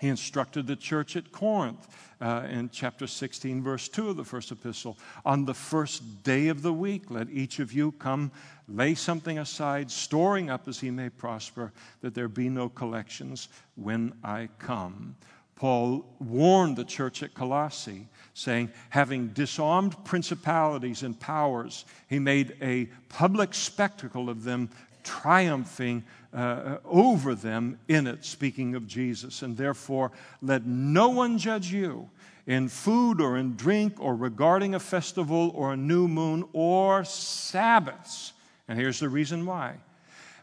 He 0.00 0.08
instructed 0.08 0.66
the 0.66 0.76
church 0.76 1.16
at 1.16 1.30
Corinth 1.30 1.88
uh, 2.20 2.46
in 2.50 2.68
chapter 2.70 3.06
16, 3.06 3.62
verse 3.62 3.88
2 3.88 4.10
of 4.10 4.16
the 4.16 4.24
first 4.24 4.50
epistle. 4.50 4.98
On 5.24 5.44
the 5.44 5.54
first 5.54 6.22
day 6.24 6.48
of 6.48 6.62
the 6.62 6.72
week, 6.72 7.10
let 7.10 7.30
each 7.30 7.58
of 7.60 7.72
you 7.72 7.92
come 7.92 8.32
lay 8.68 8.94
something 8.94 9.38
aside, 9.38 9.90
storing 9.90 10.50
up 10.50 10.66
as 10.66 10.80
he 10.80 10.90
may 10.90 11.10
prosper, 11.10 11.72
that 12.00 12.14
there 12.14 12.28
be 12.28 12.48
no 12.48 12.68
collections 12.68 13.48
when 13.76 14.12
I 14.24 14.48
come. 14.58 15.16
Paul 15.56 16.04
warned 16.18 16.76
the 16.76 16.84
church 16.84 17.22
at 17.22 17.34
Colossae, 17.34 18.08
saying, 18.34 18.70
having 18.90 19.28
disarmed 19.28 20.04
principalities 20.04 21.04
and 21.04 21.18
powers, 21.18 21.84
he 22.08 22.18
made 22.18 22.56
a 22.60 22.86
public 23.08 23.54
spectacle 23.54 24.28
of 24.28 24.42
them, 24.42 24.68
triumphing 25.04 26.02
uh, 26.32 26.78
over 26.84 27.34
them 27.34 27.78
in 27.86 28.06
it, 28.06 28.24
speaking 28.24 28.74
of 28.74 28.86
Jesus. 28.86 29.42
And 29.42 29.56
therefore, 29.56 30.10
let 30.42 30.66
no 30.66 31.10
one 31.10 31.38
judge 31.38 31.72
you 31.72 32.10
in 32.46 32.68
food 32.68 33.20
or 33.20 33.36
in 33.36 33.54
drink 33.54 33.94
or 33.98 34.16
regarding 34.16 34.74
a 34.74 34.80
festival 34.80 35.52
or 35.54 35.72
a 35.72 35.76
new 35.76 36.08
moon 36.08 36.44
or 36.52 37.04
Sabbaths. 37.04 38.32
And 38.68 38.78
here's 38.78 39.00
the 39.00 39.08
reason 39.08 39.46
why 39.46 39.76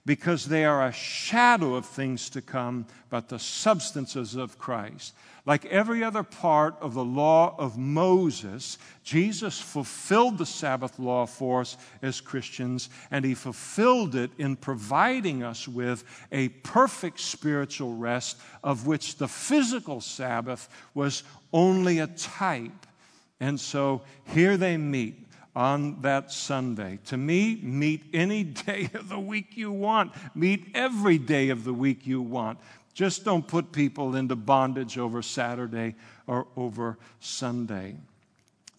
because 0.06 0.46
they 0.46 0.66
are 0.66 0.88
a 0.88 0.92
shadow 0.92 1.76
of 1.76 1.86
things 1.86 2.30
to 2.32 2.42
come, 2.42 2.86
but 3.10 3.30
the 3.30 3.40
substances 3.40 4.36
of 4.36 4.58
Christ. 4.58 5.14
Like 5.46 5.66
every 5.66 6.04
other 6.04 6.24
part 6.24 6.76
of 6.82 6.94
the 6.94 7.04
law 7.04 7.56
of 7.58 7.78
Moses, 7.78 8.78
Jesus 9.04 9.60
fulfilled 9.60 10.38
the 10.38 10.46
Sabbath 10.46 11.00
law 11.00 11.26
for 11.26 11.62
us 11.62 11.78
as 12.02 12.22
Christians, 12.22 12.90
and 13.10 13.26
he 13.26 13.34
fulfilled 13.34 14.16
it 14.16 14.32
in 14.38 14.56
providing 14.56 15.44
us 15.44 15.68
with 15.68 16.04
a 16.32 16.50
perfect 16.50 17.20
spiritual 17.20 17.96
rest, 17.96 18.38
of 18.64 18.86
which 18.86 19.18
the 19.18 19.28
physical 19.28 20.00
Sabbath 20.00 20.70
was 20.94 21.24
only 21.54 22.00
a 22.00 22.08
type. 22.08 22.86
And 23.40 23.60
so 23.60 24.04
here 24.26 24.58
they 24.58 24.78
meet 24.78 25.28
on 25.56 26.02
that 26.02 26.32
Sunday. 26.32 27.00
To 27.06 27.18
me, 27.18 27.60
meet 27.62 28.04
any 28.14 28.44
day 28.68 28.90
of 28.94 29.10
the 29.10 29.20
week 29.20 29.58
you 29.58 29.72
want, 29.72 30.14
meet 30.36 30.68
every 30.74 31.18
day 31.18 31.50
of 31.50 31.64
the 31.64 31.74
week 31.74 32.06
you 32.08 32.22
want. 32.22 32.60
Just 32.94 33.24
don't 33.24 33.48
put 33.48 33.72
people 33.72 34.16
into 34.16 34.36
bondage 34.36 34.98
over 34.98 35.22
Saturday 35.22 35.96
or 36.28 36.48
over 36.58 36.98
Sunday. 37.20 37.96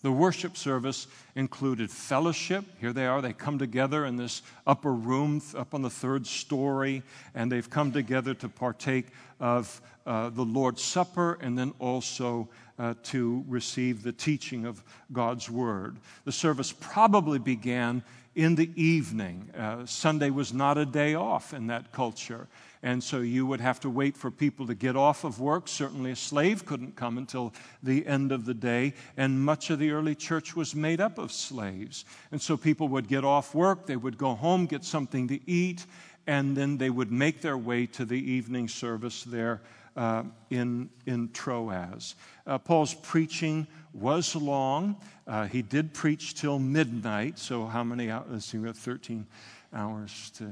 The 0.03 0.11
worship 0.11 0.57
service 0.57 1.07
included 1.37 1.89
fellowship. 1.89 2.65
Here 2.81 2.93
they 2.93 3.07
are. 3.07 3.23
They 3.23 3.33
come 3.33 3.59
together 3.59 4.05
in 4.05 4.17
this 4.17 4.43
upper 4.67 4.93
room 4.93 5.41
up 5.57 5.75
on 5.75 5.83
the 5.83 5.91
third 5.91 6.27
story, 6.27 7.05
and 7.37 7.51
they've 7.51 7.71
come 7.71 7.93
together 7.93 8.35
to 8.35 8.49
partake 8.49 9.07
of 9.39 9.81
uh, 10.05 10.31
the 10.31 10.45
Lord's 10.45 10.83
Supper 10.83 11.39
and 11.41 11.57
then 11.57 11.73
also 11.79 12.49
uh, 12.79 12.95
to 13.05 13.45
receive 13.47 14.03
the 14.03 14.11
teaching 14.11 14.67
of 14.67 14.83
God's 15.13 15.49
Word. 15.49 15.99
The 16.25 16.33
service 16.33 16.73
probably 16.73 17.39
began 17.39 18.03
in 18.35 18.57
the 18.57 18.71
evening. 18.75 19.51
Uh, 19.57 19.87
Sunday 19.87 20.31
was 20.31 20.53
not 20.53 20.79
a 20.79 20.87
day 20.87 21.15
off 21.15 21.55
in 21.55 21.69
that 21.69 21.93
culture. 21.93 22.49
And 22.83 23.03
so 23.03 23.21
you 23.21 23.47
would 23.47 23.61
have 23.61 23.79
to 23.81 23.91
wait 23.91 24.17
for 24.17 24.31
people 24.31 24.67
to 24.67 24.75
get 24.75 24.97
off 24.97 25.23
of 25.23 25.39
work. 25.39 25.69
Certainly, 25.69 26.11
a 26.11 26.17
slave 26.17 26.67
couldn't 26.67 26.97
come 26.97 27.17
until 27.17 27.53
the 27.83 28.05
end 28.07 28.33
of 28.33 28.45
the 28.45 28.55
day. 28.55 28.95
And 29.17 29.45
much 29.45 29.71
of 29.71 29.79
the 29.79 29.93
early 29.93 30.17
church 30.17 30.57
was 30.57 30.75
made 30.75 31.01
up 31.01 31.17
of 31.17 31.31
slaves. 31.31 32.05
And 32.33 32.43
so 32.43 32.57
people 32.57 32.89
would 32.89 33.07
get 33.07 33.25
off 33.25 33.55
work, 33.55 33.87
they 33.87 33.97
would 33.97 34.19
go 34.19 34.35
home, 34.35 34.67
get 34.67 34.85
something 34.85 35.29
to 35.29 35.39
eat, 35.49 35.87
and 36.27 36.57
then 36.57 36.77
they 36.77 36.91
would 36.91 37.13
make 37.13 37.41
their 37.41 37.59
way 37.59 37.87
to 37.87 38.05
the 38.05 38.19
evening 38.19 38.67
service 38.67 39.23
there 39.25 39.61
uh, 39.97 40.25
in, 40.51 40.91
in 41.07 41.31
Troas. 41.33 42.17
Uh, 42.47 42.59
Paul's 42.59 42.95
preaching 42.95 43.67
was 43.93 44.35
long. 44.35 44.97
Uh, 45.27 45.47
he 45.47 45.63
did 45.63 45.95
preach 45.95 46.35
till 46.35 46.59
midnight. 46.59 47.39
So, 47.39 47.67
how 47.67 47.85
many 47.85 48.11
hours? 48.11 48.27
Let's 48.29 48.47
see, 48.47 48.59
we 48.59 48.67
have 48.67 48.79
13 48.79 49.27
hours 49.73 50.33
to. 50.37 50.45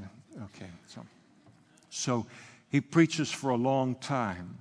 Okay, 0.43 0.69
so. 0.87 1.05
So 1.91 2.25
he 2.69 2.81
preaches 2.81 3.31
for 3.31 3.51
a 3.51 3.55
long 3.55 3.95
time. 3.95 4.57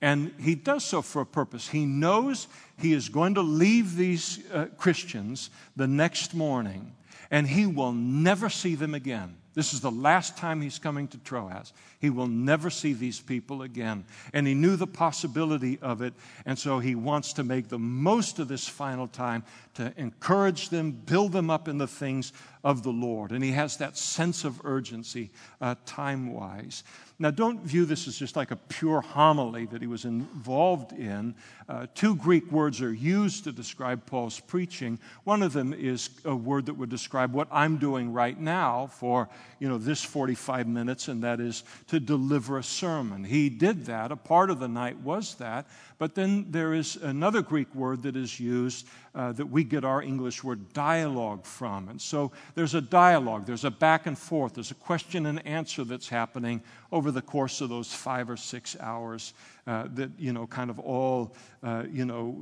And 0.00 0.32
he 0.40 0.54
does 0.54 0.84
so 0.84 1.02
for 1.02 1.20
a 1.22 1.26
purpose. 1.26 1.68
He 1.68 1.84
knows 1.84 2.46
he 2.78 2.92
is 2.92 3.08
going 3.08 3.34
to 3.34 3.42
leave 3.42 3.96
these 3.96 4.40
uh, 4.52 4.66
Christians 4.78 5.50
the 5.74 5.88
next 5.88 6.34
morning, 6.34 6.92
and 7.32 7.48
he 7.48 7.66
will 7.66 7.92
never 7.92 8.48
see 8.48 8.76
them 8.76 8.94
again. 8.94 9.34
This 9.54 9.74
is 9.74 9.80
the 9.80 9.90
last 9.90 10.36
time 10.36 10.60
he's 10.60 10.78
coming 10.78 11.08
to 11.08 11.18
Troas. 11.18 11.72
He 11.98 12.10
will 12.10 12.28
never 12.28 12.70
see 12.70 12.92
these 12.92 13.18
people 13.18 13.62
again. 13.62 14.04
And 14.32 14.46
he 14.46 14.54
knew 14.54 14.76
the 14.76 14.86
possibility 14.86 15.80
of 15.82 16.00
it, 16.00 16.14
and 16.46 16.56
so 16.56 16.78
he 16.78 16.94
wants 16.94 17.32
to 17.32 17.42
make 17.42 17.68
the 17.68 17.78
most 17.78 18.38
of 18.38 18.46
this 18.46 18.68
final 18.68 19.08
time 19.08 19.42
to 19.74 19.92
encourage 19.96 20.68
them, 20.68 20.92
build 20.92 21.32
them 21.32 21.50
up 21.50 21.66
in 21.66 21.78
the 21.78 21.88
things 21.88 22.32
of 22.64 22.82
the 22.82 22.90
Lord. 22.90 23.32
And 23.32 23.42
he 23.42 23.52
has 23.52 23.76
that 23.78 23.96
sense 23.96 24.44
of 24.44 24.60
urgency 24.64 25.30
uh, 25.60 25.74
time 25.86 26.32
wise. 26.32 26.84
Now, 27.20 27.32
don't 27.32 27.60
view 27.62 27.84
this 27.84 28.06
as 28.06 28.16
just 28.16 28.36
like 28.36 28.52
a 28.52 28.56
pure 28.56 29.00
homily 29.00 29.66
that 29.66 29.80
he 29.80 29.88
was 29.88 30.04
involved 30.04 30.92
in. 30.92 31.34
Uh, 31.68 31.86
two 31.92 32.14
Greek 32.14 32.50
words 32.52 32.80
are 32.80 32.92
used 32.92 33.42
to 33.44 33.52
describe 33.52 34.06
Paul's 34.06 34.38
preaching. 34.38 35.00
One 35.24 35.42
of 35.42 35.52
them 35.52 35.72
is 35.72 36.10
a 36.24 36.36
word 36.36 36.66
that 36.66 36.74
would 36.74 36.90
describe 36.90 37.32
what 37.32 37.48
I'm 37.50 37.76
doing 37.76 38.12
right 38.12 38.38
now 38.38 38.86
for 38.86 39.28
you 39.58 39.68
know 39.68 39.78
this 39.78 40.02
45 40.02 40.68
minutes, 40.68 41.08
and 41.08 41.24
that 41.24 41.40
is 41.40 41.64
to 41.88 41.98
deliver 41.98 42.58
a 42.58 42.62
sermon. 42.62 43.24
He 43.24 43.48
did 43.48 43.86
that. 43.86 44.12
A 44.12 44.16
part 44.16 44.50
of 44.50 44.60
the 44.60 44.68
night 44.68 44.98
was 45.00 45.34
that. 45.36 45.66
But 45.98 46.14
then 46.14 46.46
there 46.50 46.74
is 46.74 46.94
another 46.96 47.42
Greek 47.42 47.74
word 47.74 48.02
that 48.04 48.14
is 48.14 48.38
used 48.38 48.86
uh, 49.16 49.32
that 49.32 49.46
we 49.46 49.64
get 49.64 49.84
our 49.84 50.00
English 50.00 50.44
word 50.44 50.72
dialogue 50.72 51.44
from. 51.44 51.88
And 51.88 52.00
so 52.00 52.30
there's 52.54 52.74
a 52.74 52.80
dialogue, 52.80 53.46
there's 53.46 53.64
a 53.64 53.70
back 53.70 54.06
and 54.06 54.16
forth, 54.16 54.54
there's 54.54 54.70
a 54.70 54.76
question 54.76 55.26
and 55.26 55.44
answer 55.44 55.82
that's 55.82 56.08
happening 56.08 56.62
over 56.92 57.10
the 57.10 57.22
course 57.22 57.60
of 57.60 57.68
those 57.68 57.92
five 57.92 58.30
or 58.30 58.36
six 58.36 58.76
hours 58.78 59.34
that, 59.68 60.10
you 60.18 60.32
know, 60.32 60.46
kind 60.46 60.70
of 60.70 60.78
all, 60.78 61.34
uh, 61.62 61.84
you 61.90 62.06
know, 62.06 62.34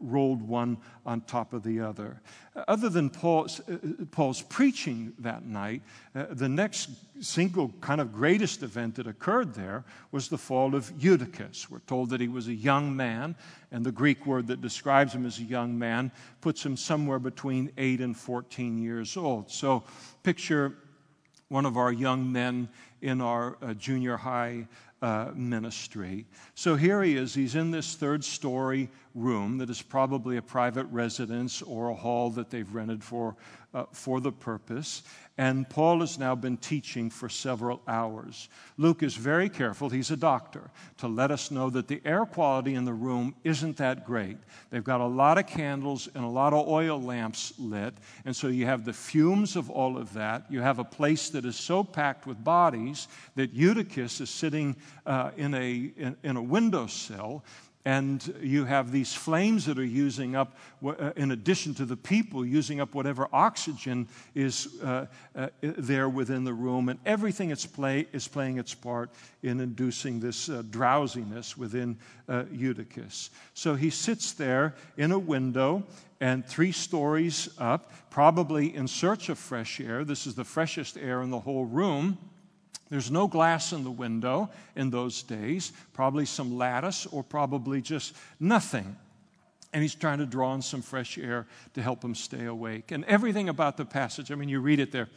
rolled 0.00 0.40
one 0.40 0.78
on 1.04 1.20
top 1.22 1.52
of 1.52 1.62
the 1.62 1.80
other. 1.80 2.20
Other 2.66 2.88
than 2.88 3.10
Paul's, 3.10 3.60
uh, 3.68 3.76
Paul's 4.10 4.40
preaching 4.40 5.12
that 5.18 5.44
night, 5.44 5.82
uh, 6.14 6.26
the 6.30 6.48
next 6.48 6.90
single 7.20 7.72
kind 7.80 8.00
of 8.00 8.12
greatest 8.12 8.62
event 8.62 8.94
that 8.94 9.06
occurred 9.06 9.54
there 9.54 9.84
was 10.12 10.28
the 10.28 10.38
fall 10.38 10.74
of 10.74 10.90
Eutychus. 10.98 11.70
We're 11.70 11.80
told 11.80 12.08
that 12.10 12.20
he 12.20 12.28
was 12.28 12.48
a 12.48 12.54
young 12.54 12.96
man, 12.96 13.36
and 13.70 13.84
the 13.84 13.92
Greek 13.92 14.24
word 14.24 14.46
that 14.46 14.62
describes 14.62 15.12
him 15.12 15.26
as 15.26 15.38
a 15.38 15.44
young 15.44 15.78
man 15.78 16.10
puts 16.40 16.64
him 16.64 16.76
somewhere 16.76 17.18
between 17.18 17.70
8 17.76 18.00
and 18.00 18.16
14 18.16 18.78
years 18.78 19.16
old. 19.16 19.50
So 19.50 19.84
picture 20.22 20.74
one 21.48 21.66
of 21.66 21.76
our 21.76 21.92
young 21.92 22.32
men 22.32 22.68
in 23.02 23.20
our 23.20 23.58
uh, 23.60 23.74
junior 23.74 24.16
high 24.16 24.66
uh, 25.02 25.30
ministry. 25.34 26.26
So 26.54 26.76
here 26.76 27.02
he 27.02 27.16
is. 27.16 27.34
He's 27.34 27.54
in 27.54 27.70
this 27.70 27.94
third 27.94 28.22
story 28.24 28.90
room 29.14 29.58
that 29.58 29.70
is 29.70 29.82
probably 29.82 30.36
a 30.36 30.42
private 30.42 30.84
residence 30.84 31.62
or 31.62 31.88
a 31.88 31.94
hall 31.94 32.30
that 32.30 32.50
they've 32.50 32.72
rented 32.72 33.02
for, 33.02 33.36
uh, 33.74 33.84
for 33.92 34.20
the 34.20 34.32
purpose. 34.32 35.02
And 35.40 35.66
Paul 35.70 36.00
has 36.00 36.18
now 36.18 36.34
been 36.34 36.58
teaching 36.58 37.08
for 37.08 37.30
several 37.30 37.80
hours. 37.88 38.50
Luke 38.76 39.02
is 39.02 39.14
very 39.14 39.48
careful, 39.48 39.88
he's 39.88 40.10
a 40.10 40.16
doctor, 40.18 40.70
to 40.98 41.08
let 41.08 41.30
us 41.30 41.50
know 41.50 41.70
that 41.70 41.88
the 41.88 42.02
air 42.04 42.26
quality 42.26 42.74
in 42.74 42.84
the 42.84 42.92
room 42.92 43.34
isn't 43.42 43.78
that 43.78 44.04
great. 44.04 44.36
They've 44.68 44.84
got 44.84 45.00
a 45.00 45.06
lot 45.06 45.38
of 45.38 45.46
candles 45.46 46.10
and 46.14 46.26
a 46.26 46.28
lot 46.28 46.52
of 46.52 46.68
oil 46.68 47.00
lamps 47.00 47.54
lit, 47.58 47.94
and 48.26 48.36
so 48.36 48.48
you 48.48 48.66
have 48.66 48.84
the 48.84 48.92
fumes 48.92 49.56
of 49.56 49.70
all 49.70 49.96
of 49.96 50.12
that. 50.12 50.44
You 50.50 50.60
have 50.60 50.78
a 50.78 50.84
place 50.84 51.30
that 51.30 51.46
is 51.46 51.56
so 51.56 51.84
packed 51.84 52.26
with 52.26 52.44
bodies 52.44 53.08
that 53.36 53.54
Eutychus 53.54 54.20
is 54.20 54.28
sitting 54.28 54.76
uh, 55.06 55.30
in, 55.38 55.54
a, 55.54 55.90
in, 55.96 56.16
in 56.22 56.36
a 56.36 56.42
windowsill 56.42 57.46
and 57.84 58.34
you 58.42 58.66
have 58.66 58.92
these 58.92 59.14
flames 59.14 59.64
that 59.64 59.78
are 59.78 59.84
using 59.84 60.36
up, 60.36 60.56
uh, 60.84 61.12
in 61.16 61.30
addition 61.30 61.74
to 61.74 61.86
the 61.86 61.96
people, 61.96 62.44
using 62.44 62.80
up 62.80 62.94
whatever 62.94 63.26
oxygen 63.32 64.06
is 64.34 64.68
uh, 64.82 65.06
uh, 65.34 65.48
there 65.62 66.08
within 66.08 66.44
the 66.44 66.52
room. 66.52 66.90
And 66.90 66.98
everything 67.06 67.50
it's 67.50 67.64
play, 67.64 68.06
is 68.12 68.28
playing 68.28 68.58
its 68.58 68.74
part 68.74 69.10
in 69.42 69.60
inducing 69.60 70.20
this 70.20 70.50
uh, 70.50 70.62
drowsiness 70.68 71.56
within 71.56 71.98
uh, 72.28 72.44
Eutychus. 72.52 73.30
So 73.54 73.74
he 73.74 73.88
sits 73.88 74.32
there 74.32 74.74
in 74.98 75.10
a 75.10 75.18
window 75.18 75.84
and 76.20 76.46
three 76.46 76.72
stories 76.72 77.48
up, 77.58 77.92
probably 78.10 78.76
in 78.76 78.86
search 78.88 79.30
of 79.30 79.38
fresh 79.38 79.80
air. 79.80 80.04
This 80.04 80.26
is 80.26 80.34
the 80.34 80.44
freshest 80.44 80.98
air 80.98 81.22
in 81.22 81.30
the 81.30 81.40
whole 81.40 81.64
room. 81.64 82.18
There's 82.90 83.10
no 83.10 83.28
glass 83.28 83.72
in 83.72 83.84
the 83.84 83.90
window 83.90 84.50
in 84.74 84.90
those 84.90 85.22
days, 85.22 85.72
probably 85.92 86.26
some 86.26 86.56
lattice 86.56 87.06
or 87.06 87.22
probably 87.22 87.80
just 87.80 88.16
nothing. 88.40 88.96
And 89.72 89.82
he's 89.82 89.94
trying 89.94 90.18
to 90.18 90.26
draw 90.26 90.52
in 90.54 90.62
some 90.62 90.82
fresh 90.82 91.16
air 91.16 91.46
to 91.74 91.82
help 91.82 92.02
him 92.02 92.16
stay 92.16 92.46
awake. 92.46 92.90
And 92.90 93.04
everything 93.04 93.48
about 93.48 93.76
the 93.76 93.84
passage, 93.84 94.32
I 94.32 94.34
mean, 94.34 94.48
you 94.48 94.60
read 94.60 94.80
it 94.80 94.90
there, 94.90 95.08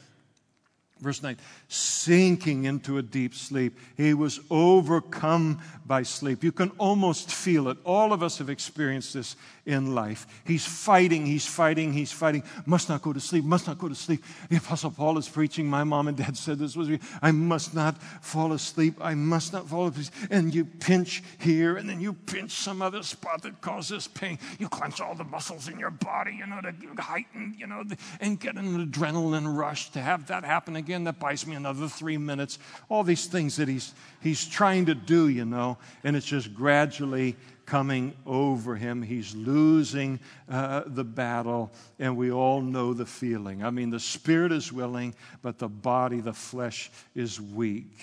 Verse 1.04 1.22
9, 1.22 1.36
sinking 1.68 2.64
into 2.64 2.98
a 2.98 3.02
deep 3.02 3.36
sleep. 3.36 3.78
He 3.98 4.14
was 4.14 4.40
overcome 4.50 5.62
by 5.86 6.04
sleep. 6.04 6.44
You 6.44 6.54
can 6.54 6.72
almost 6.78 7.30
feel 7.30 7.68
it. 7.68 7.78
All 7.84 8.14
of 8.14 8.24
us 8.24 8.38
have 8.38 8.50
experienced 8.50 9.14
this 9.14 9.36
in 9.66 9.94
life. 9.94 10.26
He's 10.46 10.66
fighting, 10.66 11.26
he's 11.26 11.46
fighting, 11.46 11.92
he's 11.92 12.12
fighting. 12.12 12.44
Must 12.66 12.88
not 12.88 13.02
go 13.02 13.12
to 13.12 13.20
sleep, 13.20 13.44
must 13.44 13.68
not 13.68 13.78
go 13.78 13.90
to 13.90 13.96
sleep. 13.96 14.24
The 14.50 14.58
Apostle 14.58 14.92
Paul 14.92 15.18
is 15.18 15.28
preaching. 15.28 15.68
My 15.68 15.84
mom 15.84 16.08
and 16.08 16.16
dad 16.16 16.38
said 16.38 16.58
this 16.58 16.76
was 16.76 16.88
me. 16.88 17.00
I 17.22 17.32
must 17.32 17.74
not 17.74 18.02
fall 18.22 18.54
asleep. 18.54 18.96
I 19.02 19.14
must 19.14 19.52
not 19.52 19.68
fall 19.68 19.88
asleep. 19.88 20.10
And 20.32 20.56
you 20.56 20.64
pinch 20.64 21.22
here, 21.38 21.76
and 21.76 21.90
then 21.90 22.00
you 22.00 22.14
pinch 22.14 22.52
some 22.52 22.82
other 22.82 23.04
spot 23.04 23.42
that 23.42 23.60
causes 23.60 24.08
pain. 24.08 24.40
You 24.58 24.70
clench 24.70 25.02
all 25.02 25.16
the 25.16 25.26
muscles 25.26 25.68
in 25.68 25.80
your 25.80 25.92
body, 25.92 26.36
you 26.40 26.46
know, 26.46 26.62
to 26.62 27.02
heighten, 27.02 27.56
you 27.58 27.68
know, 27.68 27.84
and 28.22 28.40
get 28.40 28.56
an 28.56 28.88
adrenaline 28.88 29.58
rush 29.58 29.90
to 29.92 30.02
have 30.02 30.28
that 30.28 30.46
happen 30.46 30.78
again 30.78 30.93
again, 30.94 31.06
that 31.06 31.18
buys 31.18 31.48
me 31.48 31.56
another 31.56 31.88
three 31.88 32.20
minutes. 32.20 32.60
All 32.88 33.02
these 33.02 33.26
things 33.26 33.56
that 33.56 33.68
he's, 33.68 33.96
he's 34.22 34.46
trying 34.46 34.86
to 34.86 34.94
do, 34.94 35.28
you 35.28 35.44
know, 35.44 35.80
and 36.04 36.16
it's 36.16 36.28
just 36.28 36.54
gradually 36.54 37.36
coming 37.66 38.14
over 38.28 38.76
him. 38.76 39.02
He's 39.02 39.34
losing 39.34 40.20
uh, 40.48 40.84
the 40.86 41.04
battle, 41.04 41.72
and 41.98 42.16
we 42.16 42.32
all 42.32 42.62
know 42.62 42.94
the 42.94 43.08
feeling. 43.08 43.64
I 43.64 43.72
mean, 43.72 43.90
the 43.90 44.00
spirit 44.00 44.52
is 44.52 44.72
willing, 44.72 45.16
but 45.42 45.58
the 45.58 45.68
body, 45.68 46.20
the 46.20 46.32
flesh, 46.32 46.92
is 47.16 47.42
weak. 47.42 47.98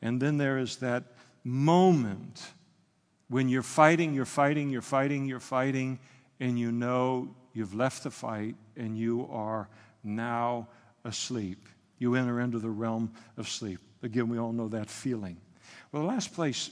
And 0.00 0.22
then 0.22 0.38
there 0.38 0.58
is 0.58 0.76
that 0.76 1.02
moment 1.42 2.46
when 3.28 3.48
you're 3.48 3.62
fighting, 3.62 4.14
you're 4.14 4.24
fighting, 4.24 4.70
you're 4.70 4.82
fighting, 4.82 5.26
you're 5.26 5.40
fighting, 5.40 5.98
and 6.38 6.56
you 6.60 6.70
know 6.70 7.34
you've 7.54 7.74
left 7.74 8.04
the 8.04 8.10
fight 8.12 8.54
and 8.76 8.96
you 8.96 9.28
are 9.32 9.68
now 10.04 10.68
asleep. 11.04 11.68
You 12.04 12.16
enter 12.16 12.38
into 12.38 12.58
the 12.58 12.68
realm 12.68 13.10
of 13.38 13.48
sleep. 13.48 13.80
Again, 14.02 14.28
we 14.28 14.38
all 14.38 14.52
know 14.52 14.68
that 14.68 14.90
feeling. 14.90 15.38
Well, 15.90 16.02
the 16.02 16.08
last 16.08 16.34
place 16.34 16.68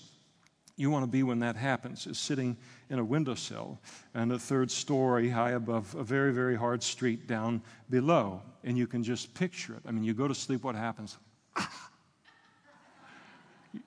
you 0.76 0.90
want 0.90 1.04
to 1.04 1.10
be 1.10 1.22
when 1.22 1.38
that 1.38 1.56
happens 1.56 2.06
is 2.06 2.18
sitting 2.18 2.54
in 2.90 2.98
a 2.98 3.04
windowsill 3.04 3.80
and 4.12 4.30
a 4.30 4.38
third 4.38 4.70
story 4.70 5.30
high 5.30 5.52
above 5.52 5.94
a 5.94 6.04
very, 6.04 6.34
very 6.34 6.54
hard 6.54 6.82
street 6.82 7.26
down 7.26 7.62
below. 7.88 8.42
And 8.62 8.76
you 8.76 8.86
can 8.86 9.02
just 9.02 9.32
picture 9.32 9.72
it. 9.72 9.80
I 9.86 9.90
mean, 9.90 10.04
you 10.04 10.12
go 10.12 10.28
to 10.28 10.34
sleep, 10.34 10.64
what 10.64 10.74
happens? 10.74 11.16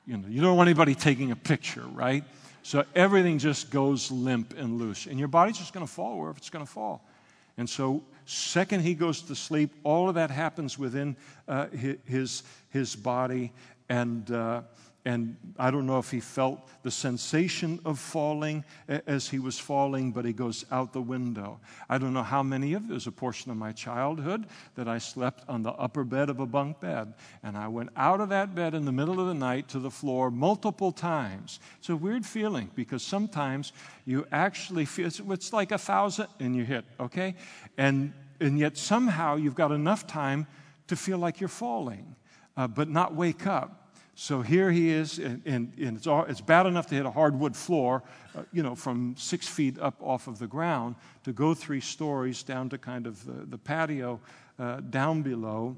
you 0.07 0.17
know, 0.17 0.27
you 0.27 0.41
don't 0.41 0.57
want 0.57 0.67
anybody 0.67 0.95
taking 0.95 1.29
a 1.29 1.35
picture, 1.35 1.85
right? 1.93 2.23
So 2.63 2.85
everything 2.95 3.37
just 3.37 3.69
goes 3.69 4.09
limp 4.09 4.55
and 4.57 4.79
loose. 4.79 5.05
And 5.05 5.19
your 5.19 5.27
body's 5.27 5.59
just 5.59 5.73
going 5.73 5.85
to 5.85 5.93
fall 5.93 6.17
wherever 6.17 6.39
it's 6.39 6.49
going 6.49 6.65
to 6.65 6.71
fall. 6.71 7.07
And 7.55 7.69
so, 7.69 8.03
second 8.26 8.82
he 8.82 8.93
goes 8.93 9.21
to 9.23 9.36
sleep, 9.36 9.71
all 9.84 10.09
of 10.09 10.15
that 10.15 10.32
happens 10.32 10.78
within 10.78 11.15
uh, 11.47 11.67
his, 12.05 12.43
his 12.69 12.95
body. 12.95 13.51
And, 13.89 14.30
uh, 14.32 14.61
and 15.05 15.37
I 15.59 15.69
don't 15.69 15.85
know 15.85 15.99
if 15.99 16.09
he 16.09 16.19
felt 16.19 16.67
the 16.81 16.89
sensation 16.89 17.79
of 17.85 17.99
falling 17.99 18.63
as 18.87 19.29
he 19.29 19.37
was 19.37 19.59
falling, 19.59 20.11
but 20.11 20.25
he 20.25 20.33
goes 20.33 20.65
out 20.71 20.93
the 20.93 21.01
window. 21.01 21.59
I 21.87 21.99
don't 21.99 22.13
know 22.13 22.23
how 22.23 22.41
many 22.41 22.73
of 22.73 22.87
there's 22.87 23.05
a 23.05 23.11
portion 23.11 23.51
of 23.51 23.57
my 23.57 23.71
childhood 23.71 24.47
that 24.73 24.87
I 24.87 24.97
slept 24.97 25.43
on 25.47 25.61
the 25.61 25.73
upper 25.73 26.03
bed 26.03 26.31
of 26.31 26.39
a 26.39 26.47
bunk 26.47 26.79
bed, 26.79 27.13
and 27.43 27.55
I 27.55 27.67
went 27.67 27.91
out 27.95 28.19
of 28.19 28.29
that 28.29 28.55
bed 28.55 28.73
in 28.73 28.85
the 28.85 28.91
middle 28.91 29.19
of 29.19 29.27
the 29.27 29.35
night 29.35 29.67
to 29.69 29.79
the 29.79 29.91
floor 29.91 30.31
multiple 30.31 30.91
times. 30.91 31.59
It's 31.77 31.89
a 31.89 31.95
weird 31.95 32.25
feeling 32.25 32.71
because 32.73 33.03
sometimes 33.03 33.73
you 34.05 34.25
actually 34.31 34.85
feel 34.85 35.11
it's 35.31 35.53
like 35.53 35.71
a 35.71 35.77
thousand 35.77 36.27
and 36.39 36.55
you 36.55 36.65
hit, 36.65 36.83
okay, 36.99 37.35
and 37.77 38.11
and 38.41 38.59
yet 38.59 38.77
somehow 38.77 39.35
you've 39.35 39.55
got 39.55 39.71
enough 39.71 40.07
time 40.07 40.47
to 40.87 40.95
feel 40.95 41.17
like 41.17 41.39
you're 41.39 41.47
falling, 41.47 42.15
uh, 42.57 42.67
but 42.67 42.89
not 42.89 43.15
wake 43.15 43.47
up. 43.47 43.84
So 44.18 44.41
here 44.41 44.72
he 44.72 44.91
is, 44.91 45.20
and, 45.20 45.41
and, 45.45 45.74
and 45.78 45.97
it's, 45.97 46.07
all, 46.07 46.24
it's, 46.24 46.39
bad 46.39 46.66
enough 46.66 46.88
to 46.88 46.95
hit 46.95 47.05
a 47.05 47.11
hardwood 47.11 47.53
floor, 47.53 48.01
uh, 48.34 48.43
you 48.53 48.63
know, 48.63 48.74
from 48.74 49.13
six 49.18 49.45
feet 49.45 49.78
up 49.78 49.95
off 50.01 50.28
of 50.28 50.39
the 50.39 50.47
ground, 50.47 50.95
to 51.26 51.34
go 51.34 51.53
three 51.53 51.82
stories 51.82 52.41
down 52.41 52.70
to 52.70 52.78
kind 52.78 53.07
of 53.07 53.26
the, 53.26 53.45
the 53.45 53.57
patio 53.57 54.22
uh, 54.57 54.80
down 54.89 55.22
below. 55.22 55.76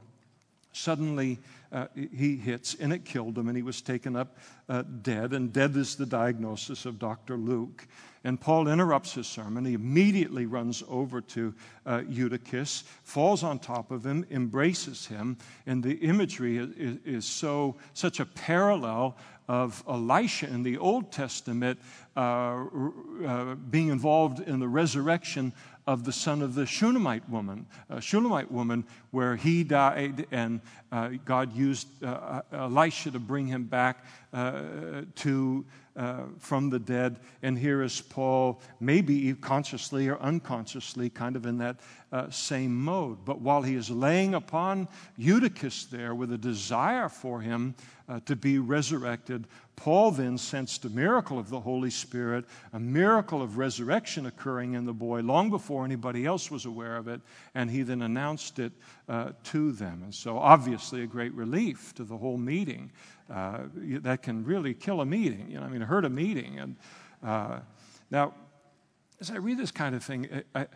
Suddenly, 0.77 1.39
uh, 1.71 1.87
he 1.95 2.37
hits, 2.37 2.75
and 2.75 2.93
it 2.93 3.03
killed 3.03 3.37
him, 3.37 3.47
and 3.47 3.57
he 3.57 3.63
was 3.63 3.81
taken 3.81 4.15
up 4.15 4.37
uh, 4.69 4.83
dead. 5.01 5.33
And 5.33 5.51
dead 5.51 5.75
is 5.75 5.95
the 5.95 6.05
diagnosis 6.05 6.85
of 6.85 6.99
Dr. 6.99 7.35
Luke. 7.35 7.87
And 8.23 8.39
Paul 8.39 8.67
interrupts 8.67 9.13
his 9.13 9.25
sermon. 9.25 9.65
He 9.65 9.73
immediately 9.73 10.45
runs 10.45 10.83
over 10.87 11.21
to 11.21 11.53
uh, 11.85 12.03
Eutychus, 12.07 12.83
falls 13.03 13.43
on 13.43 13.57
top 13.57 13.89
of 13.89 14.05
him, 14.05 14.25
embraces 14.29 15.07
him. 15.07 15.37
And 15.65 15.83
the 15.83 15.95
imagery 15.95 16.57
is, 16.57 16.97
is 17.05 17.25
so, 17.25 17.77
such 17.93 18.19
a 18.19 18.25
parallel 18.25 19.17
of 19.47 19.83
Elisha 19.87 20.47
in 20.47 20.63
the 20.63 20.77
Old 20.77 21.11
Testament 21.11 21.79
uh, 22.15 22.65
uh, 23.25 23.55
being 23.55 23.87
involved 23.87 24.41
in 24.41 24.59
the 24.59 24.67
resurrection 24.67 25.53
of 25.87 26.03
the 26.03 26.11
son 26.11 26.41
of 26.41 26.53
the 26.53 26.65
Shunammite 26.65 27.27
woman, 27.29 27.65
uh, 27.89 28.01
Shunammite 28.01 28.51
woman, 28.51 28.83
where 29.11 29.37
he 29.37 29.63
died, 29.63 30.27
and 30.31 30.59
uh, 30.91 31.11
God 31.23 31.55
used 31.55 32.03
uh, 32.03 32.41
Elisha 32.51 33.09
to 33.11 33.19
bring 33.19 33.47
him 33.47 33.63
back 33.63 34.03
uh, 34.33 34.61
to 35.15 35.65
uh, 35.97 36.25
from 36.37 36.69
the 36.69 36.79
dead. 36.79 37.19
And 37.41 37.57
here 37.57 37.81
is 37.81 37.99
Paul, 38.01 38.61
maybe 38.79 39.33
consciously 39.33 40.07
or 40.07 40.19
unconsciously, 40.19 41.09
kind 41.09 41.35
of 41.35 41.45
in 41.45 41.57
that 41.57 41.79
uh, 42.11 42.29
same 42.29 42.75
mode. 42.75 43.25
But 43.25 43.41
while 43.41 43.63
he 43.63 43.75
is 43.75 43.89
laying 43.89 44.35
upon 44.35 44.87
Eutychus 45.17 45.85
there 45.85 46.13
with 46.15 46.31
a 46.31 46.37
desire 46.37 47.09
for 47.09 47.41
him 47.41 47.75
uh, 48.07 48.19
to 48.21 48.35
be 48.35 48.59
resurrected, 48.59 49.47
Paul 49.75 50.11
then 50.11 50.37
sensed 50.37 50.85
a 50.85 50.89
miracle 50.89 51.37
of 51.37 51.49
the 51.49 51.59
Holy 51.59 51.91
Spirit, 51.91 52.45
a 52.73 52.79
miracle 52.79 53.41
of 53.41 53.57
resurrection 53.57 54.25
occurring 54.25 54.73
in 54.73 54.85
the 54.85 54.93
boy 54.93 55.21
long 55.21 55.49
before 55.49 55.85
anybody 55.85 56.25
else 56.25 56.49
was 56.49 56.65
aware 56.65 56.97
of 56.97 57.07
it, 57.07 57.21
and 57.53 57.69
he 57.69 57.83
then 57.83 58.01
announced 58.01 58.59
it 58.59 58.71
uh, 59.07 59.31
to 59.43 59.71
them. 59.71 60.01
And 60.03 60.13
so, 60.13 60.37
obviously, 60.37 61.03
a 61.03 61.07
great 61.07 61.33
relief 61.33 61.93
to 61.95 62.03
the 62.03 62.17
whole 62.17 62.37
meeting. 62.37 62.91
Uh, 63.29 63.63
that 63.75 64.21
can 64.21 64.45
really 64.45 64.73
kill 64.73 65.01
a 65.01 65.05
meeting, 65.05 65.51
you 65.51 65.59
know, 65.59 65.65
I 65.65 65.69
mean, 65.69 65.81
hurt 65.81 66.05
a 66.05 66.09
meeting. 66.09 66.59
And 66.59 66.75
uh, 67.21 67.59
now, 68.09 68.33
as 69.19 69.31
I 69.31 69.35
read 69.35 69.57
this 69.57 69.71
kind 69.71 69.95
of 69.95 70.03
thing, 70.03 70.43
I, 70.55 70.67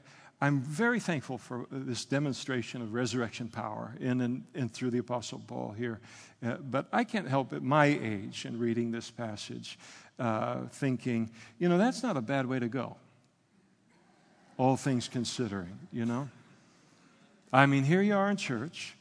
I'm 0.42 0.60
very 0.60 1.00
thankful 1.00 1.38
for 1.38 1.68
this 1.72 2.04
demonstration 2.04 2.82
of 2.82 2.94
resurrection 2.94 3.48
power 3.48 3.96
in 4.00 4.22
and, 4.22 4.44
and 4.56 4.74
through 4.74 4.90
the 4.90 4.98
Apostle 4.98 5.40
Paul 5.46 5.72
here. 5.78 6.00
Uh, 6.44 6.56
but 6.56 6.88
I 6.92 7.04
can't 7.04 7.28
help 7.28 7.54
at 7.54 7.62
my 7.62 7.86
age 7.86 8.46
in 8.46 8.58
reading 8.58 8.92
this 8.92 9.12
passage 9.12 9.78
uh, 10.18 10.62
thinking, 10.72 11.30
you 11.60 11.70
know, 11.70 11.78
that's 11.78 12.02
not 12.02 12.18
a 12.18 12.22
bad 12.22 12.48
way 12.48 12.60
to 12.60 12.68
go. 12.68 12.98
All 14.58 14.76
things 14.76 15.08
considering, 15.08 15.78
you 15.94 16.06
know? 16.06 16.28
I 17.54 17.66
mean, 17.66 17.84
here 17.84 18.02
you 18.02 18.16
are 18.16 18.30
in 18.30 18.38
church, 18.38 18.96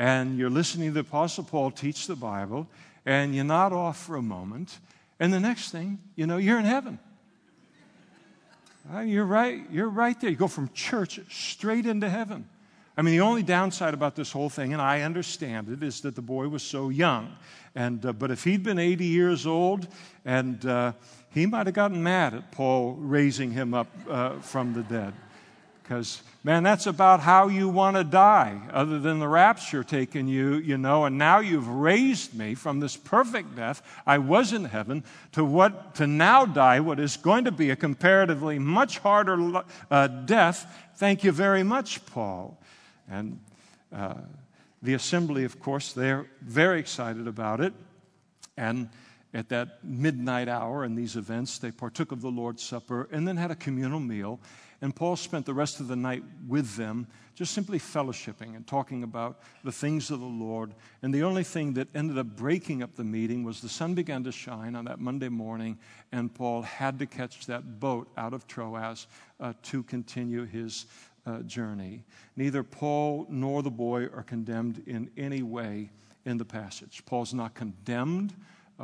and 0.00 0.38
you're 0.38 0.48
listening 0.48 0.88
to 0.88 0.94
the 0.94 1.00
Apostle 1.00 1.44
Paul 1.44 1.70
teach 1.70 2.06
the 2.06 2.16
Bible, 2.16 2.66
and 3.04 3.34
you 3.34 3.44
nod 3.44 3.74
off 3.74 4.02
for 4.02 4.16
a 4.16 4.22
moment, 4.22 4.78
and 5.18 5.30
the 5.30 5.38
next 5.38 5.72
thing, 5.72 5.98
you 6.16 6.26
know, 6.26 6.38
you're 6.38 6.58
in 6.58 6.64
heaven. 6.64 6.98
Uh, 8.90 9.00
you're 9.00 9.26
right. 9.26 9.60
You're 9.70 9.90
right 9.90 10.18
there. 10.18 10.30
You 10.30 10.36
go 10.36 10.48
from 10.48 10.70
church 10.72 11.20
straight 11.28 11.84
into 11.84 12.08
heaven. 12.08 12.48
I 12.96 13.02
mean, 13.02 13.12
the 13.12 13.20
only 13.20 13.42
downside 13.42 13.92
about 13.92 14.16
this 14.16 14.32
whole 14.32 14.48
thing, 14.48 14.72
and 14.72 14.80
I 14.80 15.02
understand 15.02 15.68
it, 15.68 15.82
is 15.82 16.00
that 16.00 16.16
the 16.16 16.22
boy 16.22 16.48
was 16.48 16.62
so 16.62 16.88
young. 16.88 17.36
And, 17.74 18.04
uh, 18.06 18.14
but 18.14 18.30
if 18.30 18.42
he'd 18.44 18.62
been 18.62 18.78
80 18.78 19.04
years 19.04 19.46
old, 19.46 19.86
and 20.24 20.64
uh, 20.64 20.92
he 21.28 21.44
might 21.44 21.66
have 21.66 21.74
gotten 21.74 22.02
mad 22.02 22.32
at 22.32 22.52
Paul 22.52 22.94
raising 22.94 23.50
him 23.50 23.74
up 23.74 23.88
uh, 24.08 24.38
from 24.38 24.72
the 24.72 24.82
dead. 24.82 25.12
Because, 25.90 26.22
man, 26.44 26.62
that's 26.62 26.86
about 26.86 27.18
how 27.18 27.48
you 27.48 27.68
want 27.68 27.96
to 27.96 28.04
die, 28.04 28.60
other 28.72 29.00
than 29.00 29.18
the 29.18 29.26
rapture 29.26 29.82
taking 29.82 30.28
you, 30.28 30.54
you 30.54 30.78
know, 30.78 31.04
and 31.04 31.18
now 31.18 31.40
you've 31.40 31.66
raised 31.66 32.32
me 32.32 32.54
from 32.54 32.78
this 32.78 32.96
perfect 32.96 33.56
death. 33.56 33.82
I 34.06 34.18
was 34.18 34.52
in 34.52 34.66
heaven 34.66 35.02
to 35.32 35.44
what, 35.44 35.96
to 35.96 36.06
now 36.06 36.46
die, 36.46 36.78
what 36.78 37.00
is 37.00 37.16
going 37.16 37.46
to 37.46 37.50
be 37.50 37.70
a 37.70 37.76
comparatively 37.76 38.56
much 38.56 38.98
harder 38.98 39.64
uh, 39.90 40.06
death. 40.06 40.72
Thank 40.94 41.24
you 41.24 41.32
very 41.32 41.64
much, 41.64 42.06
Paul. 42.06 42.56
And 43.10 43.40
uh, 43.92 44.14
the 44.82 44.94
assembly, 44.94 45.42
of 45.42 45.58
course, 45.58 45.92
they're 45.92 46.26
very 46.40 46.78
excited 46.78 47.26
about 47.26 47.60
it. 47.60 47.72
And 48.56 48.90
at 49.34 49.48
that 49.48 49.82
midnight 49.82 50.48
hour 50.48 50.84
in 50.84 50.94
these 50.94 51.16
events, 51.16 51.58
they 51.58 51.72
partook 51.72 52.12
of 52.12 52.20
the 52.20 52.30
Lord's 52.30 52.62
Supper 52.62 53.08
and 53.10 53.26
then 53.26 53.36
had 53.36 53.50
a 53.50 53.56
communal 53.56 53.98
meal. 53.98 54.38
And 54.82 54.96
Paul 54.96 55.16
spent 55.16 55.44
the 55.44 55.54
rest 55.54 55.80
of 55.80 55.88
the 55.88 55.96
night 55.96 56.22
with 56.48 56.76
them, 56.76 57.06
just 57.34 57.52
simply 57.52 57.78
fellowshipping 57.78 58.56
and 58.56 58.66
talking 58.66 59.02
about 59.02 59.40
the 59.62 59.72
things 59.72 60.10
of 60.10 60.20
the 60.20 60.26
Lord. 60.26 60.74
And 61.02 61.12
the 61.12 61.22
only 61.22 61.44
thing 61.44 61.74
that 61.74 61.88
ended 61.94 62.16
up 62.16 62.36
breaking 62.36 62.82
up 62.82 62.94
the 62.96 63.04
meeting 63.04 63.44
was 63.44 63.60
the 63.60 63.68
sun 63.68 63.94
began 63.94 64.24
to 64.24 64.32
shine 64.32 64.74
on 64.74 64.86
that 64.86 64.98
Monday 64.98 65.28
morning, 65.28 65.78
and 66.12 66.32
Paul 66.32 66.62
had 66.62 66.98
to 66.98 67.06
catch 67.06 67.46
that 67.46 67.78
boat 67.78 68.10
out 68.16 68.32
of 68.32 68.46
Troas 68.46 69.06
uh, 69.38 69.52
to 69.64 69.82
continue 69.82 70.46
his 70.46 70.86
uh, 71.26 71.40
journey. 71.40 72.04
Neither 72.36 72.62
Paul 72.62 73.26
nor 73.28 73.62
the 73.62 73.70
boy 73.70 74.04
are 74.04 74.22
condemned 74.22 74.82
in 74.86 75.10
any 75.16 75.42
way 75.42 75.90
in 76.24 76.38
the 76.38 76.44
passage. 76.44 77.02
Paul's 77.04 77.34
not 77.34 77.54
condemned 77.54 78.34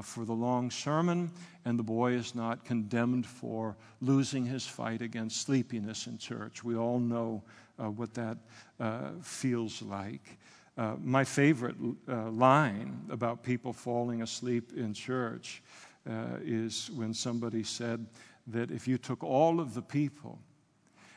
for 0.02 0.24
the 0.24 0.32
long 0.32 0.70
sermon, 0.70 1.30
and 1.64 1.78
the 1.78 1.82
boy 1.82 2.12
is 2.12 2.34
not 2.34 2.64
condemned 2.64 3.26
for 3.26 3.76
losing 4.00 4.44
his 4.44 4.66
fight 4.66 5.02
against 5.02 5.42
sleepiness 5.42 6.06
in 6.06 6.18
church. 6.18 6.62
We 6.62 6.76
all 6.76 6.98
know 6.98 7.42
uh, 7.78 7.90
what 7.90 8.14
that 8.14 8.38
uh, 8.80 9.10
feels 9.22 9.82
like. 9.82 10.38
Uh, 10.76 10.94
my 11.02 11.24
favorite 11.24 11.76
uh, 12.08 12.30
line 12.30 13.00
about 13.10 13.42
people 13.42 13.72
falling 13.72 14.22
asleep 14.22 14.72
in 14.76 14.92
church 14.92 15.62
uh, 16.08 16.36
is 16.44 16.90
when 16.94 17.14
somebody 17.14 17.62
said 17.62 18.06
that 18.46 18.70
if 18.70 18.86
you 18.86 18.98
took 18.98 19.24
all 19.24 19.58
of 19.58 19.74
the 19.74 19.82
people 19.82 20.38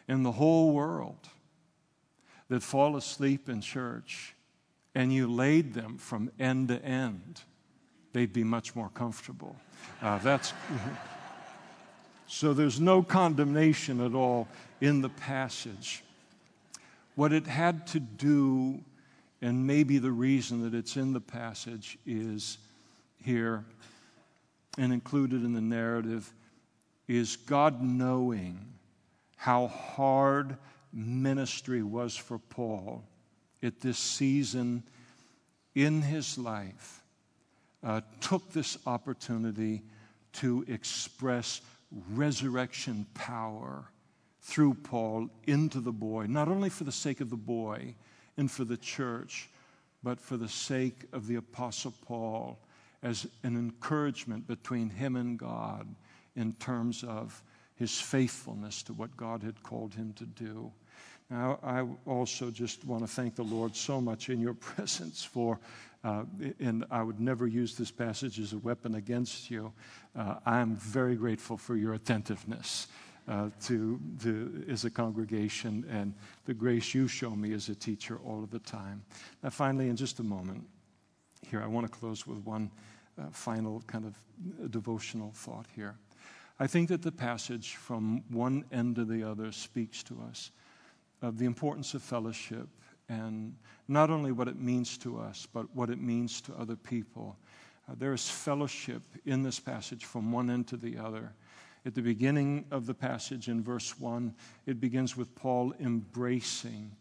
in 0.08 0.24
the 0.24 0.32
whole 0.32 0.72
world 0.72 1.28
that 2.48 2.64
fall 2.64 2.96
asleep 2.96 3.50
in 3.50 3.62
church 3.62 4.34
and 4.96 5.14
you 5.14 5.28
laid 5.28 5.74
them 5.74 5.98
from 5.98 6.32
end 6.40 6.70
to 6.70 6.84
end, 6.84 7.42
they'd 8.14 8.34
be 8.34 8.44
much 8.44 8.76
more 8.76 8.90
comfortable. 8.90 9.56
Uh, 10.02 10.18
that's. 10.20 10.54
So 12.32 12.54
there's 12.54 12.80
no 12.80 13.02
condemnation 13.02 14.00
at 14.06 14.14
all 14.14 14.48
in 14.82 15.02
the 15.02 15.10
passage. 15.10 16.04
What 17.16 17.34
it 17.34 17.48
had 17.48 17.88
to 17.88 18.00
do, 18.00 18.82
and 19.42 19.66
maybe 19.66 19.98
the 19.98 20.12
reason 20.12 20.62
that 20.62 20.78
it's 20.78 20.96
in 20.96 21.12
the 21.12 21.20
passage, 21.20 21.98
is 22.06 22.60
here 23.24 23.66
and 24.78 24.94
included 24.94 25.44
in 25.44 25.54
the 25.54 25.62
narrative 25.62 26.32
is 27.08 27.36
God 27.36 27.82
knowing 27.82 28.60
how 29.36 29.68
hard 29.68 30.56
ministry 30.94 31.82
was 31.82 32.16
for 32.16 32.38
Paul 32.38 33.04
at 33.64 33.82
this 33.82 33.98
season 33.98 34.84
in 35.74 36.04
his 36.04 36.38
life, 36.38 36.99
uh, 37.84 38.02
took 38.22 38.52
this 38.52 38.78
opportunity 38.86 39.84
to 40.34 40.66
express 40.68 41.62
resurrection 42.12 43.06
power 43.14 43.86
through 44.42 44.74
Paul 44.74 45.30
into 45.48 45.80
the 45.80 45.92
boy, 45.92 46.26
not 46.28 46.48
only 46.48 46.70
for 46.70 46.84
the 46.84 46.92
sake 46.92 47.22
of 47.22 47.30
the 47.30 47.36
boy 47.36 47.96
and 48.38 48.50
for 48.50 48.64
the 48.64 48.78
church, 48.78 49.50
but 50.04 50.20
for 50.20 50.38
the 50.38 50.50
sake 50.50 51.06
of 51.14 51.28
the 51.28 51.36
Apostle 51.36 51.94
Paul 52.06 52.60
as 53.04 53.28
an 53.44 53.56
encouragement 53.56 54.48
between 54.48 54.90
him 54.90 55.16
and 55.16 55.38
God 55.38 55.88
in 56.36 56.54
terms 56.54 57.04
of 57.04 57.42
his 57.76 58.00
faithfulness 58.00 58.84
to 58.84 58.94
what 58.94 59.16
God 59.16 59.42
had 59.42 59.62
called 59.64 59.94
him 59.94 60.14
to 60.14 60.26
do. 60.26 60.72
Now, 61.30 61.60
I 61.64 61.86
also 62.10 62.50
just 62.50 62.84
want 62.86 63.04
to 63.04 63.08
thank 63.08 63.36
the 63.36 63.44
Lord 63.44 63.76
so 63.76 64.02
much 64.02 64.30
in 64.30 64.40
your 64.40 64.54
presence 64.76 65.24
for, 65.24 65.60
and 66.04 66.86
I 66.90 67.04
would 67.04 67.20
never 67.20 67.48
use 67.48 67.76
this 67.76 67.92
passage 67.92 68.40
as 68.40 68.54
a 68.54 68.58
weapon 68.58 68.96
against 68.96 69.52
you. 69.52 69.74
Uh, 70.16 70.36
I'm 70.46 70.76
very 70.76 71.16
grateful 71.16 71.58
for 71.58 71.76
your 71.76 71.94
attentiveness. 71.94 72.88
Uh, 73.28 73.52
to 73.62 74.00
as 74.70 74.86
a 74.86 74.90
congregation 74.90 75.86
and 75.88 76.16
the 76.46 76.54
grace 76.54 76.96
you 76.96 77.08
show 77.08 77.30
me 77.30 77.54
as 77.54 77.70
a 77.70 77.76
teacher 77.76 78.20
all 78.26 78.44
of 78.44 78.50
the 78.50 78.58
time. 78.58 79.04
Now, 79.44 79.52
finally, 79.52 79.88
in 79.88 79.96
just 79.96 80.20
a 80.20 80.24
moment, 80.24 80.66
here, 81.48 81.62
I 81.62 81.68
want 81.68 81.86
to 81.86 81.96
close 81.96 82.26
with 82.26 82.40
one 82.40 82.72
uh, 83.20 83.26
final 83.32 83.84
kind 83.86 84.06
of 84.06 84.72
devotional 84.72 85.32
thought 85.36 85.68
here. 85.76 85.96
I 86.60 86.66
think 86.66 86.90
that 86.90 87.04
the 87.04 87.12
passage 87.12 87.76
from 87.76 88.24
one 88.30 88.66
end 88.72 88.96
to 88.96 89.06
the 89.06 89.24
other 89.24 89.52
speaks 89.52 90.02
to 90.04 90.20
us 90.28 90.50
of 91.22 91.38
the 91.38 91.46
importance 91.46 91.94
of 91.94 92.02
fellowship 92.02 92.68
and 93.10 93.56
not 93.88 94.10
only 94.10 94.32
what 94.32 94.48
it 94.48 94.60
means 94.60 94.98
to 95.00 95.20
us, 95.20 95.48
but 95.52 95.66
what 95.76 95.90
it 95.90 96.00
means 96.00 96.42
to 96.42 96.54
other 96.54 96.76
people. 96.76 97.36
Uh, 97.90 97.96
there 97.98 98.14
is 98.14 98.30
fellowship 98.30 99.02
in 99.26 99.44
this 99.44 99.60
passage 99.60 100.06
from 100.06 100.32
one 100.32 100.50
end 100.50 100.68
to 100.68 100.78
the 100.78 100.98
other. 100.98 101.34
At 101.86 101.96
the 101.96 102.02
beginning 102.02 102.66
of 102.72 102.86
the 102.86 102.94
passage 102.94 103.48
in 103.48 103.64
verse 103.64 104.00
1, 104.00 104.34
it 104.68 104.80
begins 104.80 105.18
with 105.18 105.34
Paul 105.34 105.74
embracing 105.80 106.92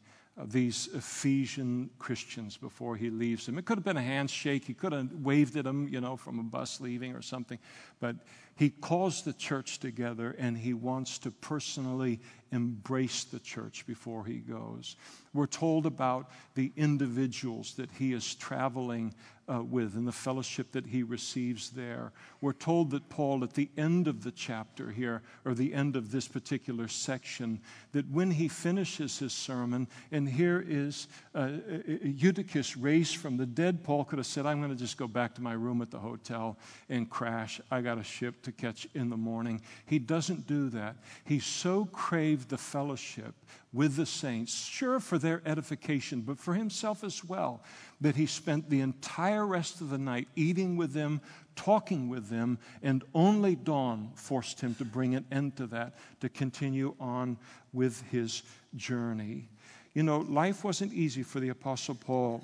these 0.47 0.89
Ephesian 0.95 1.91
Christians 1.99 2.57
before 2.57 2.97
he 2.97 3.11
leaves 3.11 3.47
them. 3.47 3.59
It 3.59 3.65
could 3.65 3.77
have 3.77 3.85
been 3.85 3.97
a 3.97 4.03
handshake. 4.03 4.65
He 4.65 4.75
could 4.75 4.93
have 4.93 5.13
waved 5.13 5.57
at 5.57 5.65
them, 5.65 5.89
you 5.89 6.01
know, 6.01 6.17
from 6.17 6.39
a 6.39 6.45
bus 6.45 6.81
leaving 6.81 7.15
or 7.15 7.23
something. 7.23 7.59
But 7.99 8.17
he 8.59 8.71
calls 8.71 9.23
the 9.23 9.33
church 9.33 9.79
together 9.79 10.35
and 10.37 10.59
he 10.59 10.75
wants 10.75 11.19
to 11.21 11.31
personally 11.31 12.19
embrace 12.51 13.25
the 13.25 13.39
church 13.39 13.87
before 13.87 14.25
he 14.25 14.39
goes. 14.39 14.97
We're 15.33 15.47
told 15.47 15.87
about 15.87 16.31
the 16.55 16.73
individuals 16.77 17.75
that 17.75 17.91
he 17.93 18.13
is 18.13 18.35
traveling 18.35 19.15
uh, 19.51 19.63
with 19.63 19.95
and 19.95 20.07
the 20.07 20.13
fellowship 20.13 20.73
that 20.73 20.87
he 20.87 21.03
receives 21.03 21.71
there. 21.71 22.13
We're 22.41 22.53
told 22.53 22.91
that 22.91 23.09
Paul, 23.09 23.45
at 23.45 23.55
the 23.55 23.71
end 23.79 24.07
of 24.07 24.23
the 24.23 24.31
chapter 24.31 24.91
here, 24.91 25.23
or 25.45 25.55
the 25.55 25.73
end 25.73 25.97
of 25.97 26.11
this 26.11 26.29
particular 26.29 26.87
section, 26.89 27.61
that 27.93 28.11
when 28.11 28.31
he 28.31 28.49
finishes 28.49 29.19
his 29.19 29.33
sermon, 29.33 29.89
and 30.13 30.29
here 30.29 30.65
is 30.67 31.09
uh, 31.35 31.39
uh 31.39 31.79
Eutychus 32.03 32.77
raised 32.77 33.17
from 33.17 33.37
the 33.37 33.47
dead, 33.47 33.83
Paul 33.85 34.05
could 34.05 34.19
have 34.19 34.27
said, 34.27 34.45
I'm 34.45 34.61
going 34.61 34.73
to 34.73 34.79
just 34.79 34.99
go 34.99 35.09
back 35.09 35.35
to 35.37 35.43
my 35.43 35.55
room 35.55 35.81
at 35.81 35.91
the 35.91 35.99
hotel 35.99 36.59
and 36.91 37.09
crash. 37.09 37.61
I 37.71 37.81
got 37.81 37.99
a 37.99 38.05
ship 38.05 38.43
to 38.49 38.53
catch 38.53 38.89
in 38.95 39.11
the 39.11 39.17
morning. 39.17 39.61
He 39.87 39.99
doesn't 39.99 40.47
do 40.47 40.69
that. 40.71 40.97
He 41.25 41.39
so 41.39 41.85
craved 41.87 42.49
the 42.49 42.59
fellowship 42.59 43.35
with 43.73 43.97
the 43.97 44.07
saints, 44.07 44.67
sure 44.67 44.99
for 44.99 45.19
their 45.19 45.43
edification, 45.45 46.23
but 46.23 46.39
for 46.39 46.55
himself 46.55 47.05
as 47.05 47.25
well, 47.25 47.63
that 48.01 48.17
he 48.17 48.27
spent 48.27 48.71
the 48.71 48.81
entire 48.81 49.47
rest 49.47 49.81
of 49.81 49.91
the 49.91 49.99
night 49.99 50.29
eating 50.37 50.77
with 50.77 50.93
them, 50.93 51.21
talking 51.55 52.09
with 52.09 52.29
them, 52.29 52.59
and 52.83 53.05
only 53.15 53.55
dawn 53.55 54.11
forced 54.15 54.61
him 54.61 54.75
to 54.77 54.85
bring 54.85 55.15
an 55.15 55.27
end 55.31 55.57
to 55.57 55.67
that, 55.67 55.99
to 56.21 56.29
continue 56.29 56.95
on 56.99 57.37
with 57.73 58.03
his 58.11 58.43
journey. 58.77 59.49
You 59.95 60.03
know, 60.03 60.19
life 60.21 60.65
wasn't 60.65 60.93
easy 60.95 61.23
for 61.23 61.41
the 61.41 61.51
Apostle 61.51 61.95
Paul 61.95 62.43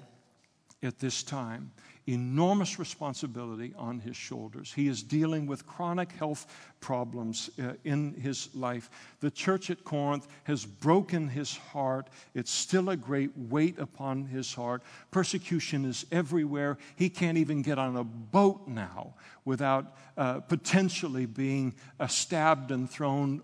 at 0.82 0.98
this 0.98 1.22
time 1.22 1.70
enormous 2.06 2.78
responsibility 2.78 3.72
on 3.76 4.00
his 4.00 4.16
shoulders. 4.16 4.72
He 4.72 4.88
is 4.88 5.02
dealing 5.02 5.46
with 5.46 5.66
chronic 5.66 6.12
health 6.12 6.46
problems 6.80 7.50
uh, 7.58 7.72
in 7.84 8.14
his 8.14 8.54
life. 8.54 8.90
The 9.20 9.30
church 9.30 9.70
at 9.70 9.84
Corinth 9.84 10.28
has 10.44 10.66
broken 10.66 11.28
his 11.28 11.56
heart. 11.56 12.08
It's 12.34 12.50
still 12.50 12.90
a 12.90 12.96
great 12.96 13.30
weight 13.36 13.78
upon 13.78 14.26
his 14.26 14.52
heart. 14.52 14.82
Persecution 15.10 15.84
is 15.84 16.04
everywhere. 16.12 16.76
He 16.96 17.08
can't 17.08 17.38
even 17.38 17.62
get 17.62 17.78
on 17.78 17.96
a 17.96 18.04
boat 18.04 18.68
now 18.68 19.14
without 19.44 19.96
uh, 20.16 20.40
potentially 20.40 21.26
being 21.26 21.74
uh, 21.98 22.06
stabbed 22.06 22.70
and 22.70 22.88
thrown 22.88 23.42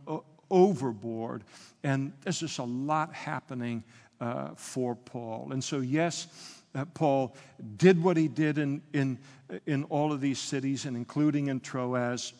overboard. 0.50 1.44
And 1.82 2.12
there's 2.22 2.40
just 2.40 2.58
a 2.58 2.64
lot 2.64 3.14
happening 3.14 3.84
uh, 4.20 4.50
for 4.54 4.94
Paul. 4.94 5.48
And 5.52 5.64
so, 5.64 5.78
yes, 5.78 6.26
uh, 6.74 6.84
Paul 6.86 7.34
did 7.76 8.02
what 8.02 8.16
he 8.16 8.28
did 8.28 8.58
in, 8.58 8.82
in, 8.92 9.18
in 9.66 9.84
all 9.84 10.12
of 10.12 10.20
these 10.20 10.38
cities, 10.38 10.84
and 10.84 10.96
including 10.96 11.48
in 11.48 11.60
Troas, 11.60 12.32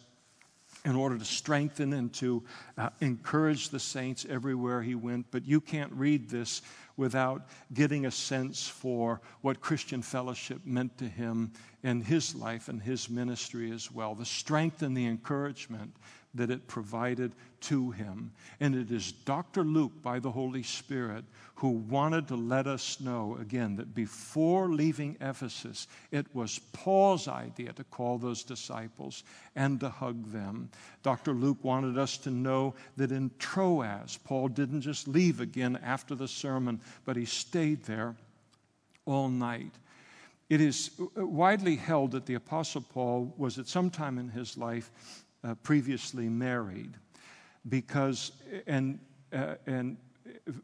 in 0.84 0.96
order 0.96 1.18
to 1.18 1.24
strengthen 1.24 1.92
and 1.92 2.12
to 2.14 2.42
uh, 2.78 2.88
encourage 3.00 3.68
the 3.68 3.80
saints 3.80 4.24
everywhere 4.28 4.82
he 4.82 4.94
went. 4.94 5.26
But 5.30 5.46
you 5.46 5.60
can't 5.60 5.92
read 5.92 6.30
this 6.30 6.62
without 6.96 7.48
getting 7.72 8.06
a 8.06 8.10
sense 8.10 8.66
for 8.66 9.20
what 9.40 9.60
Christian 9.60 10.02
fellowship 10.02 10.60
meant 10.64 10.96
to 10.98 11.08
him 11.08 11.52
in 11.82 12.02
his 12.02 12.34
life 12.34 12.68
and 12.68 12.80
his 12.80 13.10
ministry 13.10 13.70
as 13.72 13.90
well. 13.90 14.14
The 14.14 14.24
strength 14.24 14.82
and 14.82 14.96
the 14.96 15.06
encouragement 15.06 15.94
that 16.34 16.50
it 16.50 16.66
provided 16.68 17.32
to 17.60 17.90
him. 17.90 18.32
And 18.60 18.74
it 18.74 18.90
is 18.90 19.12
Dr. 19.12 19.64
Luke, 19.64 20.02
by 20.02 20.18
the 20.18 20.30
Holy 20.30 20.62
Spirit, 20.62 21.24
who 21.56 21.70
wanted 21.70 22.28
to 22.28 22.36
let 22.36 22.66
us 22.66 23.00
know 23.00 23.36
again 23.40 23.76
that 23.76 23.94
before 23.94 24.68
leaving 24.68 25.16
Ephesus, 25.20 25.88
it 26.10 26.26
was 26.34 26.60
Paul's 26.72 27.28
idea 27.28 27.72
to 27.74 27.84
call 27.84 28.16
those 28.16 28.42
disciples 28.42 29.24
and 29.56 29.78
to 29.80 29.90
hug 29.90 30.30
them. 30.32 30.70
Dr. 31.02 31.32
Luke 31.32 31.62
wanted 31.62 31.98
us 31.98 32.16
to 32.18 32.30
know 32.30 32.74
that 32.96 33.12
in 33.12 33.30
Troas, 33.38 34.18
Paul 34.24 34.48
didn't 34.48 34.82
just 34.82 35.08
leave 35.08 35.40
again 35.40 35.78
after 35.82 36.14
the 36.14 36.28
sermon, 36.28 36.80
but 37.04 37.16
he 37.16 37.26
stayed 37.26 37.84
there 37.84 38.14
all 39.04 39.28
night. 39.28 39.72
It 40.48 40.60
is 40.60 40.90
widely 41.14 41.76
held 41.76 42.12
that 42.12 42.26
the 42.26 42.34
Apostle 42.34 42.82
Paul 42.82 43.34
was 43.36 43.58
at 43.58 43.68
some 43.68 43.90
time 43.90 44.18
in 44.18 44.28
his 44.28 44.56
life 44.56 44.90
uh, 45.44 45.54
previously 45.56 46.28
married 46.28 46.94
because 47.68 48.32
and 48.66 48.98
uh, 49.32 49.54
and 49.66 49.96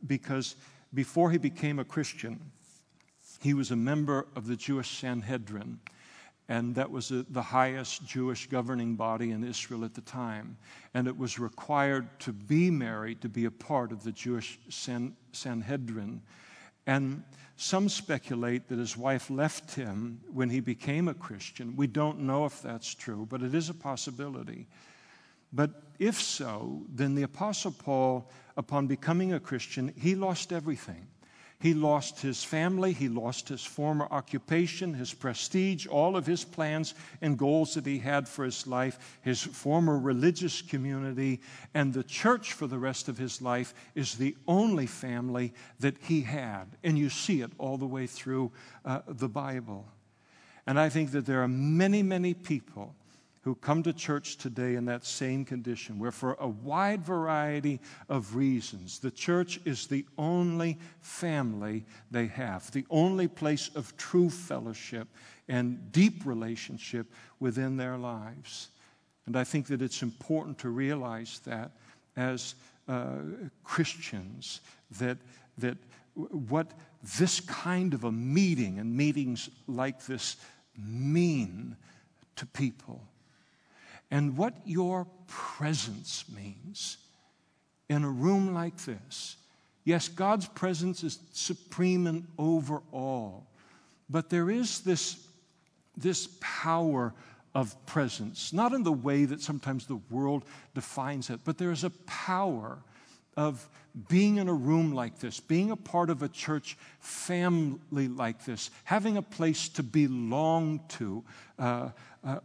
because 0.06 0.56
before 0.94 1.30
he 1.30 1.38
became 1.38 1.78
a 1.78 1.84
Christian 1.84 2.40
he 3.40 3.54
was 3.54 3.70
a 3.70 3.76
member 3.76 4.26
of 4.34 4.46
the 4.46 4.56
Jewish 4.56 4.98
Sanhedrin 4.98 5.78
and 6.48 6.74
that 6.76 6.90
was 6.90 7.10
a, 7.10 7.24
the 7.30 7.42
highest 7.42 8.06
Jewish 8.06 8.46
governing 8.46 8.94
body 8.94 9.32
in 9.32 9.42
Israel 9.42 9.84
at 9.84 9.94
the 9.94 10.00
time. 10.02 10.56
And 10.94 11.08
it 11.08 11.18
was 11.18 11.38
required 11.38 12.08
to 12.20 12.32
be 12.32 12.70
married 12.70 13.20
to 13.22 13.28
be 13.28 13.46
a 13.46 13.50
part 13.50 13.90
of 13.90 14.04
the 14.04 14.12
Jewish 14.12 14.58
San, 14.68 15.16
Sanhedrin 15.32 16.22
and 16.86 17.22
some 17.56 17.88
speculate 17.88 18.68
that 18.68 18.78
his 18.78 18.96
wife 18.96 19.30
left 19.30 19.74
him 19.74 20.20
when 20.32 20.50
he 20.50 20.60
became 20.60 21.08
a 21.08 21.14
Christian. 21.14 21.74
We 21.74 21.86
don't 21.86 22.20
know 22.20 22.44
if 22.44 22.60
that's 22.60 22.94
true, 22.94 23.26
but 23.28 23.42
it 23.42 23.54
is 23.54 23.70
a 23.70 23.74
possibility. 23.74 24.68
But 25.52 25.82
if 25.98 26.20
so, 26.20 26.82
then 26.92 27.14
the 27.14 27.22
Apostle 27.22 27.72
Paul, 27.72 28.30
upon 28.56 28.86
becoming 28.86 29.32
a 29.32 29.40
Christian, 29.40 29.94
he 29.96 30.14
lost 30.14 30.52
everything. 30.52 31.06
He 31.58 31.72
lost 31.72 32.20
his 32.20 32.44
family, 32.44 32.92
he 32.92 33.08
lost 33.08 33.48
his 33.48 33.64
former 33.64 34.06
occupation, 34.10 34.92
his 34.92 35.14
prestige, 35.14 35.86
all 35.86 36.14
of 36.14 36.26
his 36.26 36.44
plans 36.44 36.94
and 37.22 37.38
goals 37.38 37.74
that 37.74 37.86
he 37.86 37.98
had 37.98 38.28
for 38.28 38.44
his 38.44 38.66
life, 38.66 39.18
his 39.22 39.42
former 39.42 39.98
religious 39.98 40.60
community, 40.60 41.40
and 41.72 41.94
the 41.94 42.04
church 42.04 42.52
for 42.52 42.66
the 42.66 42.78
rest 42.78 43.08
of 43.08 43.16
his 43.16 43.40
life 43.40 43.72
is 43.94 44.16
the 44.16 44.36
only 44.46 44.86
family 44.86 45.54
that 45.80 45.96
he 46.02 46.20
had. 46.20 46.66
And 46.84 46.98
you 46.98 47.08
see 47.08 47.40
it 47.40 47.52
all 47.56 47.78
the 47.78 47.86
way 47.86 48.06
through 48.06 48.52
uh, 48.84 49.00
the 49.08 49.28
Bible. 49.28 49.86
And 50.66 50.78
I 50.78 50.90
think 50.90 51.12
that 51.12 51.24
there 51.24 51.42
are 51.42 51.48
many, 51.48 52.02
many 52.02 52.34
people 52.34 52.94
who 53.46 53.54
come 53.54 53.80
to 53.80 53.92
church 53.92 54.38
today 54.38 54.74
in 54.74 54.86
that 54.86 55.04
same 55.04 55.44
condition, 55.44 56.00
where 56.00 56.10
for 56.10 56.36
a 56.40 56.48
wide 56.48 57.00
variety 57.04 57.78
of 58.08 58.34
reasons, 58.34 58.98
the 58.98 59.10
church 59.12 59.60
is 59.64 59.86
the 59.86 60.04
only 60.18 60.76
family 61.00 61.84
they 62.10 62.26
have, 62.26 62.68
the 62.72 62.84
only 62.90 63.28
place 63.28 63.70
of 63.76 63.96
true 63.96 64.28
fellowship 64.28 65.06
and 65.46 65.92
deep 65.92 66.26
relationship 66.26 67.06
within 67.38 67.76
their 67.76 67.96
lives. 67.96 68.70
And 69.26 69.36
I 69.36 69.44
think 69.44 69.68
that 69.68 69.80
it's 69.80 70.02
important 70.02 70.58
to 70.58 70.68
realize 70.70 71.40
that 71.44 71.70
as 72.16 72.56
uh, 72.88 73.18
Christians, 73.62 74.60
that, 74.98 75.18
that 75.58 75.78
what 76.14 76.72
this 77.16 77.38
kind 77.38 77.94
of 77.94 78.02
a 78.02 78.10
meeting 78.10 78.80
and 78.80 78.96
meetings 78.96 79.48
like 79.68 80.04
this 80.04 80.36
mean 80.76 81.76
to 82.34 82.44
people 82.44 83.00
and 84.10 84.36
what 84.36 84.54
your 84.64 85.06
presence 85.26 86.24
means 86.34 86.98
in 87.88 88.04
a 88.04 88.10
room 88.10 88.54
like 88.54 88.76
this. 88.84 89.36
Yes, 89.84 90.08
God's 90.08 90.46
presence 90.48 91.04
is 91.04 91.20
supreme 91.32 92.06
and 92.06 92.26
over 92.38 92.82
all, 92.92 93.46
but 94.10 94.30
there 94.30 94.50
is 94.50 94.80
this, 94.80 95.28
this 95.96 96.28
power 96.40 97.14
of 97.54 97.74
presence, 97.86 98.52
not 98.52 98.72
in 98.72 98.82
the 98.82 98.92
way 98.92 99.24
that 99.24 99.40
sometimes 99.40 99.86
the 99.86 100.00
world 100.10 100.44
defines 100.74 101.30
it, 101.30 101.40
but 101.44 101.56
there 101.56 101.70
is 101.70 101.84
a 101.84 101.90
power 102.06 102.78
of 103.36 103.68
being 104.08 104.36
in 104.36 104.48
a 104.48 104.54
room 104.54 104.92
like 104.92 105.18
this, 105.18 105.40
being 105.40 105.70
a 105.70 105.76
part 105.76 106.10
of 106.10 106.22
a 106.22 106.28
church 106.28 106.76
family 107.00 108.08
like 108.08 108.44
this, 108.44 108.70
having 108.84 109.16
a 109.16 109.22
place 109.22 109.68
to 109.70 109.82
belong 109.82 110.80
to 110.88 111.24
uh, 111.58 111.90
uh, 112.24 112.38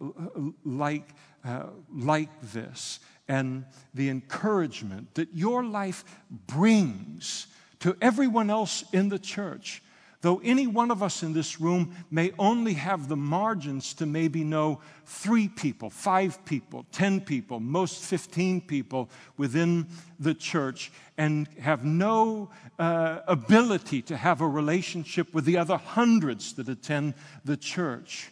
like, 0.63 1.09
uh, 1.43 1.63
like 1.93 2.29
this, 2.53 2.99
and 3.27 3.65
the 3.93 4.09
encouragement 4.09 5.13
that 5.15 5.33
your 5.33 5.63
life 5.63 6.03
brings 6.47 7.47
to 7.79 7.95
everyone 8.01 8.49
else 8.49 8.83
in 8.93 9.09
the 9.09 9.19
church 9.19 9.81
Though 10.21 10.39
any 10.43 10.67
one 10.67 10.91
of 10.91 11.01
us 11.01 11.23
in 11.23 11.33
this 11.33 11.59
room 11.59 11.95
may 12.11 12.31
only 12.37 12.73
have 12.73 13.07
the 13.07 13.15
margins 13.15 13.93
to 13.95 14.05
maybe 14.05 14.43
know 14.43 14.79
three 15.05 15.47
people, 15.47 15.89
five 15.89 16.45
people, 16.45 16.85
10 16.91 17.21
people, 17.21 17.59
most 17.59 18.03
15 18.03 18.61
people 18.61 19.09
within 19.37 19.87
the 20.19 20.35
church, 20.35 20.91
and 21.17 21.47
have 21.59 21.83
no 21.83 22.51
uh, 22.77 23.21
ability 23.27 24.03
to 24.03 24.15
have 24.15 24.41
a 24.41 24.47
relationship 24.47 25.33
with 25.33 25.45
the 25.45 25.57
other 25.57 25.77
hundreds 25.77 26.53
that 26.53 26.69
attend 26.69 27.15
the 27.43 27.57
church. 27.57 28.31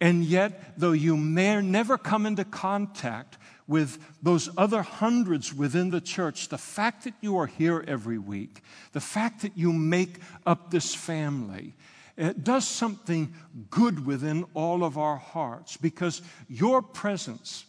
And 0.00 0.24
yet, 0.24 0.78
though 0.78 0.92
you 0.92 1.16
may 1.16 1.60
never 1.60 1.96
come 1.96 2.26
into 2.26 2.44
contact 2.44 3.36
with 3.70 4.04
those 4.20 4.50
other 4.58 4.82
hundreds 4.82 5.54
within 5.54 5.90
the 5.90 6.00
church, 6.00 6.48
the 6.48 6.58
fact 6.58 7.04
that 7.04 7.14
you 7.20 7.38
are 7.38 7.46
here 7.46 7.84
every 7.86 8.18
week, 8.18 8.62
the 8.90 9.00
fact 9.00 9.42
that 9.42 9.56
you 9.56 9.72
make 9.72 10.18
up 10.44 10.72
this 10.72 10.92
family, 10.92 11.74
it 12.16 12.42
does 12.42 12.66
something 12.66 13.32
good 13.70 14.04
within 14.04 14.44
all 14.54 14.82
of 14.82 14.98
our 14.98 15.18
hearts 15.18 15.76
because 15.76 16.20
your 16.48 16.82
presence, 16.82 17.64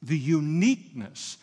the 0.00 0.16
uniqueness 0.16 1.36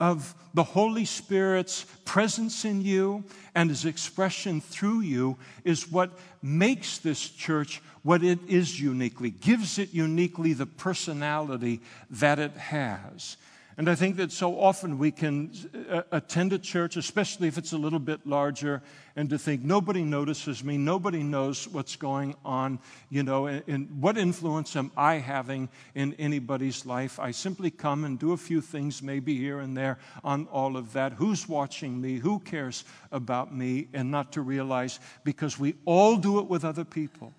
of 0.00 0.34
the 0.54 0.64
Holy 0.64 1.04
Spirit's 1.04 1.84
presence 2.04 2.64
in 2.64 2.82
you 2.82 3.22
and 3.54 3.70
his 3.70 3.84
expression 3.84 4.60
through 4.60 5.00
you 5.00 5.36
is 5.62 5.92
what 5.92 6.10
makes 6.42 6.98
this 6.98 7.28
church 7.28 7.80
what 8.02 8.24
it 8.24 8.38
is 8.48 8.80
uniquely, 8.80 9.30
gives 9.30 9.78
it 9.78 9.92
uniquely 9.92 10.54
the 10.54 10.66
personality 10.66 11.80
that 12.10 12.38
it 12.38 12.52
has. 12.52 13.36
And 13.76 13.88
I 13.88 13.94
think 13.94 14.16
that 14.16 14.32
so 14.32 14.58
often 14.58 14.98
we 14.98 15.10
can 15.10 15.52
uh, 15.88 16.02
attend 16.12 16.52
a 16.52 16.58
church, 16.58 16.96
especially 16.96 17.48
if 17.48 17.56
it's 17.56 17.72
a 17.72 17.78
little 17.78 17.98
bit 17.98 18.26
larger, 18.26 18.82
and 19.16 19.30
to 19.30 19.38
think, 19.38 19.62
nobody 19.62 20.02
notices 20.02 20.62
me, 20.64 20.76
nobody 20.76 21.22
knows 21.22 21.68
what's 21.68 21.96
going 21.96 22.34
on, 22.44 22.78
you 23.10 23.22
know, 23.22 23.46
and, 23.46 23.62
and, 23.66 24.02
what 24.02 24.18
influence 24.18 24.76
am 24.76 24.90
I 24.96 25.14
having 25.14 25.68
in 25.94 26.14
anybody's 26.14 26.84
life? 26.84 27.18
I 27.18 27.30
simply 27.30 27.70
come 27.70 28.04
and 28.04 28.18
do 28.18 28.32
a 28.32 28.36
few 28.36 28.60
things, 28.60 29.02
maybe 29.02 29.36
here 29.36 29.60
and 29.60 29.76
there, 29.76 29.98
on 30.24 30.46
all 30.48 30.76
of 30.76 30.92
that. 30.92 31.12
Who's 31.14 31.48
watching 31.48 32.00
me? 32.00 32.18
Who 32.18 32.40
cares 32.40 32.84
about 33.12 33.54
me? 33.54 33.88
And 33.92 34.10
not 34.10 34.32
to 34.32 34.42
realize, 34.42 35.00
because 35.24 35.58
we 35.58 35.74
all 35.84 36.16
do 36.16 36.38
it 36.38 36.46
with 36.46 36.64
other 36.64 36.84
people 36.84 37.32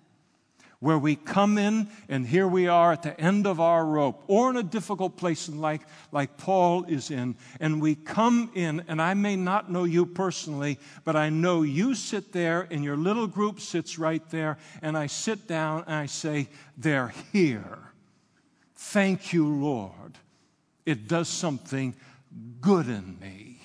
where 0.82 0.98
we 0.98 1.14
come 1.14 1.58
in 1.58 1.88
and 2.08 2.26
here 2.26 2.48
we 2.48 2.66
are 2.66 2.90
at 2.90 3.04
the 3.04 3.18
end 3.20 3.46
of 3.46 3.60
our 3.60 3.86
rope 3.86 4.24
or 4.26 4.50
in 4.50 4.56
a 4.56 4.64
difficult 4.64 5.16
place 5.16 5.46
in 5.46 5.60
life 5.60 5.84
like 6.10 6.36
Paul 6.36 6.82
is 6.86 7.12
in. 7.12 7.36
And 7.60 7.80
we 7.80 7.94
come 7.94 8.50
in, 8.56 8.82
and 8.88 9.00
I 9.00 9.14
may 9.14 9.36
not 9.36 9.70
know 9.70 9.84
you 9.84 10.04
personally, 10.04 10.80
but 11.04 11.14
I 11.14 11.28
know 11.28 11.62
you 11.62 11.94
sit 11.94 12.32
there 12.32 12.66
and 12.68 12.82
your 12.82 12.96
little 12.96 13.28
group 13.28 13.60
sits 13.60 13.96
right 13.96 14.28
there. 14.30 14.58
And 14.82 14.98
I 14.98 15.06
sit 15.06 15.46
down 15.46 15.84
and 15.86 15.94
I 15.94 16.06
say, 16.06 16.48
They're 16.76 17.14
here. 17.32 17.78
Thank 18.74 19.32
you, 19.32 19.46
Lord. 19.46 20.18
It 20.84 21.06
does 21.06 21.28
something 21.28 21.94
good 22.60 22.88
in 22.88 23.20
me. 23.20 23.60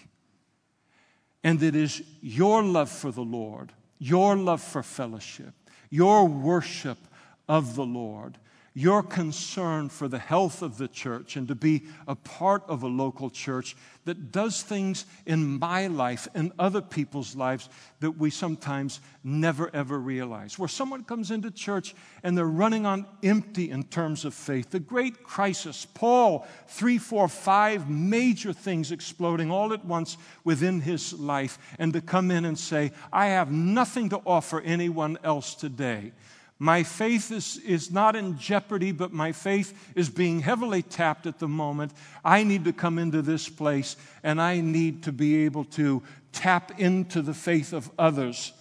And 1.44 1.64
it 1.64 1.76
is 1.76 2.04
your 2.22 2.62
love 2.62 2.92
for 2.92 3.12
the 3.12 3.24
Lord, 3.24 3.74
your 3.98 4.36
love 4.36 4.62
for 4.62 4.84
fellowship, 4.84 5.56
your 5.90 6.28
worship 6.28 7.00
of 7.48 7.76
the 7.76 7.86
Lord, 7.86 8.38
your 8.74 9.02
concern 9.02 9.90
for 9.90 10.08
the 10.08 10.20
health 10.20 10.62
of 10.62 10.78
the 10.78 10.88
church 10.88 11.36
and 11.36 11.48
to 11.48 11.56
be 11.56 11.82
a 12.08 12.14
part 12.14 12.62
of 12.68 12.84
a 12.84 12.88
local 12.88 13.28
church 13.28 13.76
that 14.06 14.32
does 14.32 14.62
things 14.62 15.06
in 15.26 15.58
my 15.58 15.88
life 15.88 16.28
and 16.36 16.52
other 16.60 16.80
people's 16.80 17.36
lives 17.36 17.70
that 18.02 18.12
we 18.12 18.30
sometimes 18.30 19.00
never 19.24 19.74
ever 19.74 19.98
realize. 19.98 20.60
Where 20.60 20.70
someone 20.70 21.04
comes 21.04 21.32
into 21.32 21.50
church 21.50 21.96
and 22.22 22.38
they're 22.38 22.46
running 22.46 22.86
on 22.86 23.08
empty 23.24 23.72
in 23.72 23.82
terms 23.82 24.26
of 24.26 24.36
faith. 24.36 24.70
The 24.70 24.80
great 24.80 25.24
crisis, 25.24 25.88
Paul, 25.88 26.48
three, 26.68 27.00
four, 27.00 27.28
five 27.28 27.90
major 27.90 28.54
things 28.54 28.92
exploding 28.92 29.50
all 29.50 29.74
at 29.74 29.86
once 29.86 30.18
within 30.44 30.82
his 30.82 31.14
life, 31.14 31.58
and 31.80 31.94
to 31.94 32.02
come 32.02 32.30
in 32.30 32.46
and 32.46 32.60
say, 32.60 32.92
I 33.12 33.28
have 33.30 33.52
nothing 33.52 34.10
to 34.10 34.22
offer 34.24 34.62
anyone 34.62 35.18
else 35.24 35.56
today. 35.56 36.12
My 36.60 36.82
faith 36.82 37.32
is, 37.32 37.58
is 37.58 37.92
not 37.92 38.16
in 38.16 38.40
jeopardy, 38.40 38.92
but 38.92 39.14
my 39.14 39.32
faith 39.32 39.92
is 39.96 40.10
being 40.10 40.40
heavily 40.40 40.82
tapped 40.82 41.28
at 41.28 41.38
the 41.38 41.48
moment. 41.48 41.92
I 42.26 42.44
need 42.44 42.66
to 42.66 42.74
come 42.74 42.98
into 42.98 43.22
this 43.22 43.48
place 43.48 43.96
and 44.24 44.42
I 44.42 44.62
need 44.62 45.04
to 45.04 45.12
be 45.12 45.46
able 45.46 45.66
to 45.66 46.02
tap 46.32 46.80
into 46.80 47.22
the 47.22 47.36
faith 47.36 47.74
of 47.74 47.92
others 48.00 48.54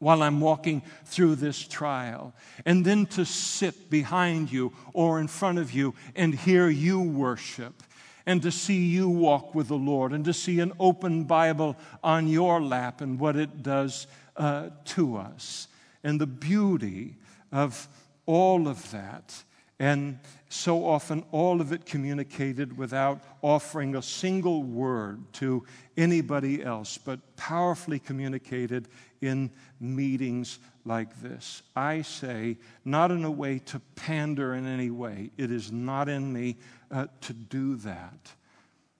while 0.00 0.22
I'm 0.22 0.40
walking 0.40 0.82
through 1.04 1.36
this 1.36 1.66
trial. 1.66 2.32
And 2.66 2.84
then 2.84 3.06
to 3.06 3.24
sit 3.24 3.90
behind 3.90 4.50
you 4.50 4.72
or 4.92 5.20
in 5.20 5.28
front 5.28 5.58
of 5.58 5.72
you 5.72 5.94
and 6.16 6.34
hear 6.34 6.68
you 6.68 7.00
worship 7.00 7.82
and 8.26 8.42
to 8.42 8.50
see 8.50 8.86
you 8.86 9.08
walk 9.08 9.54
with 9.54 9.68
the 9.68 9.76
Lord 9.76 10.12
and 10.12 10.24
to 10.24 10.32
see 10.32 10.58
an 10.58 10.72
open 10.80 11.24
Bible 11.24 11.76
on 12.02 12.26
your 12.26 12.60
lap 12.60 13.00
and 13.00 13.20
what 13.20 13.36
it 13.36 13.62
does 13.62 14.08
uh, 14.36 14.70
to 14.86 15.16
us 15.16 15.68
and 16.02 16.20
the 16.20 16.26
beauty 16.26 17.16
of 17.52 17.88
all 18.26 18.68
of 18.68 18.90
that. 18.90 19.42
And 19.78 20.18
so 20.50 20.84
often, 20.84 21.24
all 21.32 21.62
of 21.62 21.72
it 21.72 21.86
communicated 21.86 22.76
without 22.76 23.22
offering 23.40 23.96
a 23.96 24.02
single 24.02 24.62
word 24.62 25.32
to 25.34 25.64
anybody 25.96 26.62
else, 26.62 26.98
but 26.98 27.36
powerfully 27.36 27.98
communicated 27.98 28.88
in 29.22 29.50
meetings 29.80 30.58
like 30.84 31.20
this. 31.22 31.62
I 31.74 32.02
say, 32.02 32.58
not 32.84 33.10
in 33.10 33.24
a 33.24 33.30
way 33.30 33.58
to 33.66 33.80
pander 33.96 34.54
in 34.54 34.66
any 34.66 34.90
way, 34.90 35.30
it 35.38 35.50
is 35.50 35.72
not 35.72 36.08
in 36.10 36.30
me 36.30 36.56
uh, 36.90 37.06
to 37.22 37.32
do 37.32 37.76
that, 37.76 38.32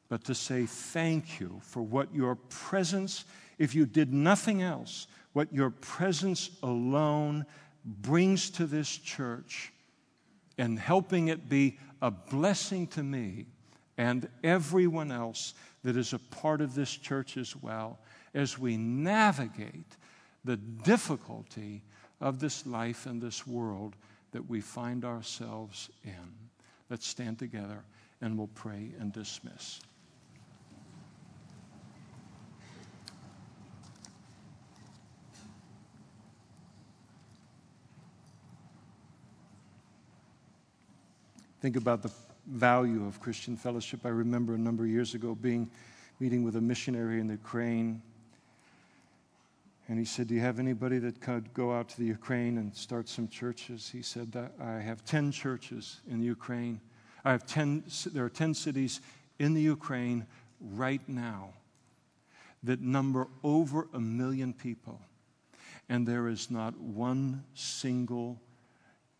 but 0.09 0.25
to 0.25 0.35
say 0.35 0.65
thank 0.65 1.41
you 1.41 1.61
for 1.63 1.83
what 1.83 2.15
your 2.15 2.37
presence, 2.37 3.25
if 3.59 3.75
you 3.75 3.85
did 3.85 4.15
nothing 4.15 4.63
else, 4.63 5.09
what 5.33 5.53
your 5.53 5.71
presence 5.71 6.51
alone 6.63 7.45
brings 7.85 8.51
to 8.51 8.67
this 8.67 8.89
church 8.89 9.73
and 10.59 10.79
helping 10.79 11.29
it 11.29 11.49
be 11.49 11.79
a 12.03 12.11
blessing 12.11 12.87
to 12.89 13.03
me 13.03 13.47
and 13.97 14.29
everyone 14.43 15.13
else 15.13 15.55
that 15.85 15.97
is 15.97 16.13
a 16.13 16.19
part 16.19 16.61
of 16.61 16.75
this 16.75 16.91
church 16.91 17.37
as 17.37 17.57
well 17.57 17.99
as 18.35 18.59
we 18.59 18.77
navigate 18.77 19.97
the 20.45 20.57
difficulty 20.57 21.83
of 22.21 22.39
this 22.39 22.67
life 22.67 23.07
and 23.07 23.21
this 23.21 23.47
world 23.47 23.97
that 24.33 24.49
we 24.49 24.61
find 24.61 25.05
ourselves 25.05 25.91
in. 26.05 26.35
Let's 26.89 27.07
stand 27.07 27.39
together 27.39 27.83
and 28.21 28.37
we'll 28.37 28.49
pray 28.49 28.93
and 28.99 29.13
dismiss. 29.13 29.81
Think 41.61 41.77
about 41.77 42.03
the 42.03 42.11
value 42.47 43.07
of 43.07 43.21
Christian 43.21 43.57
fellowship. 43.57 44.01
I 44.05 44.09
remember 44.09 44.55
a 44.55 44.59
number 44.59 44.85
of 44.85 44.91
years 44.91 45.15
ago 45.15 45.35
being 45.35 45.71
meeting 46.19 46.43
with 46.43 46.57
a 46.57 46.61
missionary 46.61 47.21
in 47.21 47.27
the 47.27 47.35
Ukraine. 47.35 48.01
And 49.89 49.99
he 49.99 50.05
said, 50.05 50.29
Do 50.29 50.35
you 50.35 50.41
have 50.41 50.59
anybody 50.59 50.99
that 50.99 51.21
could 51.21 51.53
go 51.53 51.73
out 51.73 51.89
to 51.91 51.99
the 51.99 52.07
Ukraine 52.07 52.57
and 52.59 52.75
start 52.75 53.09
some 53.09 53.29
churches? 53.29 53.91
He 53.91 54.01
said, 54.01 54.51
I 54.59 54.79
have 54.79 55.05
10 55.05 55.33
churches 55.33 56.01
in 56.11 56.21
the 56.21 56.27
Ukraine. 56.27 56.81
I 57.25 57.33
have 57.33 57.47
10, 57.47 57.85
there 58.13 58.25
are 58.25 58.31
10 58.31 58.55
cities 58.55 59.01
in 59.39 59.53
the 59.53 59.61
Ukraine 59.61 60.27
right 60.61 61.07
now 61.09 61.51
that 62.63 62.81
number 62.81 63.29
over 63.45 63.89
a 63.93 64.01
million 64.01 64.55
people. 64.55 64.99
And 65.91 66.07
there 66.07 66.29
is 66.29 66.51
not 66.51 66.79
one 66.79 67.45
single 67.55 68.41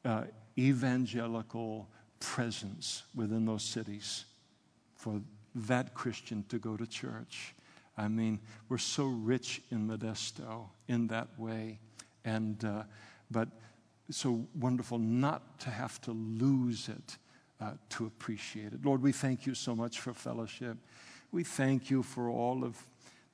uh, 0.05 0.25
evangelical 0.57 1.89
presence 2.21 3.03
within 3.15 3.45
those 3.45 3.65
cities 3.65 4.25
for 4.95 5.21
that 5.55 5.95
Christian 5.95 6.45
to 6.49 6.59
go 6.59 6.77
to 6.77 6.87
church. 6.87 7.55
I 7.97 8.09
mean, 8.09 8.39
we're 8.69 8.79
so 8.79 9.07
rich 9.07 9.63
in 9.71 9.89
Modesto 9.89 10.69
in 10.89 11.09
that 11.09 11.29
way. 11.39 11.81
And, 12.25 12.65
uh, 12.65 12.85
but 13.31 13.49
so 14.11 14.47
wonderful 14.59 14.99
not 14.99 15.59
to 15.61 15.71
have 15.71 16.01
to 16.03 16.13
lose 16.13 16.89
it 16.89 17.17
uh, 17.61 17.73
to 17.91 18.07
appreciate 18.07 18.73
it. 18.73 18.85
Lord, 18.85 19.03
we 19.03 19.13
thank 19.13 19.47
you 19.47 19.55
so 19.55 19.75
much 19.75 20.01
for 20.01 20.15
fellowship. 20.15 20.77
We 21.33 21.45
thank 21.45 21.91
you 21.91 22.03
for 22.03 22.29
all 22.29 22.65
of 22.65 22.77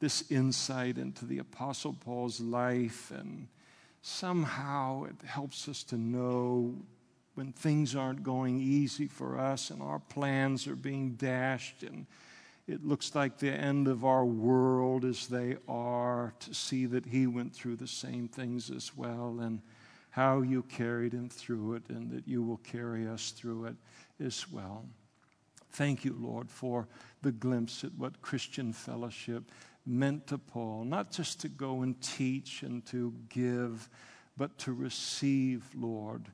this 0.01 0.31
insight 0.31 0.99
into 0.99 1.25
the 1.25 1.39
Apostle 1.39 1.95
Paul's 1.95 2.41
life, 2.41 3.11
and 3.11 3.49
somehow 4.03 5.05
it 5.05 5.27
helps 5.27 5.69
us 5.69 5.83
to 5.85 5.97
know 5.97 6.75
when 7.37 7.53
things 7.53 7.95
aren't 7.95 8.23
going 8.23 8.59
easy 8.59 9.07
for 9.07 9.39
us 9.39 9.71
and 9.71 9.83
our 9.83 9.99
plans 9.99 10.67
are 10.67 10.75
being 10.75 11.13
dashed 11.13 11.83
and 11.83 12.07
it 12.67 12.85
looks 12.85 13.15
like 13.15 13.39
the 13.39 13.53
end 13.53 13.87
of 13.87 14.05
our 14.05 14.25
world 14.25 15.05
as 15.05 15.27
they 15.29 15.57
are, 15.69 16.35
to 16.41 16.55
see 16.55 16.87
that 16.87 17.07
he 17.07 17.27
went 17.27 17.55
through 17.55 17.77
the 17.77 17.87
same 17.87 18.27
things 18.27 18.71
as 18.71 18.97
well 18.97 19.39
and 19.41 19.61
how 20.11 20.41
you 20.41 20.63
carried 20.63 21.13
him 21.13 21.29
through 21.29 21.75
it 21.75 21.83
and 21.91 22.11
that 22.11 22.27
you 22.27 22.43
will 22.43 22.57
carry 22.57 23.07
us 23.07 23.31
through 23.33 23.67
it 23.67 23.77
as 24.19 24.51
well. 24.51 24.87
Thank 25.73 26.07
you, 26.07 26.17
Lord, 26.19 26.51
for 26.51 26.89
the 27.21 27.33
glimpse 27.33 27.85
at 27.85 27.93
what 27.99 28.23
Christian 28.23 28.73
fellowship 28.73 29.45
meant 29.85 30.27
to 30.29 30.39
Paul, 30.39 30.85
not 30.85 31.13
just 31.13 31.43
to 31.43 31.49
go 31.49 31.83
and 31.83 32.01
teach 32.01 32.63
and 32.63 32.85
to 32.87 33.13
give, 33.29 33.91
but 34.39 34.57
to 34.61 34.73
receive, 34.73 35.67
Lord, 35.75 36.25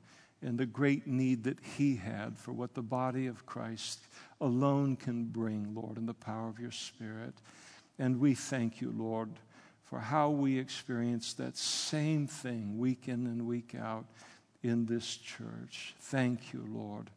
and 0.43 0.57
the 0.57 0.65
great 0.65 1.07
need 1.07 1.43
that 1.45 1.59
he 1.77 1.95
had 1.95 2.37
for 2.37 2.51
what 2.51 2.73
the 2.73 2.81
body 2.81 3.27
of 3.27 3.45
Christ 3.45 3.99
alone 4.41 4.95
can 4.95 5.25
bring, 5.25 5.73
Lord, 5.73 5.97
in 5.97 6.05
the 6.05 6.13
power 6.13 6.49
of 6.49 6.59
your 6.59 6.71
Spirit. 6.71 7.33
And 7.97 8.19
we 8.19 8.35
thank 8.35 8.81
you, 8.81 8.93
Lord, 8.95 9.29
for 9.85 9.99
how 9.99 10.29
we 10.29 10.59
experience 10.59 11.33
that 11.33 11.57
same 11.57 12.27
thing 12.27 12.77
week 12.77 13.07
in 13.07 13.25
and 13.27 13.47
week 13.47 13.75
out 13.79 14.05
in 14.63 14.85
this 14.85 15.17
church. 15.17 15.95
Thank 15.99 16.53
you, 16.53 16.65
Lord, 16.69 17.09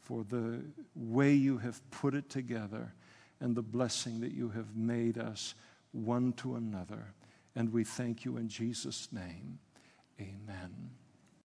for 0.00 0.24
the 0.24 0.62
way 0.94 1.32
you 1.32 1.58
have 1.58 1.80
put 1.90 2.14
it 2.14 2.28
together 2.28 2.92
and 3.40 3.54
the 3.54 3.62
blessing 3.62 4.20
that 4.20 4.32
you 4.32 4.48
have 4.50 4.74
made 4.74 5.18
us 5.18 5.54
one 5.92 6.32
to 6.34 6.56
another. 6.56 7.12
And 7.54 7.72
we 7.72 7.84
thank 7.84 8.24
you 8.24 8.36
in 8.36 8.48
Jesus' 8.48 9.08
name. 9.12 9.58
Amen. 10.20 11.03